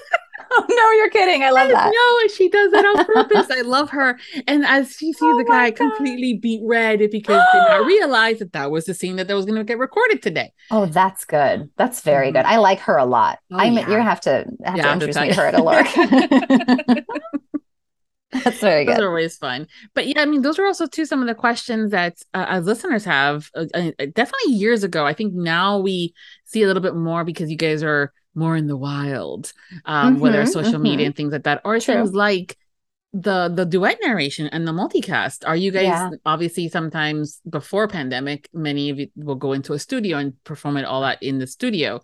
No, 0.80 0.90
you're 0.92 1.10
kidding. 1.10 1.42
I 1.42 1.50
love 1.50 1.68
I 1.68 1.72
that. 1.72 1.92
No, 1.94 2.28
she 2.28 2.48
does 2.48 2.70
that 2.72 2.84
on 2.84 3.04
purpose. 3.14 3.50
I 3.50 3.62
love 3.62 3.90
her. 3.90 4.18
And 4.46 4.64
as 4.64 4.92
she 4.92 5.12
sees 5.12 5.22
oh 5.22 5.38
the 5.38 5.44
guy 5.44 5.70
God. 5.70 5.76
completely 5.76 6.34
beat 6.34 6.62
red 6.64 6.98
because 7.10 7.44
did 7.52 7.58
not 7.58 7.84
realize 7.86 8.38
that 8.38 8.52
that 8.52 8.70
was 8.70 8.86
the 8.86 8.94
scene 8.94 9.16
that, 9.16 9.28
that 9.28 9.34
was 9.34 9.44
going 9.44 9.58
to 9.58 9.64
get 9.64 9.78
recorded 9.78 10.22
today. 10.22 10.52
Oh, 10.70 10.86
that's 10.86 11.24
good. 11.24 11.70
That's 11.76 12.00
very 12.00 12.28
mm-hmm. 12.28 12.36
good. 12.36 12.46
I 12.46 12.56
like 12.56 12.80
her 12.80 12.96
a 12.96 13.04
lot. 13.04 13.38
Oh, 13.52 13.58
I'm 13.58 13.74
yeah. 13.74 13.88
you 13.88 14.00
have 14.00 14.20
to 14.22 14.46
have 14.64 14.76
yeah, 14.76 14.82
to 14.84 14.92
introduce 14.92 15.16
me 15.16 15.28
to 15.28 15.34
her 15.34 15.46
at 15.46 15.54
Allure. 15.54 15.84
That's 18.32 18.60
very 18.60 18.84
good. 18.84 18.96
Those 18.96 19.02
are 19.02 19.08
always 19.08 19.36
fun. 19.36 19.66
But 19.94 20.06
yeah, 20.06 20.22
I 20.22 20.26
mean, 20.26 20.42
those 20.42 20.58
are 20.58 20.66
also 20.66 20.86
too 20.86 21.04
some 21.04 21.20
of 21.20 21.26
the 21.26 21.34
questions 21.34 21.90
that 21.90 22.18
uh, 22.32 22.46
as 22.48 22.64
listeners 22.64 23.04
have 23.04 23.50
uh, 23.56 23.66
uh, 23.74 23.90
definitely 24.14 24.52
years 24.52 24.84
ago. 24.84 25.04
I 25.04 25.14
think 25.14 25.34
now 25.34 25.78
we 25.78 26.14
see 26.44 26.62
a 26.62 26.66
little 26.66 26.82
bit 26.82 26.94
more 26.94 27.24
because 27.24 27.50
you 27.50 27.56
guys 27.56 27.82
are 27.82 28.12
more 28.34 28.56
in 28.56 28.66
the 28.66 28.76
wild, 28.76 29.52
um, 29.84 30.14
mm-hmm, 30.14 30.22
whether 30.22 30.46
social 30.46 30.74
mm-hmm. 30.74 30.82
media 30.82 31.06
and 31.06 31.16
things 31.16 31.32
like 31.32 31.44
that, 31.44 31.60
or 31.64 31.78
True. 31.78 31.94
things 31.94 32.12
like 32.12 32.56
the 33.12 33.50
the 33.52 33.64
duet 33.64 33.98
narration 34.02 34.46
and 34.48 34.66
the 34.66 34.72
multicast. 34.72 35.46
Are 35.46 35.56
you 35.56 35.70
guys 35.72 35.84
yeah. 35.84 36.10
obviously 36.24 36.68
sometimes 36.68 37.40
before 37.48 37.88
pandemic, 37.88 38.48
many 38.52 38.90
of 38.90 38.98
you 38.98 39.08
will 39.16 39.34
go 39.34 39.52
into 39.52 39.72
a 39.72 39.78
studio 39.78 40.18
and 40.18 40.42
perform 40.44 40.76
it 40.76 40.84
all 40.84 41.02
that 41.02 41.22
in 41.22 41.38
the 41.38 41.46
studio. 41.46 42.00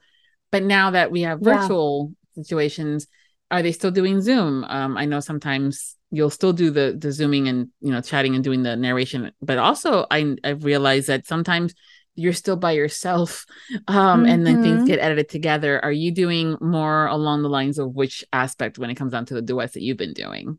But 0.51 0.63
now 0.63 0.91
that 0.91 1.11
we 1.11 1.23
have 1.23 1.41
virtual 1.41 2.13
yeah. 2.35 2.43
situations, 2.43 3.07
are 3.51 3.63
they 3.63 3.73
still 3.73 3.91
doing 3.91 4.21
Zoom? 4.21 4.65
Um, 4.65 4.97
I 4.97 5.05
know 5.05 5.21
sometimes 5.21 5.97
you'll 6.11 6.31
still 6.31 6.53
do 6.53 6.71
the 6.71 6.97
the 6.99 7.13
zooming 7.13 7.49
and 7.49 7.69
you 7.81 7.93
know 7.93 8.01
chatting 8.01 8.35
and 8.35 8.43
doing 8.43 8.63
the 8.63 8.77
narration, 8.77 9.31
but 9.41 9.59
also 9.59 10.07
I 10.11 10.37
I've 10.43 10.65
realized 10.65 11.09
that 11.09 11.27
sometimes 11.27 11.75
you're 12.17 12.33
still 12.33 12.57
by 12.57 12.73
yourself 12.73 13.47
um, 13.89 14.23
mm-hmm. 14.23 14.31
and 14.31 14.47
then 14.47 14.63
things 14.63 14.79
mm-hmm. 14.79 14.87
get 14.87 14.99
edited 14.99 15.29
together 15.29 15.83
are 15.85 15.93
you 15.93 16.11
doing 16.11 16.57
more 16.61 17.07
along 17.07 17.43
the 17.43 17.49
lines 17.49 17.79
of 17.79 17.95
which 17.95 18.25
aspect 18.33 18.79
when 18.79 18.91
it 18.91 18.95
comes 18.95 19.13
down 19.13 19.25
to 19.25 19.35
the 19.35 19.43
duets 19.43 19.75
that 19.75 19.83
you've 19.83 19.97
been 19.97 20.15
doing 20.15 20.59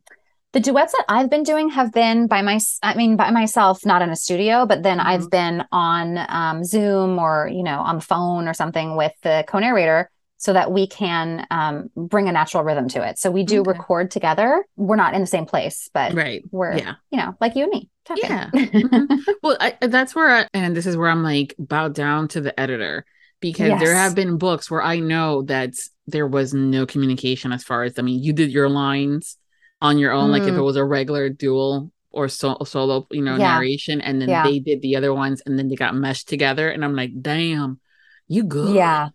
the 0.54 0.60
duets 0.62 0.94
that 0.94 1.06
I've 1.10 1.30
been 1.30 1.44
doing 1.44 1.70
have 1.70 1.92
been 1.92 2.26
by 2.28 2.42
my, 2.42 2.60
I 2.82 2.96
mean, 2.96 3.18
by 3.18 3.32
myself, 3.32 3.86
not 3.86 4.02
in 4.02 4.10
a 4.10 4.16
studio, 4.16 4.66
but 4.66 4.82
then 4.82 4.98
mm-hmm. 4.98 5.08
I've 5.08 5.30
been 5.30 5.66
on 5.72 6.18
um, 6.30 6.64
Zoom 6.64 7.20
or, 7.20 7.50
you 7.52 7.64
know, 7.64 7.80
on 7.80 7.98
the 7.98 8.02
phone 8.02 8.48
or 8.48 8.54
something 8.54 8.96
with 8.96 9.12
the 9.24 9.44
co 9.48 9.60
narrator 9.60 10.10
so 10.38 10.54
that 10.54 10.72
we 10.72 10.88
can 10.88 11.46
um, 11.50 11.90
bring 11.96 12.30
a 12.30 12.32
natural 12.32 12.64
rhythm 12.64 12.88
to 12.90 13.08
it. 13.08 13.18
So 13.18 13.32
we 13.32 13.44
do 13.44 13.62
okay. 13.62 13.72
record 13.72 14.12
together. 14.12 14.64
We're 14.76 14.96
not 14.96 15.16
in 15.16 15.22
the 15.22 15.28
same 15.28 15.48
place, 15.48 15.90
but 15.94 16.14
right. 16.14 16.44
we're, 16.52 16.78
yeah. 16.78 16.96
you 17.12 17.18
know, 17.18 17.36
like 17.42 17.56
you 17.56 17.64
and 17.64 17.72
me. 17.72 17.90
Talking. 18.06 18.24
Yeah. 18.30 18.50
mm-hmm. 18.54 19.32
Well, 19.44 19.58
I, 19.60 19.76
that's 19.82 20.16
where, 20.16 20.30
I, 20.30 20.48
and 20.54 20.78
this 20.78 20.86
is 20.86 20.96
where 20.96 21.10
I'm 21.10 21.24
like 21.24 21.56
bow 21.58 21.90
down 21.90 22.28
to 22.30 22.42
the 22.42 22.58
editor 22.58 23.04
because 23.40 23.70
yes. 23.70 23.82
there 23.82 23.96
have 23.96 24.16
been 24.16 24.38
books 24.38 24.70
where 24.70 24.82
I 24.82 25.00
know 25.00 25.42
that 25.44 25.74
there 26.06 26.28
was 26.28 26.54
no 26.54 26.86
communication 26.86 27.52
as 27.52 27.64
far 27.64 27.84
as, 27.84 27.98
I 27.98 28.04
mean, 28.04 28.24
you 28.24 28.32
did 28.32 28.52
your 28.52 28.70
lines 28.70 29.38
on 29.82 29.98
your 29.98 30.12
own, 30.12 30.30
mm. 30.30 30.34
like 30.34 30.44
if 30.44 30.50
it 30.50 30.54
mm. 30.54 30.64
was 30.64 30.76
a 30.76 30.86
regular 30.86 31.30
dual 31.30 31.92
or 32.12 32.30
so, 32.30 32.58
solo, 32.64 33.08
you 33.12 33.22
know, 33.22 33.36
yeah. 33.36 33.54
narration, 33.54 34.02
and 34.02 34.22
then 34.22 34.30
yeah. 34.30 34.44
they 34.44 34.60
did 34.60 34.82
the 34.82 34.96
other 34.96 35.14
ones 35.14 35.42
and 35.46 35.58
then 35.58 35.68
they 35.68 35.76
got 35.76 35.96
meshed 35.96 36.30
together. 36.30 36.70
And 36.70 36.86
I'm 36.86 36.96
like, 36.96 37.12
damn, 37.22 37.80
you 38.28 38.44
good. 38.44 38.76
Yeah 38.76 39.10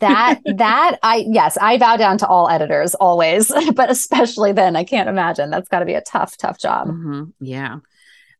that 0.00 0.40
that 0.44 0.98
I 1.02 1.24
yes, 1.28 1.56
I 1.60 1.78
bow 1.78 1.96
down 1.96 2.18
to 2.18 2.26
all 2.26 2.48
editors 2.48 2.94
always, 2.94 3.52
but 3.74 3.90
especially 3.90 4.52
then, 4.52 4.76
I 4.76 4.84
can't 4.84 5.08
imagine. 5.08 5.50
That's 5.50 5.68
got 5.68 5.80
to 5.80 5.84
be 5.84 5.94
a 5.94 6.00
tough, 6.00 6.36
tough 6.36 6.58
job. 6.58 6.88
Mm-hmm. 6.88 7.22
Yeah. 7.40 7.78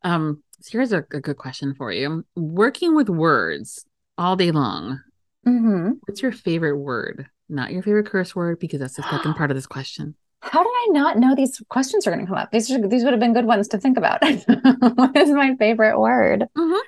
Um. 0.03 0.43
So 0.61 0.77
here's 0.77 0.93
a, 0.93 0.99
a, 0.99 1.19
good 1.19 1.37
question 1.37 1.75
for 1.75 1.91
you: 1.91 2.25
Working 2.35 2.95
with 2.95 3.09
words 3.09 3.85
all 4.17 4.35
day 4.35 4.51
long. 4.51 5.01
Mm-hmm. 5.45 5.91
What's 6.05 6.21
your 6.21 6.31
favorite 6.31 6.77
word? 6.77 7.27
Not 7.49 7.71
your 7.71 7.83
favorite 7.83 8.07
curse 8.07 8.35
word, 8.35 8.59
because 8.59 8.79
that's 8.79 8.95
the 8.95 9.03
second 9.03 9.33
part 9.37 9.51
of 9.51 9.55
this 9.55 9.67
question. 9.67 10.15
How 10.41 10.61
did 10.61 10.69
I 10.69 10.87
not 10.91 11.17
know 11.17 11.35
these 11.35 11.61
questions 11.69 12.05
are 12.05 12.11
going 12.11 12.25
to 12.25 12.27
come 12.27 12.37
up? 12.37 12.51
These 12.51 12.69
are, 12.69 12.85
these 12.85 13.03
would 13.03 13.13
have 13.13 13.19
been 13.19 13.33
good 13.33 13.45
ones 13.45 13.69
to 13.69 13.77
think 13.77 13.97
about. 13.97 14.21
what 14.95 15.15
is 15.15 15.29
my 15.29 15.55
favorite 15.55 15.97
word? 15.97 16.47
Mm-hmm. 16.57 16.81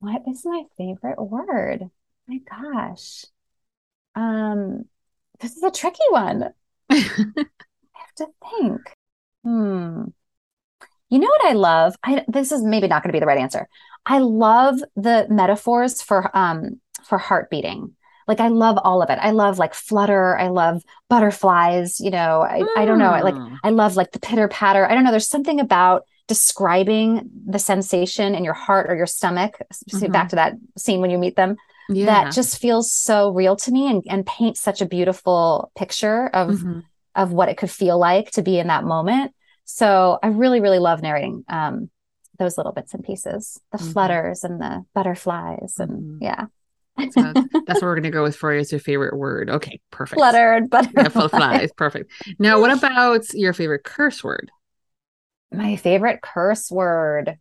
What 0.00 0.22
is 0.28 0.42
my 0.44 0.64
favorite 0.76 1.22
word? 1.22 1.90
My 2.30 2.38
gosh. 2.38 3.24
Um, 4.14 4.84
this 5.40 5.56
is 5.56 5.62
a 5.62 5.70
tricky 5.70 5.98
one. 6.10 6.50
I 6.90 6.96
have 6.96 8.14
to 8.16 8.26
think. 8.50 8.80
Hmm. 9.44 10.04
You 11.08 11.18
know 11.18 11.28
what 11.28 11.44
I 11.44 11.54
love? 11.54 11.96
I 12.04 12.24
this 12.28 12.52
is 12.52 12.62
maybe 12.62 12.86
not 12.86 13.02
going 13.02 13.08
to 13.10 13.16
be 13.16 13.20
the 13.20 13.26
right 13.26 13.38
answer. 13.38 13.68
I 14.06 14.18
love 14.18 14.80
the 14.94 15.26
metaphors 15.28 16.02
for 16.02 16.36
um 16.36 16.80
for 17.04 17.18
heart 17.18 17.50
beating. 17.50 17.96
Like 18.28 18.38
I 18.38 18.48
love 18.48 18.78
all 18.78 19.02
of 19.02 19.10
it. 19.10 19.18
I 19.20 19.30
love 19.30 19.58
like 19.58 19.74
flutter. 19.74 20.38
I 20.38 20.48
love 20.48 20.84
butterflies. 21.08 21.98
You 21.98 22.10
know, 22.10 22.42
I, 22.42 22.60
mm. 22.60 22.68
I 22.76 22.84
don't 22.84 22.98
know. 22.98 23.10
Like 23.10 23.34
hmm. 23.34 23.54
I 23.64 23.70
love 23.70 23.96
like 23.96 24.12
the 24.12 24.20
pitter 24.20 24.46
patter. 24.46 24.88
I 24.88 24.94
don't 24.94 25.02
know. 25.02 25.10
There's 25.10 25.28
something 25.28 25.58
about 25.58 26.04
describing 26.28 27.28
the 27.44 27.58
sensation 27.58 28.36
in 28.36 28.44
your 28.44 28.54
heart 28.54 28.88
or 28.88 28.94
your 28.94 29.06
stomach. 29.06 29.58
Mm-hmm. 29.90 30.12
Back 30.12 30.28
to 30.28 30.36
that 30.36 30.52
scene 30.78 31.00
when 31.00 31.10
you 31.10 31.18
meet 31.18 31.34
them 31.34 31.56
yeah. 31.96 32.06
that 32.06 32.32
just 32.32 32.58
feels 32.58 32.92
so 32.92 33.30
real 33.30 33.56
to 33.56 33.70
me 33.70 33.88
and, 33.88 34.02
and 34.08 34.26
paints 34.26 34.60
such 34.60 34.80
a 34.80 34.86
beautiful 34.86 35.70
picture 35.76 36.28
of 36.28 36.50
mm-hmm. 36.50 36.80
of 37.14 37.32
what 37.32 37.48
it 37.48 37.56
could 37.56 37.70
feel 37.70 37.98
like 37.98 38.30
to 38.32 38.42
be 38.42 38.58
in 38.58 38.68
that 38.68 38.84
moment. 38.84 39.32
So 39.64 40.18
I 40.22 40.28
really, 40.28 40.60
really 40.60 40.78
love 40.78 41.02
narrating 41.02 41.44
um, 41.48 41.90
those 42.38 42.56
little 42.56 42.72
bits 42.72 42.94
and 42.94 43.04
pieces, 43.04 43.60
the 43.72 43.78
mm-hmm. 43.78 43.92
flutters 43.92 44.44
and 44.44 44.60
the 44.60 44.84
butterflies, 44.94 45.74
and 45.78 46.20
mm-hmm. 46.20 46.22
yeah. 46.22 46.46
so 47.10 47.32
that's 47.66 47.80
what 47.80 47.82
we're 47.82 47.94
gonna 47.94 48.10
go 48.10 48.22
with 48.22 48.36
for 48.36 48.52
you 48.52 48.60
as 48.60 48.72
your 48.72 48.80
favorite 48.80 49.16
word. 49.16 49.50
Okay, 49.50 49.80
perfect. 49.90 50.18
Fluttered 50.18 50.70
butterflies. 50.70 51.12
Yeah, 51.14 51.28
flies. 51.28 51.72
Perfect. 51.76 52.10
Now, 52.38 52.60
what 52.60 52.76
about 52.76 53.32
your 53.34 53.52
favorite 53.52 53.84
curse 53.84 54.24
word? 54.24 54.50
My 55.52 55.76
favorite 55.76 56.20
curse 56.22 56.70
word. 56.70 57.38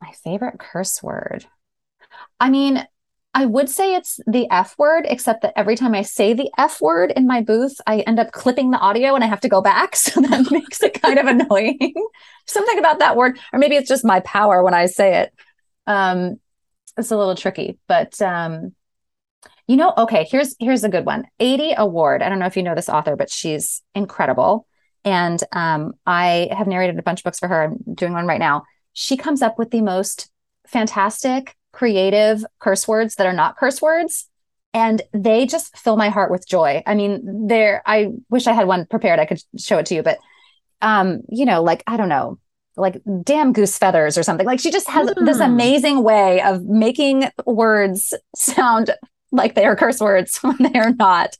My 0.00 0.12
favorite 0.24 0.58
curse 0.58 1.02
word. 1.02 1.44
I 2.40 2.50
mean, 2.50 2.86
I 3.34 3.46
would 3.46 3.68
say 3.68 3.94
it's 3.94 4.20
the 4.26 4.48
F 4.50 4.74
word, 4.78 5.06
except 5.08 5.42
that 5.42 5.52
every 5.56 5.76
time 5.76 5.94
I 5.94 6.02
say 6.02 6.32
the 6.32 6.50
F 6.56 6.80
word 6.80 7.12
in 7.14 7.26
my 7.26 7.42
booth, 7.42 7.80
I 7.86 8.00
end 8.00 8.18
up 8.18 8.32
clipping 8.32 8.70
the 8.70 8.78
audio 8.78 9.14
and 9.14 9.22
I 9.22 9.26
have 9.26 9.40
to 9.42 9.48
go 9.48 9.62
back. 9.62 9.96
So 9.96 10.20
that 10.20 10.50
makes 10.50 10.82
it 10.82 11.00
kind 11.00 11.18
of 11.18 11.26
annoying. 11.26 11.94
Something 12.46 12.78
about 12.78 13.00
that 13.00 13.16
word, 13.16 13.38
or 13.52 13.58
maybe 13.58 13.76
it's 13.76 13.88
just 13.88 14.04
my 14.04 14.20
power 14.20 14.62
when 14.62 14.74
I 14.74 14.86
say 14.86 15.18
it. 15.20 15.34
Um, 15.86 16.40
it's 16.96 17.10
a 17.10 17.16
little 17.16 17.36
tricky, 17.36 17.78
but 17.86 18.20
um, 18.20 18.74
you 19.66 19.76
know, 19.76 19.92
okay, 19.98 20.26
here's 20.30 20.56
here's 20.58 20.82
a 20.82 20.88
good 20.88 21.04
one. 21.04 21.26
Adie 21.38 21.74
Award. 21.76 22.22
I 22.22 22.28
don't 22.28 22.38
know 22.38 22.46
if 22.46 22.56
you 22.56 22.62
know 22.62 22.74
this 22.74 22.88
author, 22.88 23.16
but 23.16 23.30
she's 23.30 23.82
incredible. 23.94 24.66
And 25.04 25.42
um, 25.52 25.92
I 26.06 26.48
have 26.50 26.66
narrated 26.66 26.98
a 26.98 27.02
bunch 27.02 27.20
of 27.20 27.24
books 27.24 27.38
for 27.38 27.48
her. 27.48 27.64
I'm 27.64 27.94
doing 27.94 28.14
one 28.14 28.26
right 28.26 28.40
now. 28.40 28.64
She 28.94 29.16
comes 29.16 29.42
up 29.42 29.58
with 29.58 29.70
the 29.70 29.82
most 29.82 30.30
fantastic, 30.66 31.54
creative 31.78 32.44
curse 32.58 32.88
words 32.88 33.14
that 33.14 33.26
are 33.26 33.32
not 33.32 33.56
curse 33.56 33.80
words. 33.80 34.26
And 34.74 35.00
they 35.12 35.46
just 35.46 35.76
fill 35.78 35.96
my 35.96 36.08
heart 36.08 36.30
with 36.30 36.46
joy. 36.46 36.82
I 36.86 36.94
mean, 36.96 37.46
there, 37.46 37.82
I 37.86 38.08
wish 38.30 38.48
I 38.48 38.52
had 38.52 38.66
one 38.66 38.84
prepared. 38.84 39.20
I 39.20 39.26
could 39.26 39.40
show 39.56 39.78
it 39.78 39.86
to 39.86 39.94
you, 39.94 40.02
but, 40.02 40.18
um, 40.82 41.22
you 41.28 41.44
know, 41.46 41.62
like, 41.62 41.84
I 41.86 41.96
don't 41.96 42.08
know, 42.08 42.38
like 42.76 43.00
damn 43.22 43.52
goose 43.52 43.78
feathers 43.78 44.18
or 44.18 44.24
something. 44.24 44.44
Like 44.46 44.60
she 44.60 44.72
just 44.72 44.88
has 44.88 45.08
mm. 45.08 45.24
this 45.24 45.38
amazing 45.38 46.02
way 46.02 46.42
of 46.42 46.64
making 46.64 47.28
words 47.46 48.12
sound 48.34 48.90
like 49.30 49.54
they 49.54 49.64
are 49.64 49.76
curse 49.76 50.00
words 50.00 50.38
when 50.42 50.56
they 50.58 50.78
are 50.78 50.92
not. 50.92 51.36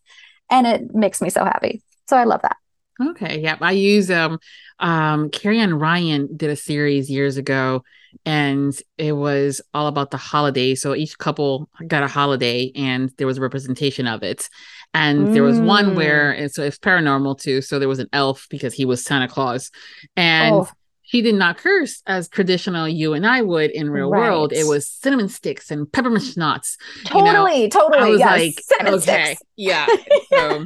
And 0.50 0.66
it 0.68 0.94
makes 0.94 1.20
me 1.20 1.30
so 1.30 1.44
happy. 1.44 1.82
So 2.06 2.16
I 2.16 2.24
love 2.24 2.42
that. 2.42 2.56
Okay. 3.00 3.40
Yeah. 3.40 3.56
I 3.60 3.72
use 3.72 4.10
um 4.10 4.38
um 4.78 5.30
Carrie 5.30 5.60
Ann 5.60 5.74
Ryan 5.74 6.36
did 6.36 6.50
a 6.50 6.56
series 6.56 7.10
years 7.10 7.36
ago 7.36 7.82
and 8.24 8.78
it 8.96 9.12
was 9.12 9.60
all 9.74 9.86
about 9.86 10.10
the 10.10 10.16
holiday. 10.16 10.74
So 10.74 10.94
each 10.94 11.18
couple 11.18 11.68
got 11.86 12.02
a 12.02 12.08
holiday 12.08 12.72
and 12.74 13.10
there 13.16 13.26
was 13.26 13.38
a 13.38 13.42
representation 13.42 14.06
of 14.06 14.22
it. 14.22 14.48
And 14.94 15.28
mm. 15.28 15.32
there 15.34 15.42
was 15.42 15.60
one 15.60 15.94
where 15.94 16.30
and 16.32 16.50
so 16.50 16.62
it's 16.62 16.78
paranormal 16.78 17.40
too. 17.40 17.60
So 17.60 17.78
there 17.78 17.88
was 17.88 17.98
an 17.98 18.08
elf 18.12 18.46
because 18.50 18.74
he 18.74 18.84
was 18.84 19.04
Santa 19.04 19.28
Claus. 19.28 19.70
And 20.16 20.54
oh 20.54 20.68
he 21.08 21.22
did 21.22 21.36
not 21.36 21.56
curse 21.56 22.02
as 22.06 22.28
traditional 22.28 22.86
you 22.86 23.14
and 23.14 23.26
I 23.26 23.40
would 23.40 23.70
in 23.70 23.88
real 23.88 24.10
right. 24.10 24.28
world. 24.28 24.52
It 24.52 24.66
was 24.66 24.86
cinnamon 24.86 25.30
sticks 25.30 25.70
and 25.70 25.90
peppermint 25.90 26.24
schnapps. 26.24 26.76
Totally, 27.06 27.56
you 27.56 27.62
know? 27.62 27.68
totally. 27.70 27.98
I 27.98 28.10
was 28.10 28.18
yes. 28.18 28.38
like, 28.38 28.60
cinnamon 28.60 29.00
okay, 29.00 29.24
sticks. 29.24 29.42
yeah. 29.56 29.86
So. 30.30 30.64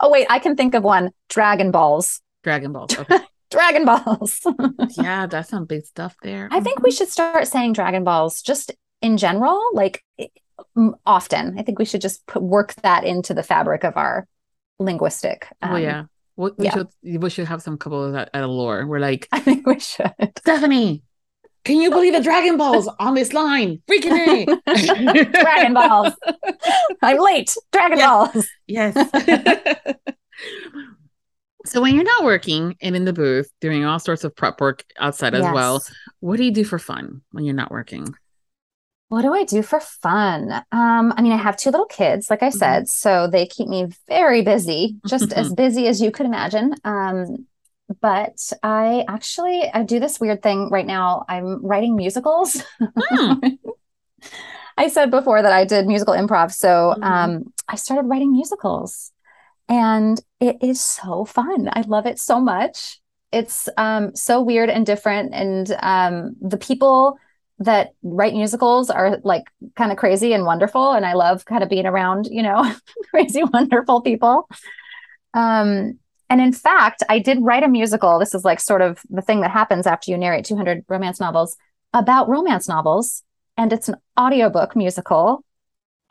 oh 0.00 0.10
wait, 0.10 0.26
I 0.28 0.40
can 0.40 0.56
think 0.56 0.74
of 0.74 0.82
one. 0.82 1.10
Dragon 1.28 1.70
balls. 1.70 2.20
Dragon 2.42 2.72
balls. 2.72 2.98
Okay. 2.98 3.18
Dragon 3.50 3.84
balls. 3.84 4.46
yeah, 4.98 5.26
that's 5.26 5.48
some 5.48 5.64
big 5.64 5.86
stuff 5.86 6.16
there. 6.22 6.48
I 6.50 6.60
think 6.60 6.82
we 6.82 6.90
should 6.90 7.08
start 7.08 7.46
saying 7.48 7.72
Dragon 7.72 8.04
balls 8.04 8.42
just 8.42 8.72
in 9.00 9.16
general, 9.16 9.62
like 9.72 10.04
often. 11.06 11.58
I 11.58 11.62
think 11.62 11.78
we 11.78 11.84
should 11.84 12.00
just 12.00 12.26
put, 12.26 12.42
work 12.42 12.74
that 12.82 13.04
into 13.04 13.34
the 13.34 13.42
fabric 13.42 13.84
of 13.84 13.96
our 13.96 14.26
linguistic. 14.78 15.48
Um, 15.62 15.72
oh 15.72 15.76
yeah, 15.76 16.04
we, 16.36 16.50
we 16.56 16.64
yeah. 16.66 16.74
should 16.74 16.88
we 17.22 17.30
should 17.30 17.48
have 17.48 17.62
some 17.62 17.78
couples 17.78 18.14
at, 18.14 18.30
at 18.34 18.42
Allure. 18.42 18.86
We're 18.86 19.00
like, 19.00 19.28
I 19.32 19.40
think 19.40 19.66
we 19.66 19.78
should. 19.80 20.12
Stephanie, 20.38 21.02
can 21.64 21.80
you 21.80 21.90
believe 21.90 22.14
the 22.14 22.22
Dragon 22.22 22.56
Balls 22.56 22.88
on 22.98 23.14
this 23.14 23.32
line? 23.32 23.82
Freaking 23.90 24.26
me. 24.26 25.24
Dragon 25.24 25.74
Balls. 25.74 26.14
I'm 27.02 27.18
late. 27.18 27.54
Dragon 27.72 27.98
yes. 27.98 28.08
Balls. 28.08 28.48
Yes. 28.66 28.94
So 31.68 31.80
when 31.80 31.94
you're 31.94 32.04
not 32.04 32.24
working 32.24 32.76
and 32.80 32.96
in 32.96 33.04
the 33.04 33.12
booth 33.12 33.50
doing 33.60 33.84
all 33.84 33.98
sorts 33.98 34.24
of 34.24 34.34
prep 34.34 34.60
work 34.60 34.84
outside 34.98 35.34
as 35.34 35.42
yes. 35.42 35.54
well, 35.54 35.82
what 36.20 36.36
do 36.36 36.44
you 36.44 36.50
do 36.50 36.64
for 36.64 36.78
fun 36.78 37.22
when 37.32 37.44
you're 37.44 37.54
not 37.54 37.70
working? 37.70 38.14
What 39.08 39.22
do 39.22 39.32
I 39.32 39.44
do 39.44 39.62
for 39.62 39.80
fun? 39.80 40.52
Um, 40.70 41.14
I 41.16 41.22
mean, 41.22 41.32
I 41.32 41.36
have 41.36 41.56
two 41.56 41.70
little 41.70 41.86
kids, 41.86 42.28
like 42.28 42.42
I 42.42 42.48
mm-hmm. 42.48 42.58
said, 42.58 42.88
so 42.88 43.26
they 43.26 43.46
keep 43.46 43.68
me 43.68 43.88
very 44.06 44.42
busy, 44.42 44.96
just 45.06 45.32
as 45.32 45.52
busy 45.54 45.86
as 45.86 46.00
you 46.02 46.10
could 46.10 46.26
imagine. 46.26 46.74
Um, 46.84 47.46
but 48.02 48.52
I 48.62 49.04
actually 49.08 49.70
I 49.72 49.82
do 49.82 49.98
this 49.98 50.20
weird 50.20 50.42
thing 50.42 50.68
right 50.68 50.86
now. 50.86 51.24
I'm 51.26 51.64
writing 51.64 51.96
musicals. 51.96 52.62
Hmm. 52.78 53.34
I 54.76 54.88
said 54.88 55.10
before 55.10 55.42
that 55.42 55.52
I 55.52 55.64
did 55.64 55.86
musical 55.86 56.14
improv, 56.14 56.52
so 56.52 56.94
mm-hmm. 56.94 57.02
um, 57.02 57.52
I 57.66 57.76
started 57.76 58.08
writing 58.08 58.30
musicals, 58.30 59.10
and 59.68 60.20
it 60.40 60.56
is 60.62 60.80
so 60.80 61.24
fun. 61.24 61.68
I 61.72 61.82
love 61.82 62.06
it 62.06 62.18
so 62.18 62.40
much. 62.40 63.00
It's 63.32 63.68
um, 63.76 64.14
so 64.14 64.40
weird 64.40 64.70
and 64.70 64.86
different, 64.86 65.34
and 65.34 65.70
um, 65.80 66.36
the 66.40 66.56
people 66.56 67.18
that 67.60 67.94
write 68.02 68.34
musicals 68.34 68.88
are 68.90 69.18
like 69.24 69.44
kind 69.74 69.90
of 69.90 69.98
crazy 69.98 70.32
and 70.32 70.44
wonderful. 70.44 70.92
And 70.92 71.04
i 71.04 71.14
love 71.14 71.44
kind 71.44 71.62
of 71.62 71.68
being 71.68 71.86
around 71.86 72.26
you 72.30 72.42
know 72.42 72.72
crazy 73.10 73.42
wonderful 73.42 74.00
people. 74.00 74.48
Um 75.34 75.98
and 76.30 76.40
in 76.40 76.52
fact 76.52 77.02
i 77.08 77.18
did 77.18 77.42
write 77.42 77.64
a 77.64 77.68
musical. 77.68 78.18
This 78.18 78.34
is 78.34 78.44
like 78.44 78.60
sort 78.60 78.82
of 78.82 79.02
the 79.10 79.22
thing 79.22 79.40
that 79.40 79.50
happens 79.50 79.86
after 79.86 80.10
you 80.10 80.18
narrate 80.18 80.44
200 80.44 80.84
romance 80.88 81.20
novels 81.20 81.56
about 81.92 82.28
romance 82.28 82.68
novels. 82.68 83.22
And 83.56 83.72
it's 83.72 83.88
an 83.88 83.96
audiobook 84.18 84.76
musical 84.76 85.44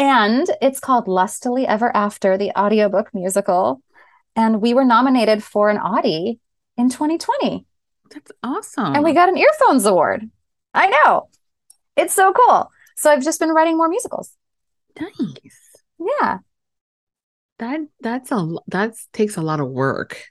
and 0.00 0.46
it's 0.60 0.80
called 0.80 1.06
lustily 1.06 1.66
ever 1.66 1.94
after 1.94 2.36
the 2.36 2.50
audiobook 2.58 3.14
musical 3.14 3.82
and 4.34 4.60
we 4.60 4.74
were 4.74 4.84
nominated 4.84 5.44
for 5.44 5.70
an 5.70 5.78
audie 5.78 6.40
in 6.76 6.88
2020 6.88 7.66
that's 8.10 8.32
awesome. 8.42 8.94
And 8.94 9.04
we 9.04 9.12
got 9.12 9.28
an 9.28 9.36
earphones 9.36 9.86
award. 9.86 10.28
I 10.74 10.88
know. 10.88 11.28
It's 11.96 12.14
so 12.14 12.32
cool. 12.32 12.70
So 12.96 13.10
I've 13.10 13.22
just 13.22 13.40
been 13.40 13.50
writing 13.50 13.76
more 13.76 13.88
musicals. 13.88 14.36
Nice. 15.00 15.82
Yeah. 15.98 16.38
That 17.58 17.80
that's 18.00 18.32
a 18.32 18.48
that 18.68 18.94
takes 19.12 19.36
a 19.36 19.42
lot 19.42 19.60
of 19.60 19.68
work. 19.68 20.24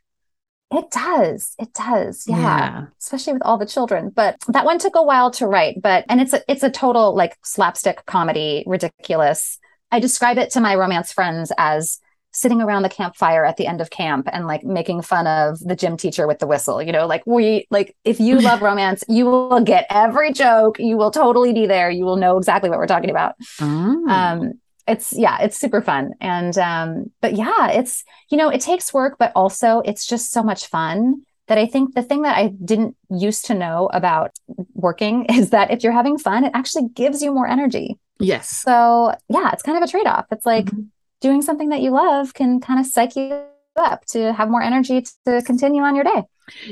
It 0.71 0.91
does. 0.91 1.55
It 1.57 1.73
does. 1.73 2.25
Yeah. 2.27 2.37
yeah. 2.37 2.85
Especially 2.99 3.33
with 3.33 3.41
all 3.43 3.57
the 3.57 3.65
children. 3.65 4.09
But 4.09 4.37
that 4.47 4.65
one 4.65 4.77
took 4.77 4.95
a 4.95 5.03
while 5.03 5.31
to 5.31 5.47
write, 5.47 5.81
but 5.81 6.05
and 6.09 6.21
it's 6.21 6.33
a 6.33 6.41
it's 6.47 6.63
a 6.63 6.69
total 6.69 7.15
like 7.15 7.37
slapstick 7.43 8.05
comedy, 8.05 8.63
ridiculous. 8.67 9.59
I 9.91 9.99
describe 9.99 10.37
it 10.37 10.51
to 10.51 10.61
my 10.61 10.75
romance 10.75 11.11
friends 11.11 11.51
as 11.57 11.99
sitting 12.31 12.61
around 12.61 12.83
the 12.83 12.89
campfire 12.89 13.43
at 13.43 13.57
the 13.57 13.65
end 13.65 13.81
of 13.81 13.89
camp 13.89 14.27
and 14.31 14.45
like 14.45 14.63
making 14.63 15.01
fun 15.01 15.25
of 15.25 15.59
the 15.59 15.75
gym 15.75 15.97
teacher 15.97 16.27
with 16.27 16.37
the 16.37 16.45
whistle 16.45 16.79
you 16.81 16.91
know 16.91 17.07
like 17.07 17.23
we 17.25 17.65
like 17.71 17.95
if 18.05 18.19
you 18.19 18.39
love 18.39 18.61
romance 18.61 19.03
you 19.07 19.25
will 19.25 19.61
get 19.61 19.87
every 19.89 20.31
joke 20.31 20.77
you 20.79 20.95
will 20.95 21.09
totally 21.09 21.53
be 21.53 21.65
there 21.65 21.89
you 21.89 22.05
will 22.05 22.17
know 22.17 22.37
exactly 22.37 22.69
what 22.69 22.77
we're 22.77 22.85
talking 22.85 23.09
about 23.09 23.33
oh. 23.61 24.05
um 24.07 24.53
it's 24.89 25.13
yeah 25.13 25.37
it's 25.41 25.57
super 25.57 25.81
fun 25.81 26.13
and 26.19 26.57
um 26.57 27.11
but 27.21 27.35
yeah 27.35 27.69
it's 27.69 28.03
you 28.29 28.37
know 28.37 28.49
it 28.49 28.61
takes 28.61 28.93
work 28.93 29.17
but 29.17 29.31
also 29.35 29.81
it's 29.85 30.05
just 30.05 30.31
so 30.31 30.43
much 30.43 30.67
fun 30.67 31.21
that 31.47 31.57
I 31.57 31.65
think 31.65 31.95
the 31.95 32.03
thing 32.03 32.21
that 32.23 32.37
I 32.37 32.53
didn't 32.63 32.95
used 33.09 33.45
to 33.45 33.55
know 33.55 33.89
about 33.91 34.31
working 34.73 35.25
is 35.29 35.49
that 35.49 35.71
if 35.71 35.83
you're 35.83 35.93
having 35.93 36.19
fun, 36.19 36.43
it 36.43 36.51
actually 36.53 36.89
gives 36.93 37.23
you 37.23 37.33
more 37.33 37.47
energy. 37.47 37.97
Yes. 38.19 38.49
So 38.49 39.15
yeah, 39.29 39.49
it's 39.51 39.63
kind 39.63 39.75
of 39.75 39.83
a 39.83 39.87
trade 39.87 40.05
off. 40.05 40.25
It's 40.31 40.45
like, 40.45 40.65
mm-hmm 40.65 40.81
doing 41.21 41.41
something 41.41 41.69
that 41.69 41.81
you 41.81 41.91
love 41.91 42.33
can 42.33 42.59
kind 42.59 42.79
of 42.79 42.85
psych 42.85 43.15
you 43.15 43.43
up 43.75 44.05
to 44.05 44.33
have 44.33 44.49
more 44.49 44.61
energy 44.61 45.03
to 45.25 45.41
continue 45.43 45.81
on 45.83 45.95
your 45.95 46.03
day. 46.03 46.23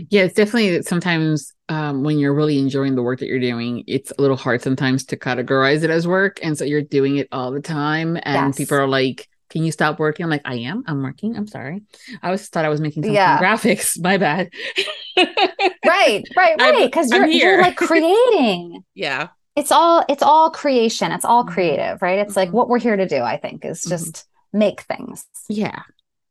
Yeah, 0.09 0.23
it's 0.23 0.33
definitely 0.33 0.81
sometimes 0.83 1.53
um, 1.69 2.03
when 2.03 2.19
you're 2.19 2.33
really 2.33 2.59
enjoying 2.59 2.95
the 2.95 3.03
work 3.03 3.19
that 3.19 3.27
you're 3.27 3.39
doing, 3.39 3.83
it's 3.87 4.11
a 4.17 4.21
little 4.21 4.37
hard 4.37 4.61
sometimes 4.61 5.05
to 5.05 5.17
categorize 5.17 5.83
it 5.83 5.89
as 5.89 6.07
work. 6.07 6.39
And 6.41 6.57
so 6.57 6.65
you're 6.65 6.81
doing 6.81 7.17
it 7.17 7.27
all 7.31 7.51
the 7.51 7.61
time. 7.61 8.17
And 8.23 8.47
yes. 8.47 8.57
people 8.57 8.77
are 8.77 8.87
like, 8.87 9.27
can 9.49 9.63
you 9.63 9.71
stop 9.71 9.99
working? 9.99 10.23
I'm 10.23 10.29
like, 10.29 10.41
I 10.45 10.55
am. 10.55 10.83
I'm 10.87 11.01
working. 11.01 11.35
I'm 11.37 11.47
sorry. 11.47 11.83
I 12.21 12.27
always 12.27 12.47
thought 12.49 12.65
I 12.65 12.69
was 12.69 12.81
making 12.81 13.03
some 13.03 13.13
yeah. 13.13 13.39
graphics. 13.39 14.01
My 14.01 14.17
bad. 14.17 14.49
right, 15.17 16.23
right, 16.35 16.55
right. 16.59 16.85
Because 16.85 17.11
you're, 17.11 17.27
you're 17.27 17.61
like 17.61 17.77
creating. 17.77 18.83
yeah. 18.93 19.29
It's 19.55 19.71
all 19.71 20.05
it's 20.07 20.21
all 20.21 20.51
creation. 20.51 21.11
It's 21.11 21.25
all 21.25 21.43
mm-hmm. 21.43 21.53
creative, 21.53 22.01
right? 22.01 22.19
It's 22.19 22.31
mm-hmm. 22.31 22.39
like 22.39 22.53
what 22.53 22.69
we're 22.69 22.79
here 22.79 22.95
to 22.95 23.07
do, 23.07 23.21
I 23.21 23.37
think, 23.37 23.65
is 23.65 23.81
mm-hmm. 23.81 23.89
just 23.89 24.25
make 24.53 24.81
things. 24.81 25.25
Yeah. 25.49 25.81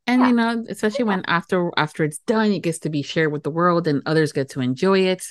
And 0.07 0.21
yeah. 0.21 0.27
you 0.27 0.33
know, 0.33 0.65
especially 0.69 1.03
yeah. 1.03 1.09
when 1.09 1.25
after 1.25 1.71
after 1.77 2.03
it's 2.03 2.19
done, 2.19 2.51
it 2.51 2.63
gets 2.63 2.79
to 2.79 2.89
be 2.89 3.01
shared 3.01 3.31
with 3.31 3.43
the 3.43 3.51
world 3.51 3.87
and 3.87 4.01
others 4.05 4.31
get 4.31 4.49
to 4.49 4.61
enjoy 4.61 4.99
it. 5.01 5.21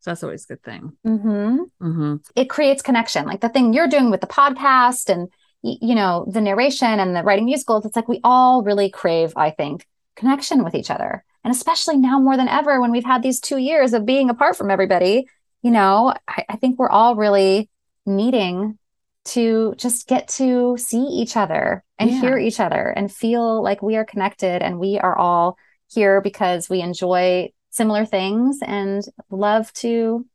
So 0.00 0.10
that's 0.10 0.24
always 0.24 0.44
a 0.44 0.48
good 0.48 0.62
thing. 0.62 0.92
Mm-hmm. 1.06 1.56
Mm-hmm. 1.80 2.16
It 2.34 2.50
creates 2.50 2.82
connection. 2.82 3.26
Like 3.26 3.40
the 3.40 3.48
thing 3.48 3.72
you're 3.72 3.88
doing 3.88 4.10
with 4.10 4.20
the 4.20 4.26
podcast 4.26 5.08
and 5.08 5.28
you 5.62 5.94
know, 5.94 6.26
the 6.30 6.42
narration 6.42 7.00
and 7.00 7.16
the 7.16 7.22
writing 7.22 7.46
musicals, 7.46 7.86
it's 7.86 7.96
like 7.96 8.08
we 8.08 8.20
all 8.22 8.62
really 8.62 8.90
crave, 8.90 9.32
I 9.34 9.50
think, 9.50 9.86
connection 10.14 10.62
with 10.62 10.74
each 10.74 10.90
other. 10.90 11.24
And 11.42 11.52
especially 11.52 11.96
now 11.96 12.18
more 12.18 12.36
than 12.36 12.48
ever, 12.48 12.80
when 12.80 12.90
we've 12.90 13.04
had 13.04 13.22
these 13.22 13.40
two 13.40 13.58
years 13.58 13.94
of 13.94 14.06
being 14.06 14.30
apart 14.30 14.56
from 14.56 14.70
everybody, 14.70 15.26
you 15.62 15.70
know, 15.70 16.14
I, 16.28 16.44
I 16.50 16.56
think 16.56 16.78
we're 16.78 16.90
all 16.90 17.16
really 17.16 17.70
needing 18.04 18.78
to 19.26 19.74
just 19.76 20.06
get 20.06 20.28
to 20.28 20.76
see 20.76 21.02
each 21.02 21.36
other 21.36 21.83
and 21.98 22.10
yeah. 22.10 22.20
hear 22.20 22.38
each 22.38 22.60
other 22.60 22.88
and 22.88 23.12
feel 23.12 23.62
like 23.62 23.82
we 23.82 23.96
are 23.96 24.04
connected 24.04 24.62
and 24.62 24.78
we 24.78 24.98
are 24.98 25.16
all 25.16 25.56
here 25.92 26.20
because 26.20 26.68
we 26.68 26.80
enjoy 26.80 27.50
similar 27.70 28.04
things 28.04 28.58
and 28.64 29.02
love 29.30 29.72
to 29.74 30.26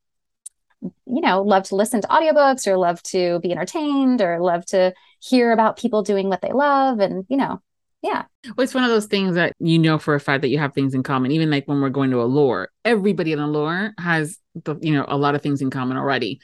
you 0.81 1.21
know, 1.21 1.41
love 1.41 1.63
to 1.63 1.75
listen 1.75 2.01
to 2.01 2.07
audiobooks 2.07 2.65
or 2.65 2.77
love 2.77 3.01
to 3.03 3.39
be 3.41 3.51
entertained 3.51 4.21
or 4.21 4.39
love 4.39 4.65
to 4.67 4.93
hear 5.19 5.51
about 5.51 5.77
people 5.77 6.03
doing 6.03 6.29
what 6.29 6.41
they 6.41 6.51
love. 6.51 6.99
And, 6.99 7.25
you 7.29 7.37
know, 7.37 7.61
yeah. 8.01 8.23
Well, 8.45 8.63
it's 8.63 8.73
one 8.73 8.85
of 8.85 8.89
those 8.89 9.07
things 9.07 9.35
that 9.35 9.53
you 9.59 9.77
know 9.77 9.97
for 9.97 10.15
a 10.15 10.19
fact 10.19 10.41
that 10.41 10.49
you 10.49 10.57
have 10.57 10.73
things 10.73 10.93
in 10.93 11.03
common. 11.03 11.31
Even 11.31 11.49
like 11.49 11.67
when 11.67 11.81
we're 11.81 11.89
going 11.89 12.11
to 12.11 12.21
Allure, 12.21 12.69
everybody 12.85 13.33
in 13.33 13.39
Allure 13.39 13.93
has 13.99 14.37
the, 14.55 14.77
you 14.81 14.93
know, 14.93 15.05
a 15.07 15.17
lot 15.17 15.35
of 15.35 15.41
things 15.41 15.61
in 15.61 15.69
common 15.69 15.97
already. 15.97 16.39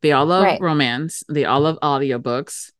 They 0.00 0.12
all 0.12 0.26
love 0.26 0.44
right. 0.44 0.60
romance. 0.60 1.24
They 1.28 1.44
all 1.44 1.60
love 1.60 1.78
audiobooks. 1.82 2.70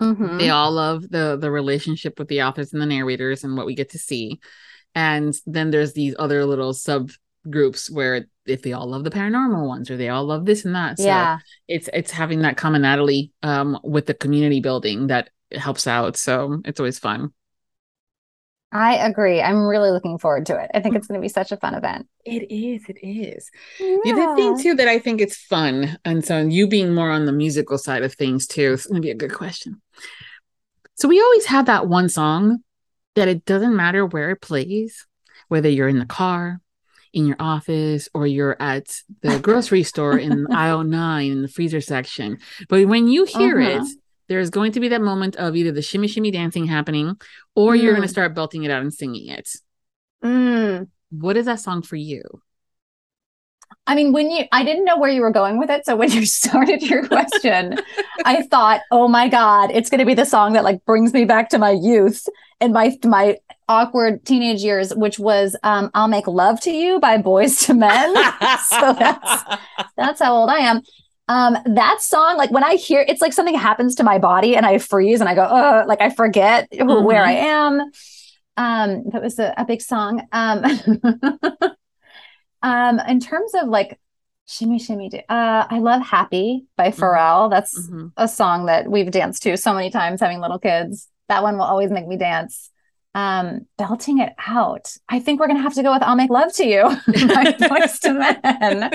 Mm-hmm. 0.00 0.38
They 0.38 0.50
all 0.50 0.72
love 0.72 1.08
the 1.08 1.38
the 1.40 1.50
relationship 1.50 2.18
with 2.18 2.28
the 2.28 2.42
authors 2.42 2.72
and 2.72 2.82
the 2.82 2.86
narrators 2.86 3.44
and 3.44 3.56
what 3.56 3.66
we 3.66 3.74
get 3.74 3.90
to 3.90 3.98
see. 3.98 4.40
And 4.94 5.34
then 5.46 5.70
there's 5.70 5.92
these 5.92 6.14
other 6.18 6.44
little 6.44 6.72
subgroups 6.72 7.90
where 7.90 8.26
if 8.46 8.62
they 8.62 8.72
all 8.72 8.88
love 8.88 9.04
the 9.04 9.10
paranormal 9.10 9.66
ones 9.66 9.90
or 9.90 9.96
they 9.96 10.08
all 10.08 10.24
love 10.24 10.44
this 10.44 10.64
and 10.64 10.74
that. 10.74 10.98
So 10.98 11.06
yeah. 11.06 11.38
it's 11.68 11.88
it's 11.92 12.10
having 12.10 12.42
that 12.42 12.56
commonality 12.56 13.32
um 13.42 13.78
with 13.82 14.06
the 14.06 14.14
community 14.14 14.60
building 14.60 15.06
that 15.08 15.30
helps 15.52 15.86
out. 15.86 16.16
So 16.16 16.60
it's 16.64 16.80
always 16.80 16.98
fun. 16.98 17.32
I 18.76 19.06
agree. 19.06 19.40
I'm 19.40 19.66
really 19.66 19.90
looking 19.90 20.18
forward 20.18 20.46
to 20.46 20.62
it. 20.62 20.70
I 20.74 20.80
think 20.80 20.96
it's 20.96 21.06
going 21.06 21.18
to 21.18 21.24
be 21.24 21.28
such 21.28 21.50
a 21.50 21.56
fun 21.56 21.74
event. 21.74 22.06
It 22.24 22.52
is. 22.52 22.82
It 22.88 22.98
is. 23.02 23.50
Yeah. 23.80 23.96
The 24.04 24.12
other 24.12 24.36
thing 24.36 24.60
too 24.60 24.74
that 24.74 24.88
I 24.88 24.98
think 24.98 25.20
it's 25.20 25.36
fun, 25.36 25.98
and 26.04 26.24
so 26.24 26.38
you 26.38 26.68
being 26.68 26.94
more 26.94 27.10
on 27.10 27.24
the 27.24 27.32
musical 27.32 27.78
side 27.78 28.02
of 28.02 28.14
things 28.14 28.46
too, 28.46 28.74
it's 28.74 28.86
going 28.86 29.00
to 29.00 29.06
be 29.06 29.10
a 29.10 29.14
good 29.14 29.32
question. 29.32 29.80
So 30.94 31.08
we 31.08 31.20
always 31.20 31.46
have 31.46 31.66
that 31.66 31.88
one 31.88 32.08
song 32.08 32.58
that 33.14 33.28
it 33.28 33.44
doesn't 33.46 33.74
matter 33.74 34.04
where 34.04 34.30
it 34.30 34.40
plays, 34.42 35.06
whether 35.48 35.68
you're 35.68 35.88
in 35.88 35.98
the 35.98 36.06
car, 36.06 36.60
in 37.12 37.26
your 37.26 37.36
office, 37.40 38.08
or 38.12 38.26
you're 38.26 38.60
at 38.60 39.02
the 39.22 39.38
grocery 39.38 39.82
store 39.82 40.18
in 40.18 40.46
aisle 40.52 40.84
nine 40.84 41.32
in 41.32 41.42
the 41.42 41.48
freezer 41.48 41.80
section. 41.80 42.38
But 42.68 42.86
when 42.86 43.08
you 43.08 43.24
hear 43.24 43.60
uh-huh. 43.60 43.84
it, 43.84 43.98
there's 44.28 44.50
going 44.50 44.72
to 44.72 44.80
be 44.80 44.88
that 44.88 45.00
moment 45.00 45.36
of 45.36 45.56
either 45.56 45.72
the 45.72 45.82
shimmy 45.82 46.08
shimmy 46.08 46.30
dancing 46.30 46.66
happening 46.66 47.16
or 47.54 47.74
mm. 47.74 47.82
you're 47.82 47.92
going 47.92 48.02
to 48.02 48.08
start 48.08 48.34
belting 48.34 48.64
it 48.64 48.70
out 48.70 48.82
and 48.82 48.92
singing 48.92 49.28
it. 49.28 49.48
Mm. 50.24 50.88
What 51.10 51.36
is 51.36 51.46
that 51.46 51.60
song 51.60 51.82
for 51.82 51.96
you? 51.96 52.22
I 53.88 53.94
mean, 53.94 54.12
when 54.12 54.30
you, 54.30 54.44
I 54.50 54.64
didn't 54.64 54.84
know 54.84 54.98
where 54.98 55.10
you 55.10 55.20
were 55.20 55.30
going 55.30 55.58
with 55.58 55.70
it. 55.70 55.84
So 55.84 55.94
when 55.94 56.10
you 56.10 56.26
started 56.26 56.82
your 56.82 57.06
question, 57.06 57.78
I 58.24 58.42
thought, 58.42 58.80
oh 58.90 59.08
my 59.08 59.28
God, 59.28 59.70
it's 59.72 59.90
going 59.90 60.00
to 60.00 60.06
be 60.06 60.14
the 60.14 60.24
song 60.24 60.54
that 60.54 60.64
like 60.64 60.84
brings 60.84 61.12
me 61.12 61.24
back 61.24 61.50
to 61.50 61.58
my 61.58 61.70
youth 61.70 62.26
and 62.60 62.72
my, 62.72 62.96
my 63.04 63.36
awkward 63.68 64.24
teenage 64.24 64.62
years, 64.62 64.94
which 64.94 65.18
was 65.18 65.56
um, 65.62 65.90
I'll 65.94 66.08
Make 66.08 66.26
Love 66.26 66.60
to 66.62 66.70
You 66.70 66.98
by 66.98 67.18
Boyz 67.18 67.68
II 67.68 67.76
Men. 67.76 68.14
so 68.68 68.92
that's, 68.98 69.44
that's 69.96 70.20
how 70.20 70.34
old 70.34 70.50
I 70.50 70.58
am. 70.58 70.82
Um, 71.28 71.56
that 71.66 72.00
song, 72.02 72.36
like 72.36 72.52
when 72.52 72.62
I 72.62 72.74
hear 72.76 73.04
it's 73.06 73.20
like 73.20 73.32
something 73.32 73.56
happens 73.56 73.96
to 73.96 74.04
my 74.04 74.18
body 74.18 74.54
and 74.56 74.64
I 74.64 74.78
freeze 74.78 75.20
and 75.20 75.28
I 75.28 75.34
go, 75.34 75.42
uh, 75.42 75.84
like 75.86 76.00
I 76.00 76.10
forget 76.10 76.70
mm-hmm. 76.70 77.04
where 77.04 77.24
I 77.24 77.32
am. 77.32 77.80
Um, 78.56 79.04
that 79.10 79.22
was 79.22 79.38
a, 79.38 79.52
a 79.56 79.64
big 79.64 79.82
song. 79.82 80.26
Um, 80.32 80.64
um, 82.62 83.00
in 83.00 83.20
terms 83.20 83.52
of 83.54 83.68
like 83.68 83.98
shimmy 84.46 84.78
shimmy, 84.78 85.10
uh, 85.28 85.66
I 85.68 85.80
love 85.80 86.02
Happy 86.02 86.66
by 86.76 86.90
mm-hmm. 86.90 87.02
Pharrell. 87.02 87.50
That's 87.50 87.78
mm-hmm. 87.78 88.08
a 88.16 88.28
song 88.28 88.66
that 88.66 88.88
we've 88.88 89.10
danced 89.10 89.42
to 89.42 89.56
so 89.56 89.74
many 89.74 89.90
times 89.90 90.20
having 90.20 90.40
little 90.40 90.60
kids. 90.60 91.08
That 91.28 91.42
one 91.42 91.56
will 91.56 91.64
always 91.64 91.90
make 91.90 92.06
me 92.06 92.16
dance. 92.16 92.70
Um, 93.16 93.66
belting 93.78 94.18
it 94.18 94.34
out. 94.46 94.94
I 95.08 95.20
think 95.20 95.40
we're 95.40 95.46
gonna 95.46 95.62
have 95.62 95.72
to 95.72 95.82
go 95.82 95.90
with 95.90 96.02
"I'll 96.02 96.16
Make 96.16 96.28
Love 96.28 96.52
to 96.56 96.66
You" 96.66 96.82
by 97.06 97.44
Boyz 97.58 98.04
II 98.04 98.12
Men. 98.12 98.90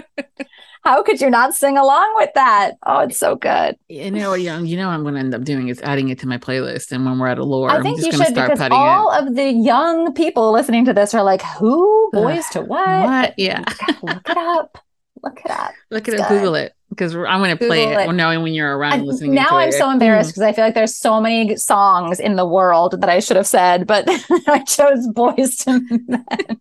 How 0.83 1.01
could 1.01 1.19
you 1.19 1.31
not 1.31 1.55
sing 1.55 1.75
along 1.75 2.13
with 2.17 2.29
that? 2.35 2.73
Oh, 2.85 2.99
it's 2.99 3.17
so 3.17 3.35
good. 3.35 3.77
You 3.89 4.11
know, 4.11 4.35
young. 4.35 4.67
You 4.67 4.77
know, 4.77 4.89
I'm 4.89 5.01
going 5.01 5.15
to 5.15 5.19
end 5.19 5.33
up 5.33 5.43
doing 5.43 5.69
is 5.69 5.81
adding 5.81 6.09
it 6.09 6.19
to 6.19 6.27
my 6.27 6.37
playlist, 6.37 6.91
and 6.91 7.03
when 7.03 7.17
we're 7.17 7.29
at 7.29 7.39
Allure, 7.39 7.71
I 7.71 7.81
think 7.81 7.97
you 7.97 8.11
should 8.11 8.35
because 8.35 8.59
all 8.69 9.11
it. 9.11 9.23
of 9.23 9.35
the 9.35 9.51
young 9.51 10.13
people 10.13 10.51
listening 10.51 10.85
to 10.85 10.93
this 10.93 11.15
are 11.15 11.23
like, 11.23 11.41
"Who 11.57 12.11
boys 12.13 12.45
to 12.49 12.61
what? 12.61 13.03
What? 13.03 13.33
Yeah, 13.37 13.63
look 14.03 14.29
it 14.29 14.37
up. 14.37 14.77
Look 15.23 15.39
it 15.43 15.51
up. 15.51 15.71
Look 15.91 16.07
it 16.07 16.19
up. 16.19 16.29
Google 16.29 16.55
it 16.55 16.73
because 16.91 17.15
I'm 17.15 17.39
going 17.39 17.57
to 17.57 17.65
play 17.65 17.85
it, 17.85 18.09
it. 18.09 18.13
knowing 18.13 18.43
when 18.43 18.53
you're 18.53 18.77
around 18.77 19.05
listening. 19.05 19.33
Now 19.33 19.47
I'm 19.51 19.69
it. 19.69 19.73
so 19.73 19.89
embarrassed 19.89 20.31
because. 20.31 20.43
I 20.43 20.51
feel 20.51 20.65
like 20.65 20.75
there's 20.75 20.95
so 20.95 21.21
many 21.21 21.55
songs 21.55 22.19
in 22.19 22.35
the 22.35 22.45
world 22.45 22.99
that 22.99 23.09
I 23.09 23.19
should 23.19 23.37
have 23.37 23.47
said, 23.47 23.87
but 23.87 24.05
I 24.47 24.63
chose 24.67 25.07
Boyz 25.07 25.65
II 25.65 25.99
Men. 26.07 26.57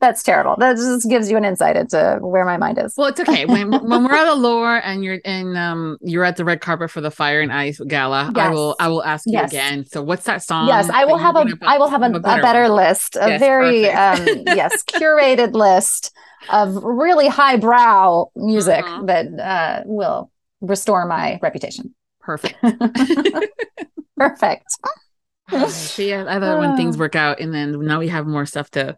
That's 0.00 0.22
terrible. 0.22 0.54
That 0.58 0.76
just 0.76 1.08
gives 1.08 1.30
you 1.30 1.36
an 1.36 1.44
insight 1.44 1.76
into 1.76 2.18
where 2.20 2.44
my 2.44 2.56
mind 2.56 2.78
is. 2.78 2.94
Well, 2.96 3.08
it's 3.08 3.18
okay. 3.18 3.46
When 3.46 3.72
when 3.72 4.04
we're 4.04 4.14
at 4.14 4.28
Allure 4.28 4.80
and 4.84 5.02
you're 5.02 5.14
in 5.14 5.56
um 5.56 5.96
you're 6.02 6.24
at 6.24 6.36
the 6.36 6.44
red 6.44 6.60
carpet 6.60 6.90
for 6.90 7.00
the 7.00 7.10
Fire 7.10 7.40
and 7.40 7.52
Ice 7.52 7.80
Gala, 7.80 8.30
yes. 8.36 8.46
I 8.46 8.50
will 8.50 8.76
I 8.78 8.88
will 8.88 9.02
ask 9.02 9.26
you 9.26 9.32
yes. 9.32 9.50
again. 9.50 9.86
So 9.86 10.02
what's 10.02 10.24
that 10.24 10.42
song? 10.42 10.68
Yes, 10.68 10.88
I 10.90 11.04
will 11.04 11.18
have 11.18 11.34
a 11.34 11.46
I 11.62 11.78
will 11.78 11.88
have 11.88 12.02
a, 12.02 12.06
a 12.06 12.20
better, 12.20 12.40
a 12.40 12.42
better 12.42 12.68
list, 12.68 13.16
a 13.16 13.30
yes, 13.30 13.40
very 13.40 13.90
um 13.90 14.24
yes, 14.46 14.82
curated 14.88 15.54
list 15.54 16.14
of 16.50 16.82
really 16.82 17.28
highbrow 17.28 18.26
music 18.36 18.84
uh-huh. 18.84 19.02
that 19.04 19.26
uh, 19.40 19.82
will 19.86 20.30
restore 20.60 21.06
my 21.06 21.38
reputation. 21.42 21.94
Perfect. 22.20 22.56
Perfect. 24.16 24.66
so 25.68 26.02
yeah, 26.02 26.24
I 26.24 26.38
love 26.38 26.58
when 26.58 26.76
things 26.76 26.98
work 26.98 27.16
out, 27.16 27.40
and 27.40 27.54
then 27.54 27.80
now 27.80 27.98
we 28.00 28.08
have 28.08 28.26
more 28.26 28.46
stuff 28.46 28.70
to, 28.72 28.96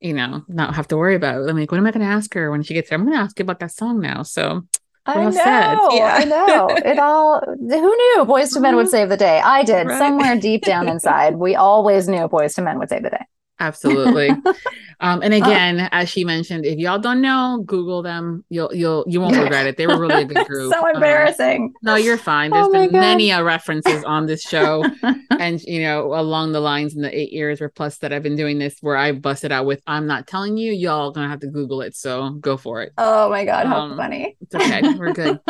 you 0.00 0.12
know, 0.12 0.44
not 0.48 0.74
have 0.74 0.88
to 0.88 0.96
worry 0.96 1.14
about. 1.14 1.48
I'm 1.48 1.58
like, 1.58 1.70
what 1.70 1.78
am 1.78 1.86
I 1.86 1.90
going 1.90 2.06
to 2.06 2.12
ask 2.12 2.34
her 2.34 2.50
when 2.50 2.62
she 2.62 2.74
gets 2.74 2.90
there? 2.90 2.98
I'm 2.98 3.04
going 3.04 3.16
to 3.16 3.22
ask 3.22 3.38
you 3.38 3.44
about 3.44 3.60
that 3.60 3.72
song 3.72 4.00
now. 4.00 4.22
So 4.22 4.62
I 5.06 5.30
know, 5.30 5.88
yeah. 5.92 6.16
I 6.16 6.24
know. 6.24 6.68
It 6.68 6.98
all. 6.98 7.40
Who 7.40 7.66
knew 7.66 8.24
Boyz 8.26 8.54
II 8.54 8.62
Men 8.62 8.76
would 8.76 8.86
mm-hmm. 8.86 8.90
save 8.90 9.08
the 9.08 9.16
day? 9.16 9.40
I 9.40 9.62
did. 9.62 9.86
Right. 9.86 9.98
Somewhere 9.98 10.36
deep 10.36 10.62
down 10.62 10.88
inside, 10.88 11.36
we 11.36 11.54
always 11.54 12.08
knew 12.08 12.28
Boyz 12.28 12.58
II 12.58 12.64
Men 12.64 12.78
would 12.78 12.88
save 12.88 13.04
the 13.04 13.10
day. 13.10 13.24
Absolutely. 13.58 14.28
um, 15.00 15.22
and 15.22 15.32
again, 15.32 15.88
as 15.92 16.08
she 16.08 16.24
mentioned, 16.24 16.66
if 16.66 16.78
y'all 16.78 16.98
don't 16.98 17.20
know, 17.20 17.62
Google 17.64 18.02
them. 18.02 18.44
You'll 18.50 18.74
you'll 18.74 19.04
you 19.06 19.20
won't 19.20 19.36
regret 19.36 19.66
it. 19.66 19.76
They 19.76 19.86
were 19.86 19.98
really 19.98 20.22
a 20.22 20.24
good 20.24 20.46
group. 20.48 20.72
so 20.72 20.86
embarrassing. 20.86 21.64
Um, 21.64 21.74
no, 21.82 21.94
you're 21.94 22.18
fine. 22.18 22.50
There's 22.50 22.66
oh 22.66 22.72
been 22.72 22.92
God. 22.92 23.00
many 23.00 23.32
uh, 23.32 23.42
references 23.42 24.04
on 24.04 24.26
this 24.26 24.42
show, 24.42 24.84
and 25.38 25.62
you 25.62 25.82
know 25.82 26.14
along 26.14 26.52
the 26.52 26.60
lines 26.60 26.94
in 26.94 27.02
the 27.02 27.18
eight 27.18 27.32
years 27.32 27.60
or 27.60 27.68
plus 27.68 27.98
that 27.98 28.12
I've 28.12 28.22
been 28.22 28.36
doing 28.36 28.58
this, 28.58 28.76
where 28.80 28.96
I 28.96 29.12
busted 29.12 29.52
out 29.52 29.64
with 29.66 29.80
"I'm 29.86 30.06
not 30.06 30.26
telling 30.26 30.56
you." 30.56 30.72
Y'all 30.72 31.10
gonna 31.10 31.28
have 31.28 31.40
to 31.40 31.48
Google 31.48 31.80
it. 31.80 31.96
So 31.96 32.30
go 32.30 32.56
for 32.56 32.82
it. 32.82 32.92
Oh 32.98 33.30
my 33.30 33.44
God, 33.44 33.66
how 33.66 33.78
um, 33.78 33.96
funny! 33.96 34.36
It's 34.40 34.54
okay. 34.54 34.82
We're 34.98 35.12
good 35.12 35.40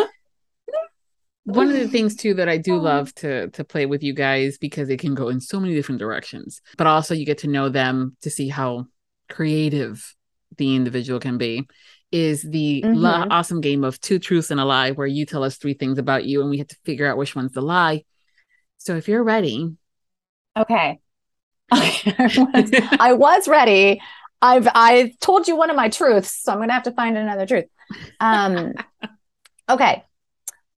one 1.46 1.68
of 1.68 1.74
the 1.74 1.86
things 1.86 2.16
too 2.16 2.34
that 2.34 2.48
I 2.48 2.56
do 2.56 2.76
love 2.76 3.14
to 3.16 3.48
to 3.50 3.64
play 3.64 3.86
with 3.86 4.02
you 4.02 4.12
guys 4.12 4.58
because 4.58 4.88
it 4.90 4.98
can 4.98 5.14
go 5.14 5.28
in 5.28 5.40
so 5.40 5.60
many 5.60 5.74
different 5.74 6.00
directions, 6.00 6.60
but 6.76 6.88
also 6.88 7.14
you 7.14 7.24
get 7.24 7.38
to 7.38 7.46
know 7.48 7.68
them 7.68 8.16
to 8.22 8.30
see 8.30 8.48
how 8.48 8.86
creative 9.28 10.14
the 10.58 10.74
individual 10.74 11.20
can 11.20 11.38
be. 11.38 11.68
Is 12.12 12.42
the 12.42 12.82
mm-hmm. 12.84 13.32
awesome 13.32 13.60
game 13.60 13.84
of 13.84 14.00
two 14.00 14.18
truths 14.18 14.50
and 14.50 14.60
a 14.60 14.64
lie, 14.64 14.92
where 14.92 15.06
you 15.06 15.24
tell 15.26 15.44
us 15.44 15.56
three 15.56 15.74
things 15.74 15.98
about 15.98 16.24
you 16.24 16.40
and 16.40 16.50
we 16.50 16.58
have 16.58 16.68
to 16.68 16.76
figure 16.84 17.06
out 17.06 17.16
which 17.16 17.34
one's 17.34 17.52
the 17.52 17.60
lie. 17.60 18.04
So 18.78 18.96
if 18.96 19.08
you're 19.08 19.24
ready, 19.24 19.76
okay, 20.56 20.98
I, 21.70 22.48
was, 22.54 22.70
I 23.00 23.12
was 23.12 23.48
ready. 23.48 24.00
I've 24.42 24.68
I 24.74 25.14
told 25.20 25.48
you 25.48 25.56
one 25.56 25.70
of 25.70 25.76
my 25.76 25.88
truths, 25.88 26.42
so 26.42 26.52
I'm 26.52 26.58
gonna 26.58 26.72
have 26.72 26.84
to 26.84 26.92
find 26.92 27.16
another 27.16 27.46
truth. 27.46 27.66
Um, 28.20 28.72
okay, 29.68 30.02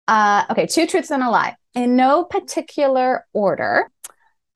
uh, 0.09 0.43
okay, 0.49 0.65
two 0.65 0.87
truths 0.87 1.11
and 1.11 1.21
a 1.21 1.29
lie. 1.29 1.55
In 1.75 1.95
no 1.95 2.23
particular 2.23 3.27
order, 3.31 3.91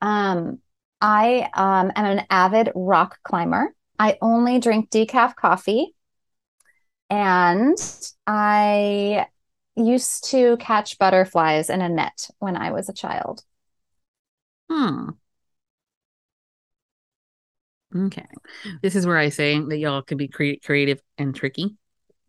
um, 0.00 0.58
I 1.00 1.48
um, 1.54 1.92
am 1.94 2.18
an 2.18 2.26
avid 2.28 2.72
rock 2.74 3.18
climber. 3.22 3.72
I 3.96 4.18
only 4.20 4.58
drink 4.58 4.90
decaf 4.90 5.36
coffee. 5.36 5.94
And 7.08 7.76
I 8.26 9.26
used 9.76 10.30
to 10.30 10.56
catch 10.56 10.98
butterflies 10.98 11.70
in 11.70 11.80
a 11.80 11.88
net 11.88 12.28
when 12.40 12.56
I 12.56 12.72
was 12.72 12.88
a 12.88 12.92
child. 12.92 13.44
Hmm. 14.68 15.10
Okay. 17.96 18.26
This 18.82 18.96
is 18.96 19.06
where 19.06 19.18
I 19.18 19.28
say 19.28 19.60
that 19.60 19.78
y'all 19.78 20.02
could 20.02 20.18
be 20.18 20.26
cre- 20.26 20.58
creative 20.64 21.00
and 21.16 21.32
tricky 21.32 21.76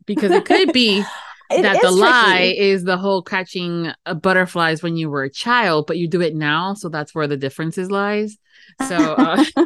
because 0.04 0.30
it 0.30 0.44
could 0.44 0.72
be 0.72 1.02
It 1.50 1.62
that 1.62 1.80
the 1.80 1.90
lie 1.90 2.54
is 2.56 2.84
the 2.84 2.96
whole 2.96 3.22
catching 3.22 3.92
uh, 4.04 4.14
butterflies 4.14 4.82
when 4.82 4.96
you 4.96 5.08
were 5.08 5.22
a 5.22 5.30
child, 5.30 5.86
but 5.86 5.98
you 5.98 6.08
do 6.08 6.20
it 6.20 6.34
now, 6.34 6.74
so 6.74 6.88
that's 6.88 7.14
where 7.14 7.26
the 7.26 7.36
differences 7.36 7.90
lies. 7.90 8.36
So, 8.88 8.96
uh, 8.96 9.44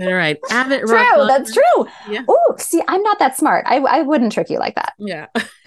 all 0.00 0.12
right, 0.12 0.38
avid 0.50 0.80
true. 0.80 0.94
Rock 0.94 1.28
that's 1.28 1.52
true. 1.52 1.86
Yeah. 2.08 2.24
Oh, 2.28 2.54
see, 2.58 2.82
I'm 2.88 3.02
not 3.02 3.18
that 3.20 3.36
smart. 3.36 3.64
I 3.68 3.76
I 3.76 4.02
wouldn't 4.02 4.32
trick 4.32 4.50
you 4.50 4.58
like 4.58 4.74
that. 4.74 4.94
Yeah. 4.98 5.26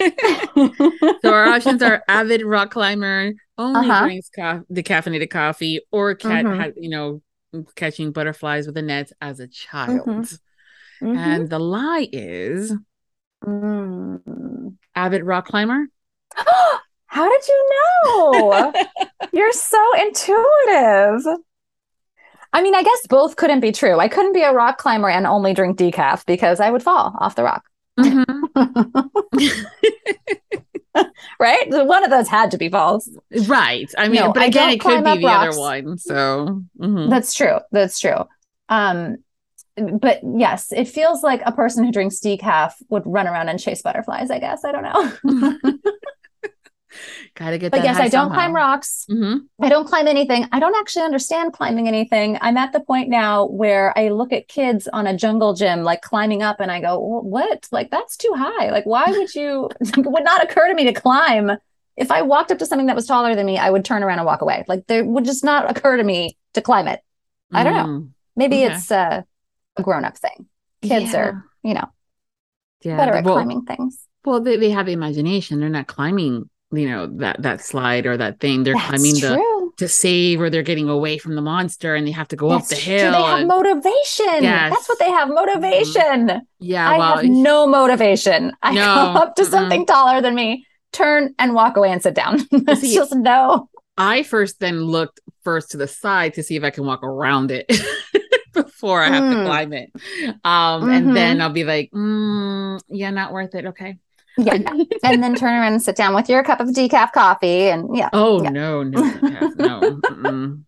so 1.22 1.32
our 1.32 1.46
options 1.46 1.82
are 1.82 2.02
avid 2.06 2.42
rock 2.42 2.70
climber, 2.70 3.32
only 3.56 3.88
uh-huh. 3.88 4.04
drinks 4.04 4.30
co- 4.34 4.64
decaffeinated 4.70 5.30
coffee, 5.30 5.80
or 5.90 6.14
cat, 6.14 6.44
mm-hmm. 6.44 6.82
you 6.82 6.90
know, 6.90 7.22
catching 7.76 8.12
butterflies 8.12 8.66
with 8.66 8.76
a 8.76 8.82
net 8.82 9.10
as 9.20 9.40
a 9.40 9.48
child. 9.48 10.06
Mm-hmm. 10.06 11.06
Mm-hmm. 11.06 11.16
And 11.16 11.48
the 11.48 11.58
lie 11.58 12.08
is 12.12 12.74
Mm. 13.44 14.74
Avid 14.94 15.24
rock 15.24 15.46
climber. 15.46 15.86
How 17.06 17.28
did 17.28 17.48
you 17.48 17.70
know? 18.04 18.72
You're 19.32 19.52
so 19.52 19.92
intuitive. 20.00 21.40
I 22.52 22.62
mean, 22.62 22.74
I 22.74 22.82
guess 22.82 23.06
both 23.08 23.36
couldn't 23.36 23.60
be 23.60 23.72
true. 23.72 23.98
I 23.98 24.08
couldn't 24.08 24.32
be 24.32 24.42
a 24.42 24.52
rock 24.52 24.78
climber 24.78 25.08
and 25.08 25.26
only 25.26 25.54
drink 25.54 25.78
decaf 25.78 26.24
because 26.26 26.60
I 26.60 26.70
would 26.70 26.82
fall 26.82 27.14
off 27.18 27.34
the 27.36 27.44
rock. 27.44 27.64
Mhm. 27.98 28.24
right? 31.38 31.66
One 31.70 32.04
of 32.04 32.10
those 32.10 32.28
had 32.28 32.50
to 32.52 32.58
be 32.58 32.68
false. 32.68 33.08
right. 33.46 33.90
I 33.96 34.08
mean, 34.08 34.20
No, 34.20 34.32
but 34.32 34.44
again, 34.46 34.70
it 34.70 34.80
could 34.80 35.04
be 35.04 35.18
the 35.18 35.26
other 35.28 35.58
one. 35.58 35.98
So 35.98 36.62
mhm. 36.78 37.10
That's 37.10 37.34
true. 37.34 37.58
That's 37.72 37.98
true. 38.00 38.24
Um, 38.68 39.18
but 39.80 40.20
yes, 40.36 40.72
it 40.72 40.88
feels 40.88 41.22
like 41.22 41.42
a 41.46 41.52
person 41.52 41.84
who 41.84 41.92
drinks 41.92 42.18
decaf 42.20 42.72
would 42.88 43.02
run 43.06 43.26
around 43.26 43.48
and 43.48 43.58
chase 43.60 43.82
butterflies. 43.82 44.30
I 44.30 44.38
guess 44.38 44.64
I 44.64 44.72
don't 44.72 44.82
know. 44.82 45.72
gotta 47.36 47.56
get 47.56 47.70
but 47.70 47.84
yes, 47.84 47.96
I 47.98 48.08
don't 48.08 48.28
climb 48.30 48.46
somehow. 48.48 48.70
rocks. 48.72 49.06
Mhm. 49.08 49.42
I 49.62 49.68
don't 49.68 49.86
climb 49.86 50.08
anything. 50.08 50.46
I 50.50 50.58
don't 50.58 50.74
actually 50.76 51.04
understand 51.04 51.52
climbing 51.52 51.86
anything. 51.86 52.36
I'm 52.40 52.56
at 52.56 52.72
the 52.72 52.80
point 52.80 53.08
now 53.08 53.46
where 53.46 53.96
I 53.96 54.08
look 54.08 54.32
at 54.32 54.48
kids 54.48 54.88
on 54.92 55.06
a 55.06 55.16
jungle 55.16 55.54
gym, 55.54 55.84
like 55.84 56.02
climbing 56.02 56.42
up, 56.42 56.58
and 56.60 56.70
I 56.70 56.80
go, 56.80 56.98
"Wh- 56.98 57.24
"What? 57.24 57.68
Like 57.70 57.90
that's 57.90 58.16
too 58.16 58.32
high. 58.36 58.70
Like 58.70 58.84
why 58.86 59.04
would 59.06 59.34
you? 59.34 59.70
it 59.80 59.96
would 59.98 60.24
not 60.24 60.42
occur 60.42 60.68
to 60.68 60.74
me 60.74 60.84
to 60.84 60.92
climb. 60.92 61.52
If 61.96 62.10
I 62.10 62.22
walked 62.22 62.50
up 62.50 62.58
to 62.58 62.66
something 62.66 62.86
that 62.86 62.96
was 62.96 63.06
taller 63.06 63.34
than 63.34 63.46
me, 63.46 63.56
I 63.58 63.70
would 63.70 63.84
turn 63.84 64.02
around 64.02 64.18
and 64.18 64.26
walk 64.26 64.42
away. 64.42 64.64
Like 64.66 64.86
there 64.88 65.04
would 65.04 65.24
just 65.24 65.44
not 65.44 65.70
occur 65.70 65.96
to 65.96 66.04
me 66.04 66.36
to 66.54 66.60
climb 66.62 66.88
it. 66.88 67.00
I 67.52 67.62
don't 67.62 67.74
know. 67.74 67.84
Mm. 67.84 68.08
Maybe 68.36 68.64
Okay. 68.64 68.74
it's 68.74 68.90
uh, 68.90 69.22
a 69.76 69.82
grown-up 69.82 70.16
thing. 70.18 70.46
Kids 70.82 71.12
Yeah. 71.12 71.18
are, 71.18 71.44
you 71.62 71.74
know, 71.74 71.84
yeah, 72.82 72.96
better 72.96 73.12
at 73.12 73.24
well, 73.24 73.34
climbing 73.34 73.62
things. 73.62 73.98
Well, 74.24 74.40
they, 74.40 74.56
they 74.56 74.70
have 74.70 74.88
imagination. 74.88 75.60
They're 75.60 75.68
not 75.68 75.86
climbing, 75.86 76.48
you 76.72 76.88
know, 76.88 77.06
that 77.18 77.42
that 77.42 77.60
slide 77.60 78.06
or 78.06 78.16
that 78.16 78.40
thing. 78.40 78.64
They're 78.64 78.74
That's 78.74 78.86
climbing 78.88 79.14
the 79.14 79.70
to 79.76 79.88
save 79.88 80.40
or 80.40 80.50
they're 80.50 80.62
getting 80.62 80.88
away 80.88 81.16
from 81.16 81.36
the 81.36 81.40
monster 81.42 81.94
and 81.94 82.06
they 82.06 82.10
have 82.10 82.28
to 82.28 82.36
go 82.36 82.48
That's 82.50 82.70
up 82.72 82.76
the 82.78 82.82
true. 82.84 82.94
hill. 82.94 83.12
They 83.12 83.22
have 83.22 83.38
and- 83.40 83.48
motivation. 83.48 84.42
Yes. 84.42 84.72
That's 84.74 84.88
what 84.88 84.98
they 84.98 85.10
have. 85.10 85.28
Mm-hmm. 85.28 85.34
Motivation. 85.34 86.42
yeah, 86.58 86.90
I 86.90 86.98
well, 86.98 87.16
have 87.16 87.24
no 87.26 87.66
motivation. 87.66 88.52
I 88.62 88.72
No, 88.74 88.80
go 88.84 89.20
up 89.20 89.34
to 89.36 89.42
mm-mm. 89.42 89.50
something 89.50 89.86
taller 89.86 90.20
than 90.20 90.34
me, 90.34 90.66
turn 90.92 91.34
and 91.38 91.54
walk 91.54 91.76
away 91.76 91.90
and 91.92 92.02
sit 92.02 92.14
down. 92.14 92.40
it's 92.52 92.80
See, 92.82 92.94
just 92.94 93.14
no. 93.14 93.68
I 93.96 94.22
first 94.22 94.60
then 94.60 94.82
looked 94.82 95.20
first 95.44 95.70
to 95.72 95.76
the 95.78 95.88
side 95.88 96.34
to 96.34 96.42
see 96.42 96.56
if 96.56 96.64
I 96.64 96.70
can 96.70 96.84
walk 96.84 97.02
around 97.02 97.50
it 97.50 97.70
before 98.64 99.02
I 99.02 99.08
have 99.08 99.30
to 99.30 99.36
Mm. 99.36 99.44
climb 99.46 99.72
it. 99.72 99.90
Um, 100.44 100.84
Mhm. 100.84 100.92
and 100.96 101.16
then 101.16 101.40
I'll 101.40 101.50
be 101.50 101.64
like, 101.64 101.90
mm, 101.92 102.80
yeah, 102.88 103.10
not 103.10 103.32
worth 103.32 103.54
it. 103.54 103.66
Okay. 103.66 103.98
Yeah. 104.38 104.54
and 105.04 105.22
then 105.22 105.34
turn 105.34 105.54
around 105.54 105.72
and 105.74 105.82
sit 105.82 105.96
down 105.96 106.14
with 106.14 106.28
your 106.28 106.42
cup 106.44 106.60
of 106.60 106.68
decaf 106.68 107.12
coffee. 107.12 107.68
And 107.70 107.96
yeah, 107.96 108.10
Oh 108.12 108.42
Yeah. 108.42 108.50
no, 108.50 108.82
no, 108.82 108.98
Decaf, 109.02 109.56
no. 109.56 110.00
Mm-mm. 110.10 110.62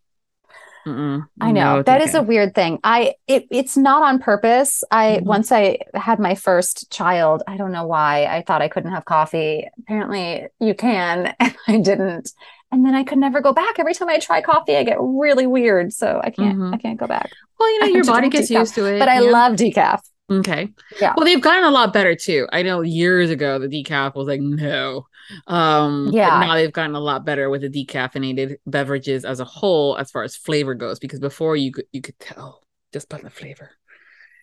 Mm-mm. 0.87 1.29
I 1.41 1.53
know 1.53 1.77
No, 1.77 1.83
that 1.85 2.01
is 2.01 2.15
a 2.15 2.23
weird 2.23 2.55
thing. 2.57 2.81
I 2.83 3.15
it 3.29 3.47
it's 3.51 3.77
not 3.77 4.03
on 4.03 4.19
purpose. 4.19 4.83
I 4.91 5.21
Mhm. 5.23 5.27
once 5.27 5.53
I 5.53 5.79
had 5.95 6.19
my 6.19 6.35
first 6.35 6.91
child, 6.91 7.43
I 7.47 7.57
don't 7.57 7.71
know 7.71 7.87
why 7.87 8.25
I 8.27 8.43
thought 8.43 8.63
I 8.63 8.69
couldn't 8.69 8.91
have 8.91 9.05
coffee. 9.05 9.69
Apparently 9.79 10.49
you 10.59 10.75
can, 10.75 11.35
and 11.39 11.55
I 11.69 11.79
didn't. 11.79 12.33
And 12.73 12.85
then 12.87 12.95
I 12.95 13.05
could 13.05 13.19
never 13.19 13.41
go 13.43 13.53
back. 13.53 13.79
Every 13.79 13.95
time 13.95 14.09
I 14.09 14.19
try 14.19 14.41
coffee, 14.41 14.77
I 14.77 14.83
get 14.83 14.97
really 14.99 15.47
weird. 15.47 15.93
So 15.93 16.21
I 16.25 16.31
can't 16.31 16.59
Mhm. 16.59 16.75
I 16.75 16.79
can't 16.79 16.99
go 16.99 17.07
back. 17.07 17.31
Well, 17.61 17.71
you 17.73 17.81
know, 17.81 17.87
your 17.87 18.05
body 18.05 18.29
gets 18.31 18.51
decaf, 18.51 18.59
used 18.61 18.75
to 18.77 18.87
it. 18.87 18.99
But 18.99 19.09
I 19.09 19.21
yeah. 19.21 19.31
love 19.31 19.53
decaf. 19.55 20.01
Okay. 20.31 20.71
Yeah. 21.01 21.13
Well, 21.17 21.27
they've 21.27 21.41
gotten 21.41 21.65
a 21.65 21.71
lot 21.71 21.93
better 21.93 22.15
too. 22.15 22.49
I 22.53 22.63
know 22.63 22.81
years 22.81 23.29
ago 23.31 23.59
the 23.59 23.69
decaf 23.69 24.15
was 24.15 24.27
like 24.27 24.41
no. 24.41 25.07
Um 25.47 26.07
but 26.07 26.15
Yeah. 26.15 26.41
now 26.41 26.55
they've 26.55 26.73
gotten 26.73 26.95
a 26.95 27.01
lot 27.01 27.25
better 27.27 27.51
with 27.51 27.61
the 27.61 27.69
decaffeinated 27.69 28.57
beverages 28.67 29.25
as 29.27 29.41
a 29.41 29.45
whole 29.45 29.97
as 29.99 30.11
far 30.11 30.23
as 30.23 30.35
flavor 30.35 30.75
goes 30.75 30.99
because 30.99 31.21
before 31.21 31.55
you 31.57 31.73
could 31.73 31.85
you 31.93 32.01
could 32.01 32.19
tell 32.19 32.63
just 32.93 33.09
by 33.11 33.19
the 33.19 33.31
flavor. 33.31 33.71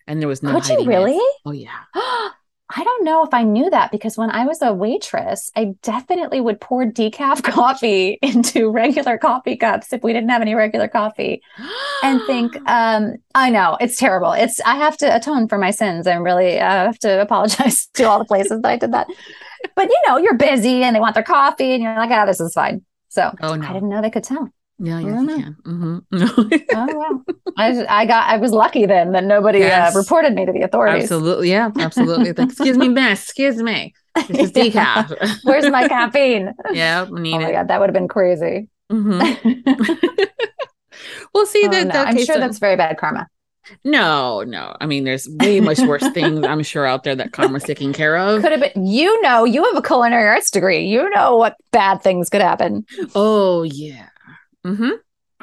And 0.06 0.20
there 0.20 0.28
was 0.28 0.42
no 0.42 0.52
Could 0.54 0.68
you 0.68 0.74
hiding 0.76 0.86
it. 0.86 0.88
really? 0.88 1.20
Oh 1.44 1.50
yeah. 1.52 1.80
I 2.76 2.84
don't 2.84 3.04
know 3.04 3.24
if 3.24 3.34
I 3.34 3.42
knew 3.42 3.68
that 3.70 3.90
because 3.90 4.16
when 4.16 4.30
I 4.30 4.44
was 4.46 4.62
a 4.62 4.72
waitress, 4.72 5.50
I 5.56 5.74
definitely 5.82 6.40
would 6.40 6.60
pour 6.60 6.84
decaf 6.84 7.42
coffee 7.52 8.18
into 8.22 8.70
regular 8.70 9.18
coffee 9.18 9.56
cups 9.56 9.92
if 9.92 10.02
we 10.04 10.12
didn't 10.12 10.28
have 10.28 10.42
any 10.42 10.54
regular 10.54 10.86
coffee 10.86 11.42
and 12.04 12.20
think, 12.26 12.56
um, 12.66 13.16
I 13.34 13.50
know 13.50 13.76
it's 13.80 13.96
terrible. 13.96 14.32
It's, 14.32 14.60
I 14.60 14.76
have 14.76 14.96
to 14.98 15.14
atone 15.14 15.48
for 15.48 15.58
my 15.58 15.72
sins 15.72 16.06
and 16.06 16.22
really 16.22 16.60
uh, 16.60 16.86
have 16.86 16.98
to 17.00 17.20
apologize 17.20 17.86
to 17.94 18.04
all 18.04 18.20
the 18.20 18.24
places 18.24 18.60
that 18.62 18.68
I 18.68 18.76
did 18.76 18.92
that. 18.92 19.08
But 19.74 19.88
you 19.88 20.00
know, 20.06 20.18
you're 20.18 20.36
busy 20.36 20.84
and 20.84 20.94
they 20.94 21.00
want 21.00 21.14
their 21.14 21.24
coffee 21.24 21.72
and 21.72 21.82
you're 21.82 21.96
like, 21.96 22.10
ah, 22.10 22.24
this 22.24 22.40
is 22.40 22.54
fine. 22.54 22.82
So 23.08 23.32
Oh 23.42 23.54
I 23.54 23.72
didn't 23.72 23.88
know 23.88 24.00
they 24.00 24.10
could 24.10 24.24
tell. 24.24 24.48
Yeah, 24.82 24.98
yes, 25.00 25.20
you 25.20 25.26
can. 25.28 25.56
Mhm. 25.64 26.64
Oh, 26.74 26.86
wow. 26.96 27.22
I, 27.58 27.84
I 27.88 28.06
got, 28.06 28.30
I 28.30 28.38
was 28.38 28.52
lucky 28.52 28.86
then 28.86 29.12
that 29.12 29.24
nobody 29.24 29.58
Yes. 29.58 29.94
uh, 29.94 29.98
reported 29.98 30.34
me 30.34 30.46
to 30.46 30.52
the 30.52 30.62
authorities. 30.62 31.02
Absolutely. 31.04 31.50
Yeah, 31.50 31.70
absolutely. 31.78 32.32
Like, 32.32 32.48
excuse 32.48 32.78
me, 32.78 32.88
miss. 33.00 33.24
Excuse 33.24 33.62
me. 33.62 33.92
This 34.28 34.50
is 34.50 34.52
Yeah. 34.74 35.04
decaf. 35.04 35.38
Where's 35.44 35.68
my 35.68 35.86
caffeine? 35.86 36.54
yeah, 36.72 37.06
need 37.10 37.34
Oh 37.34 37.40
my 37.40 37.48
it. 37.50 37.52
God, 37.52 37.68
that 37.68 37.78
would 37.80 37.90
have 37.90 37.94
been 37.94 38.08
crazy. 38.08 38.68
Mhm. 38.90 39.20
Well, 41.34 41.46
see 41.46 41.62
Oh, 41.66 41.70
that, 41.70 41.86
no, 41.86 41.92
that 41.92 42.08
I'm 42.08 42.16
sure 42.16 42.24
so- 42.36 42.40
that's 42.40 42.58
very 42.58 42.76
bad 42.76 42.96
karma. 42.98 43.26
no, 43.84 44.42
no. 44.42 44.74
I 44.80 44.86
mean, 44.86 45.04
there's 45.04 45.28
way 45.28 45.60
much 45.60 45.78
worse 45.80 46.06
things 46.10 46.44
I'm 46.44 46.62
sure 46.62 46.86
out 46.86 47.04
there 47.04 47.14
that 47.14 47.32
karma's 47.32 47.62
taking 47.62 47.92
care 47.92 48.16
of. 48.16 48.42
Could 48.42 48.52
have 48.52 48.60
been, 48.74 48.86
you 48.86 49.20
know, 49.22 49.44
you 49.44 49.62
have 49.64 49.76
a 49.76 49.82
culinary 49.82 50.28
arts 50.28 50.50
degree. 50.50 50.86
You 50.86 51.08
know 51.10 51.36
what 51.36 51.56
bad 51.70 52.02
things 52.02 52.28
could 52.28 52.40
happen. 52.40 52.84
Oh 53.14 53.62
yeah. 53.62 54.08
Mm-hmm. 54.66 54.90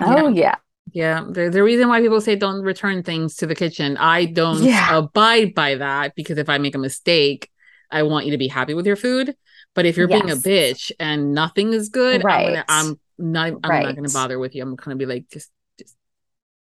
Oh, 0.02 0.28
yeah. 0.30 0.56
Yeah. 0.94 1.26
The, 1.30 1.50
the 1.50 1.64
reason 1.64 1.90
why 1.90 2.02
people 2.02 2.22
say 2.22 2.36
don't 2.36 2.62
return 2.62 3.04
things 3.04 3.36
to 3.38 3.46
the 3.48 3.56
kitchen, 3.56 3.98
I 3.98 4.26
don't 4.26 4.64
Yeah. 4.64 4.98
abide 4.98 5.54
by 5.54 5.76
that 5.76 6.16
because 6.16 6.38
if 6.38 6.50
I 6.50 6.58
make 6.60 6.76
a 6.76 6.80
mistake, 6.80 7.50
I 7.92 8.04
want 8.04 8.26
you 8.26 8.32
to 8.32 8.38
be 8.38 8.48
happy 8.48 8.74
with 8.74 8.86
your 8.86 8.96
food. 8.96 9.36
But 9.74 9.86
if 9.86 9.96
you're 9.98 10.08
being 10.08 10.32
a 10.32 10.36
bitch 10.36 10.92
and 11.00 11.34
nothing 11.34 11.74
is 11.74 11.90
good, 11.90 12.16
I'm, 12.16 12.22
gonna, 12.22 12.56
Right. 12.56 12.66
I'm 12.68 13.00
not. 13.18 13.54
I'm 13.64 13.84
not 13.84 13.96
going 13.96 14.08
to 14.08 14.14
bother 14.14 14.40
with 14.40 14.56
you. 14.56 14.64
I'm 14.64 14.76
going 14.76 14.98
to 14.98 15.06
be 15.06 15.06
like, 15.06 15.30
just, 15.32 15.52
just 15.78 15.96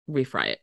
refry 0.09 0.49
it. 0.49 0.61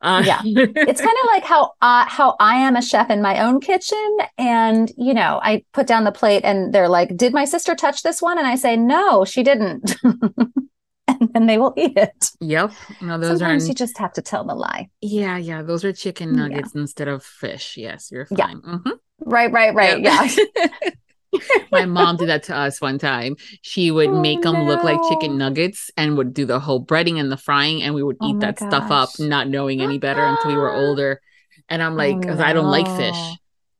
Uh, 0.00 0.22
Yeah. 0.26 0.40
It's 0.44 1.00
kind 1.00 1.16
of 1.22 1.26
like 1.32 1.44
how 1.44 1.72
uh, 1.80 2.04
how 2.06 2.36
I 2.40 2.56
am 2.56 2.76
a 2.76 2.82
chef 2.82 3.10
in 3.10 3.22
my 3.22 3.40
own 3.40 3.60
kitchen, 3.60 4.18
and 4.36 4.92
you 4.98 5.14
know, 5.14 5.40
I 5.42 5.64
put 5.72 5.86
down 5.86 6.04
the 6.04 6.12
plate, 6.12 6.42
and 6.44 6.74
they're 6.74 6.88
like, 6.88 7.16
"Did 7.16 7.32
my 7.32 7.44
sister 7.46 7.74
touch 7.74 8.02
this 8.02 8.20
one?" 8.20 8.36
And 8.38 8.46
I 8.46 8.56
say, 8.56 8.76
"No, 8.76 9.24
she 9.24 9.42
didn't," 9.42 9.94
and 11.08 11.28
then 11.34 11.46
they 11.46 11.58
will 11.58 11.74
eat 11.76 11.96
it. 11.96 12.30
Yep. 12.40 12.72
No, 13.00 13.18
those 13.18 13.38
Sometimes 13.38 13.64
are. 13.64 13.68
you 13.68 13.74
just 13.74 13.98
have 13.98 14.12
to 14.14 14.22
tell 14.22 14.44
the 14.44 14.54
lie. 14.54 14.88
Yeah, 15.00 15.36
yeah. 15.36 15.62
Those 15.62 15.84
are 15.84 15.92
chicken 15.92 16.34
Yeah. 16.34 16.48
nuggets 16.48 16.74
instead 16.74 17.08
of 17.08 17.22
fish. 17.22 17.76
Yes, 17.76 18.10
you're 18.10 18.26
Yeah. 18.30 18.46
fine. 18.46 18.60
Mhm. 18.62 18.92
Right, 19.20 19.52
right, 19.52 19.74
right. 19.74 20.00
Yeah. 20.00 20.28
My 21.72 21.84
mom 21.84 22.16
did 22.16 22.28
that 22.28 22.44
to 22.44 22.56
us 22.56 22.80
one 22.80 22.98
time. 22.98 23.36
She 23.62 23.90
would 23.90 24.08
Oh, 24.10 24.20
make 24.20 24.42
them 24.42 24.66
look 24.66 24.84
like 24.84 25.00
chicken 25.08 25.36
nuggets 25.36 25.90
and 25.96 26.16
would 26.16 26.32
do 26.32 26.46
the 26.46 26.60
whole 26.60 26.84
breading 26.84 27.18
and 27.18 27.30
the 27.30 27.36
frying, 27.36 27.82
and 27.82 27.94
we 27.94 28.02
would 28.02 28.16
Oh 28.20 28.30
eat 28.30 28.40
that 28.40 28.58
stuff 28.58 28.90
up, 28.90 29.10
not 29.18 29.48
knowing 29.48 29.80
any 29.80 29.98
better 29.98 30.24
until 30.24 30.50
we 30.52 30.56
were 30.56 30.70
older. 30.72 31.20
And 31.68 31.82
I'm 31.82 31.96
like, 31.96 32.16
Oh, 32.16 32.20
because 32.20 32.40
I 32.40 32.52
don't 32.52 32.70
like 32.70 32.86
fish. 32.86 33.16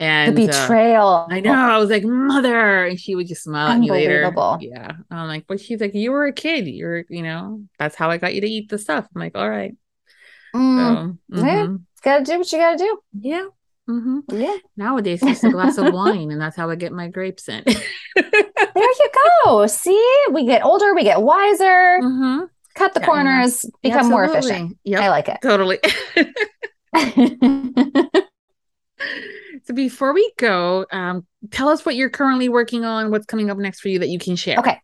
And 0.01 0.37
the 0.37 0.43
uh, 0.45 0.47
betrayal. 0.47 1.27
I 1.31 1.41
know. 1.41 1.55
I 1.55 1.79
was 1.79 1.91
like, 1.91 2.05
mother. 2.05 2.85
And 2.87 2.99
she 2.99 3.15
would 3.15 3.29
just 3.29 3.45
smile 3.45 3.69
at 3.73 3.81
me 3.81 3.91
later. 3.91 4.33
Yeah. 4.61 4.93
I'm 5.11 5.29
like, 5.29 5.47
but 5.47 5.61
she's 5.61 5.81
like, 5.81 5.95
you 5.95 6.11
were 6.13 6.27
a 6.27 6.33
kid. 6.33 6.67
You're, 6.67 7.05
you 7.09 7.23
know, 7.23 7.63
that's 7.79 7.95
how 7.95 8.11
I 8.11 8.19
got 8.19 8.35
you 8.35 8.41
to 8.41 8.49
eat 8.49 8.69
the 8.69 8.79
stuff. 8.79 9.07
I'm 9.15 9.21
like, 9.21 9.37
all 9.37 9.49
right. 9.49 9.75
Mm, 10.55 11.19
So, 11.35 11.43
yeah. 11.47 11.67
mhm. 11.67 11.81
gotta 12.03 12.25
do 12.25 12.39
what 12.39 12.53
you 12.53 12.59
gotta 12.59 12.79
do. 12.79 12.99
yeah. 13.21 13.47
hmm 13.87 14.21
Yeah. 14.33 14.57
Nowadays, 14.77 15.23
it's 15.23 15.31
just 15.31 15.45
a 15.45 15.51
glass 15.51 15.79
of 15.79 15.93
wine, 15.93 16.31
and 16.31 16.41
that's 16.41 16.57
how 16.57 16.71
I 16.71 16.77
get 16.77 16.93
my 16.93 17.09
grapes 17.09 17.49
in. 17.49 17.65
There 18.17 18.83
you 18.83 19.11
go. 19.45 19.67
See, 19.67 20.17
we 20.33 20.47
get 20.47 20.65
older, 20.65 20.95
we 20.95 21.05
get 21.05 21.21
wiser, 21.23 22.01
Mhm. 22.03 22.49
cut 22.75 22.95
the 22.95 23.01
Yeah, 23.01 23.07
corners, 23.07 23.65
become 23.83 24.09
more 24.11 24.25
efficient. 24.25 24.79
Yep. 24.85 25.03
I 25.03 25.09
like 25.11 25.29
it. 25.29 25.39
Totally. 25.43 25.79
so 29.65 29.75
before 29.75 30.13
we 30.13 30.33
go, 30.39 30.87
um, 30.93 31.27
tell 31.51 31.69
us 31.69 31.85
what 31.85 31.97
you're 31.97 32.11
currently 32.11 32.49
working 32.49 32.85
on. 32.85 33.11
What's 33.11 33.27
coming 33.27 33.51
up 33.51 33.59
next 33.59 33.81
for 33.81 33.89
you 33.89 33.99
that 34.01 34.09
you 34.09 34.19
can 34.19 34.37
share? 34.37 34.59
okay. 34.59 34.81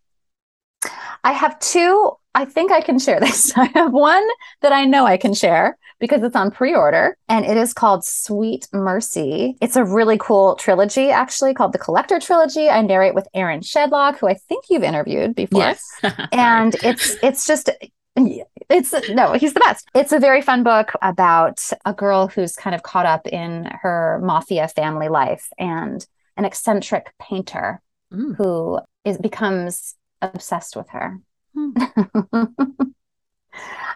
I 1.22 1.32
have 1.32 1.58
two. 1.58 2.12
I 2.34 2.44
think 2.44 2.72
I 2.72 2.80
can 2.80 2.98
share 2.98 3.20
this. 3.20 3.52
I 3.56 3.66
have 3.74 3.92
one 3.92 4.26
that 4.62 4.72
I 4.72 4.84
know 4.84 5.06
I 5.06 5.16
can 5.16 5.34
share 5.34 5.76
because 5.98 6.22
it's 6.22 6.34
on 6.34 6.50
pre 6.50 6.74
order 6.74 7.16
and 7.28 7.44
it 7.44 7.56
is 7.56 7.74
called 7.74 8.04
Sweet 8.04 8.66
Mercy. 8.72 9.56
It's 9.60 9.76
a 9.76 9.84
really 9.84 10.16
cool 10.18 10.56
trilogy, 10.56 11.10
actually, 11.10 11.54
called 11.54 11.72
the 11.72 11.78
Collector 11.78 12.18
Trilogy. 12.18 12.68
I 12.68 12.80
narrate 12.80 13.14
with 13.14 13.28
Aaron 13.34 13.60
Shedlock, 13.60 14.18
who 14.18 14.28
I 14.28 14.34
think 14.34 14.64
you've 14.70 14.82
interviewed 14.82 15.34
before. 15.34 15.60
Yes. 15.60 15.82
and 16.32 16.74
it's 16.82 17.16
it's 17.22 17.46
just 17.46 17.70
it's 18.16 18.92
no 19.10 19.32
he's 19.34 19.54
the 19.54 19.60
best 19.60 19.88
it's 19.94 20.12
a 20.12 20.18
very 20.18 20.42
fun 20.42 20.62
book 20.62 20.92
about 21.00 21.62
a 21.84 21.94
girl 21.94 22.26
who's 22.26 22.56
kind 22.56 22.74
of 22.74 22.82
caught 22.82 23.06
up 23.06 23.26
in 23.28 23.64
her 23.82 24.20
mafia 24.22 24.66
family 24.68 25.08
life 25.08 25.48
and 25.58 26.06
an 26.36 26.44
eccentric 26.44 27.12
painter 27.20 27.80
mm. 28.12 28.36
who 28.36 28.80
is 29.04 29.18
becomes 29.18 29.94
obsessed 30.22 30.76
with 30.76 30.88
her. 30.90 31.20
Mm. 31.56 32.74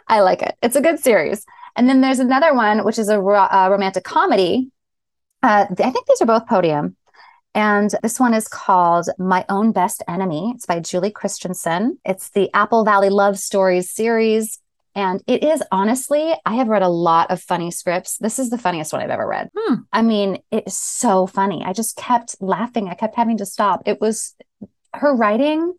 I 0.08 0.20
like 0.20 0.42
it. 0.42 0.56
It's 0.62 0.76
a 0.76 0.82
good 0.82 0.98
series. 0.98 1.44
And 1.76 1.88
then 1.88 2.00
there's 2.00 2.18
another 2.18 2.54
one, 2.54 2.84
which 2.84 2.98
is 2.98 3.08
a, 3.08 3.20
ro- 3.20 3.48
a 3.50 3.70
romantic 3.70 4.04
comedy. 4.04 4.70
Uh, 5.42 5.66
I 5.70 5.90
think 5.90 6.06
these 6.06 6.20
are 6.20 6.26
both 6.26 6.46
podium. 6.46 6.96
And 7.54 7.94
this 8.02 8.18
one 8.18 8.34
is 8.34 8.48
called 8.48 9.08
My 9.18 9.44
Own 9.48 9.72
Best 9.72 10.02
Enemy. 10.08 10.52
It's 10.56 10.66
by 10.66 10.80
Julie 10.80 11.12
Christianson. 11.12 11.98
It's 12.04 12.30
the 12.30 12.50
Apple 12.52 12.84
Valley 12.84 13.10
Love 13.10 13.38
Stories 13.38 13.90
series. 13.90 14.58
And 14.96 15.22
it 15.26 15.42
is 15.42 15.62
honestly, 15.72 16.34
I 16.44 16.54
have 16.54 16.68
read 16.68 16.82
a 16.82 16.88
lot 16.88 17.30
of 17.30 17.40
funny 17.40 17.70
scripts. 17.70 18.18
This 18.18 18.38
is 18.38 18.50
the 18.50 18.58
funniest 18.58 18.92
one 18.92 19.02
I've 19.02 19.10
ever 19.10 19.26
read. 19.26 19.50
Hmm. 19.56 19.74
I 19.92 20.02
mean, 20.02 20.38
it's 20.50 20.76
so 20.76 21.26
funny. 21.26 21.64
I 21.64 21.72
just 21.72 21.96
kept 21.96 22.36
laughing. 22.40 22.88
I 22.88 22.94
kept 22.94 23.16
having 23.16 23.38
to 23.38 23.46
stop. 23.46 23.82
It 23.86 24.00
was 24.00 24.34
her 24.92 25.14
writing 25.14 25.74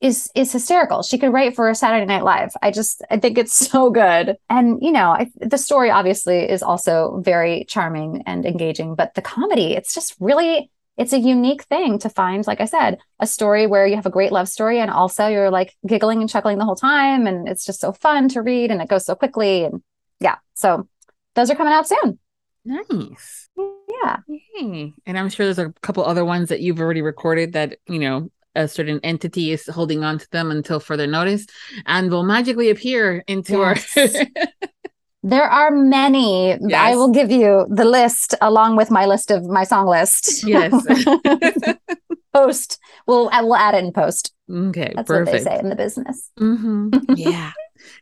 is 0.00 0.30
is 0.34 0.52
hysterical. 0.52 1.02
She 1.02 1.18
could 1.18 1.32
write 1.32 1.56
for 1.56 1.68
a 1.70 1.74
Saturday 1.74 2.04
Night 2.04 2.24
Live. 2.24 2.52
I 2.60 2.70
just 2.70 3.02
I 3.10 3.18
think 3.18 3.38
it's 3.38 3.54
so 3.54 3.90
good. 3.90 4.36
And 4.50 4.78
you 4.82 4.92
know, 4.92 5.10
I, 5.10 5.30
the 5.36 5.58
story 5.58 5.90
obviously 5.90 6.48
is 6.48 6.62
also 6.62 7.20
very 7.24 7.64
charming 7.68 8.22
and 8.26 8.44
engaging, 8.44 8.94
but 8.94 9.14
the 9.14 9.22
comedy, 9.22 9.74
it's 9.74 9.94
just 9.94 10.14
really 10.20 10.70
it's 10.96 11.12
a 11.12 11.18
unique 11.18 11.62
thing 11.64 11.98
to 12.00 12.08
find 12.08 12.46
like 12.46 12.60
I 12.60 12.66
said, 12.66 12.98
a 13.20 13.26
story 13.26 13.66
where 13.66 13.86
you 13.86 13.96
have 13.96 14.06
a 14.06 14.10
great 14.10 14.32
love 14.32 14.48
story 14.48 14.80
and 14.80 14.90
also 14.90 15.26
you're 15.26 15.50
like 15.50 15.74
giggling 15.86 16.20
and 16.20 16.30
chuckling 16.30 16.58
the 16.58 16.64
whole 16.64 16.76
time 16.76 17.26
and 17.26 17.48
it's 17.48 17.64
just 17.64 17.80
so 17.80 17.92
fun 17.92 18.28
to 18.30 18.42
read 18.42 18.70
and 18.70 18.80
it 18.80 18.88
goes 18.88 19.04
so 19.04 19.14
quickly 19.14 19.64
and 19.64 19.82
yeah. 20.20 20.36
So 20.54 20.88
those 21.34 21.50
are 21.50 21.56
coming 21.56 21.72
out 21.72 21.88
soon. 21.88 22.18
Nice. 22.64 23.48
Yeah. 23.56 24.18
Yay. 24.28 24.94
And 25.06 25.18
I'm 25.18 25.28
sure 25.28 25.46
there's 25.46 25.58
a 25.58 25.72
couple 25.82 26.04
other 26.04 26.24
ones 26.24 26.48
that 26.48 26.60
you've 26.60 26.80
already 26.80 27.02
recorded 27.02 27.52
that, 27.52 27.78
you 27.86 27.98
know, 27.98 28.30
a 28.54 28.68
certain 28.68 29.00
entity 29.02 29.50
is 29.50 29.66
holding 29.66 30.04
on 30.04 30.18
to 30.18 30.30
them 30.30 30.50
until 30.50 30.78
further 30.78 31.06
notice 31.06 31.46
and 31.86 32.10
will 32.10 32.22
magically 32.22 32.70
appear 32.70 33.24
into 33.26 33.58
yes. 33.58 33.96
our 33.96 34.06
There 35.24 35.44
are 35.44 35.70
many. 35.70 36.50
Yes. 36.50 36.74
I 36.74 36.96
will 36.96 37.10
give 37.10 37.30
you 37.30 37.66
the 37.70 37.86
list 37.86 38.34
along 38.42 38.76
with 38.76 38.90
my 38.90 39.06
list 39.06 39.30
of 39.30 39.46
my 39.46 39.64
song 39.64 39.86
list. 39.86 40.46
Yes. 40.46 40.72
post. 42.34 42.78
We'll 43.06 43.30
we'll 43.32 43.56
add 43.56 43.74
it 43.74 43.84
in 43.84 43.92
post. 43.92 44.34
Okay. 44.52 44.92
That's 44.94 45.06
perfect. 45.06 45.32
what 45.32 45.32
they 45.32 45.42
say 45.42 45.58
in 45.58 45.70
the 45.70 45.76
business. 45.76 46.30
Mm-hmm. 46.38 47.14
Yeah. 47.16 47.52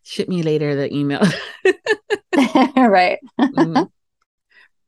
Ship 0.02 0.28
me 0.28 0.42
later 0.42 0.74
the 0.74 0.92
email. 0.92 1.22
right. 2.76 3.20
Mm-hmm. 3.40 3.84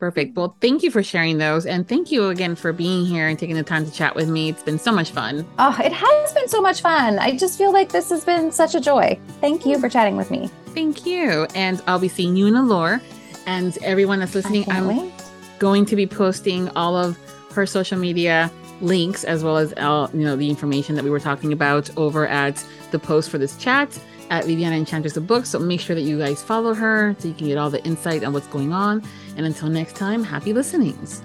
Perfect. 0.01 0.37
Well, 0.37 0.57
thank 0.61 0.83
you 0.83 0.91
for 0.91 1.05
sharing 1.05 1.39
those. 1.39 1.67
And 1.67 1.89
thank 1.89 2.11
you 2.11 2.31
again 2.31 2.57
for 2.57 2.73
being 2.73 3.07
here 3.07 3.29
and 3.29 3.39
taking 3.39 3.55
the 3.55 3.63
time 3.63 3.87
to 3.87 3.93
chat 3.93 4.17
with 4.17 4.29
me. 4.29 4.49
It's 4.51 4.63
been 4.65 4.79
so 4.79 4.91
much 4.91 5.13
fun. 5.13 5.47
Oh, 5.61 5.77
it 5.83 5.93
has 5.93 6.33
been 6.33 6.49
so 6.49 6.61
much 6.61 6.83
fun. 6.83 7.21
I 7.21 7.37
just 7.37 7.57
feel 7.57 7.73
like 7.73 7.91
this 7.91 8.11
has 8.11 8.25
been 8.25 8.51
such 8.51 8.75
a 8.75 8.81
joy. 8.81 9.19
Thank 9.41 9.65
you 9.65 9.79
for 9.79 9.89
chatting 9.89 10.17
with 10.17 10.33
me. 10.33 10.51
Thank 10.75 11.07
you. 11.07 11.47
And 11.55 11.81
I'll 11.87 11.99
be 11.99 12.09
seeing 12.09 12.37
you 12.37 12.47
in 12.47 12.55
Allure. 12.55 13.01
And 13.47 13.77
everyone 13.83 14.21
that's 14.21 14.35
listening, 14.35 14.65
I'm 14.71 14.89
wait. 14.89 15.13
going 15.59 15.85
to 15.87 15.97
be 15.97 16.07
posting 16.07 16.69
all 16.71 16.97
of 16.97 17.19
her 17.53 17.67
social 17.67 17.99
media 17.99 18.51
links 18.81 19.25
as 19.25 19.45
well 19.45 19.57
as 19.57 19.73
all, 19.75 20.11
you 20.13 20.25
know 20.25 20.37
the 20.37 20.51
information 20.51 20.97
that 20.97 21.05
we 21.05 21.11
were 21.11 21.21
talking 21.21 21.53
about 21.53 21.97
over 21.97 22.27
at 22.27 22.65
the 22.91 22.99
post 22.99 23.31
for 23.31 23.39
this 23.39 23.57
chat 23.57 23.99
at 24.31 24.45
Viviana 24.45 24.77
Enchantress 24.77 25.17
of 25.17 25.27
Books. 25.27 25.51
So 25.51 25.59
make 25.59 25.81
sure 25.81 25.95
that 25.95 26.03
you 26.03 26.19
guys 26.19 26.43
follow 26.43 26.75
her 26.75 27.15
so 27.19 27.29
you 27.29 27.35
can 27.35 27.47
get 27.47 27.59
all 27.59 27.71
the 27.71 27.85
insight 27.85 28.25
on 28.25 28.33
what's 28.33 28.49
going 28.49 28.73
on. 28.73 29.03
And 29.37 29.47
until 29.47 29.69
next 29.69 29.97
time, 29.97 30.25
happy 30.25 30.53
listenings. 30.53 31.23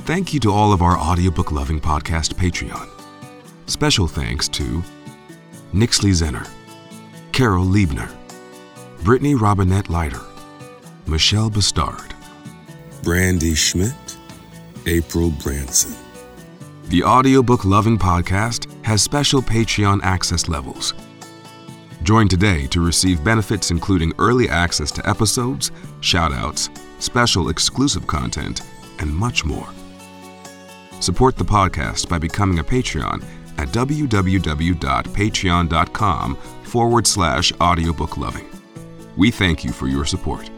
Thank 0.00 0.32
you 0.32 0.40
to 0.40 0.52
all 0.52 0.72
of 0.72 0.82
our 0.82 0.98
audiobook 0.98 1.52
loving 1.52 1.80
podcast 1.80 2.34
Patreon. 2.34 2.88
Special 3.66 4.08
thanks 4.08 4.48
to 4.48 4.82
Nixley 5.72 6.10
Zenner, 6.10 6.48
Carol 7.40 7.64
Liebner, 7.64 8.12
Brittany 9.02 9.34
Robinette 9.34 9.88
Leiter, 9.88 10.20
Michelle 11.06 11.48
Bastard, 11.48 12.12
Brandy 13.02 13.54
Schmidt, 13.54 13.94
April 14.84 15.30
Branson. 15.30 15.96
The 16.90 17.02
audiobook 17.02 17.64
loving 17.64 17.96
podcast 17.96 18.70
has 18.84 19.02
special 19.02 19.40
Patreon 19.40 20.00
access 20.02 20.50
levels 20.50 20.92
Join 22.02 22.28
today 22.28 22.66
to 22.66 22.84
receive 22.84 23.24
benefits 23.24 23.70
including 23.70 24.12
early 24.18 24.50
access 24.50 24.90
to 24.90 25.08
episodes, 25.08 25.70
shoutouts, 26.02 26.68
special 27.00 27.48
exclusive 27.48 28.06
content, 28.06 28.60
and 28.98 29.10
much 29.10 29.46
more. 29.46 29.70
Support 31.00 31.36
the 31.36 31.44
podcast 31.46 32.06
by 32.06 32.18
becoming 32.18 32.58
a 32.58 32.64
Patreon 32.64 33.24
at 33.56 33.68
www.patreon.com 33.68 36.38
forward 36.70 37.06
slash 37.06 37.52
audiobook 37.60 38.16
loving. 38.16 38.48
We 39.16 39.30
thank 39.30 39.64
you 39.64 39.72
for 39.72 39.88
your 39.88 40.04
support. 40.04 40.50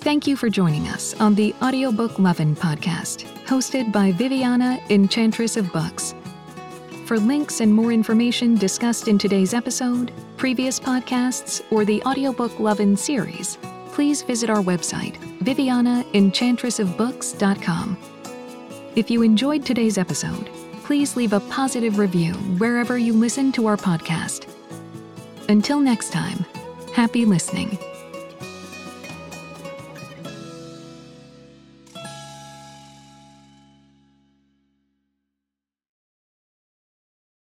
Thank 0.00 0.26
you 0.26 0.36
for 0.36 0.48
joining 0.48 0.88
us 0.88 1.14
on 1.20 1.34
the 1.34 1.54
Audiobook 1.60 2.18
Lovin' 2.18 2.56
podcast, 2.56 3.26
hosted 3.44 3.92
by 3.92 4.12
Viviana, 4.12 4.80
Enchantress 4.88 5.56
of 5.56 5.70
Books. 5.72 6.14
For 7.04 7.18
links 7.18 7.60
and 7.60 7.74
more 7.74 7.92
information 7.92 8.54
discussed 8.54 9.08
in 9.08 9.18
today's 9.18 9.52
episode, 9.52 10.12
previous 10.36 10.80
podcasts, 10.80 11.62
or 11.70 11.84
the 11.84 12.02
audiobook 12.04 12.58
Lovin' 12.58 12.96
series, 12.96 13.58
please 13.92 14.22
visit 14.22 14.48
our 14.48 14.62
website, 14.62 15.16
vivianaenchantressofbooks.com. 15.40 17.98
If 18.96 19.10
you 19.10 19.22
enjoyed 19.22 19.66
today's 19.66 19.98
episode, 19.98 20.48
please 20.84 21.16
leave 21.16 21.32
a 21.32 21.40
positive 21.40 21.98
review 21.98 22.32
wherever 22.58 22.96
you 22.96 23.12
listen 23.12 23.50
to 23.52 23.66
our 23.66 23.76
podcast. 23.76 24.55
Until 25.48 25.78
next 25.78 26.10
time, 26.10 26.44
happy 26.92 27.24
listening. 27.24 27.78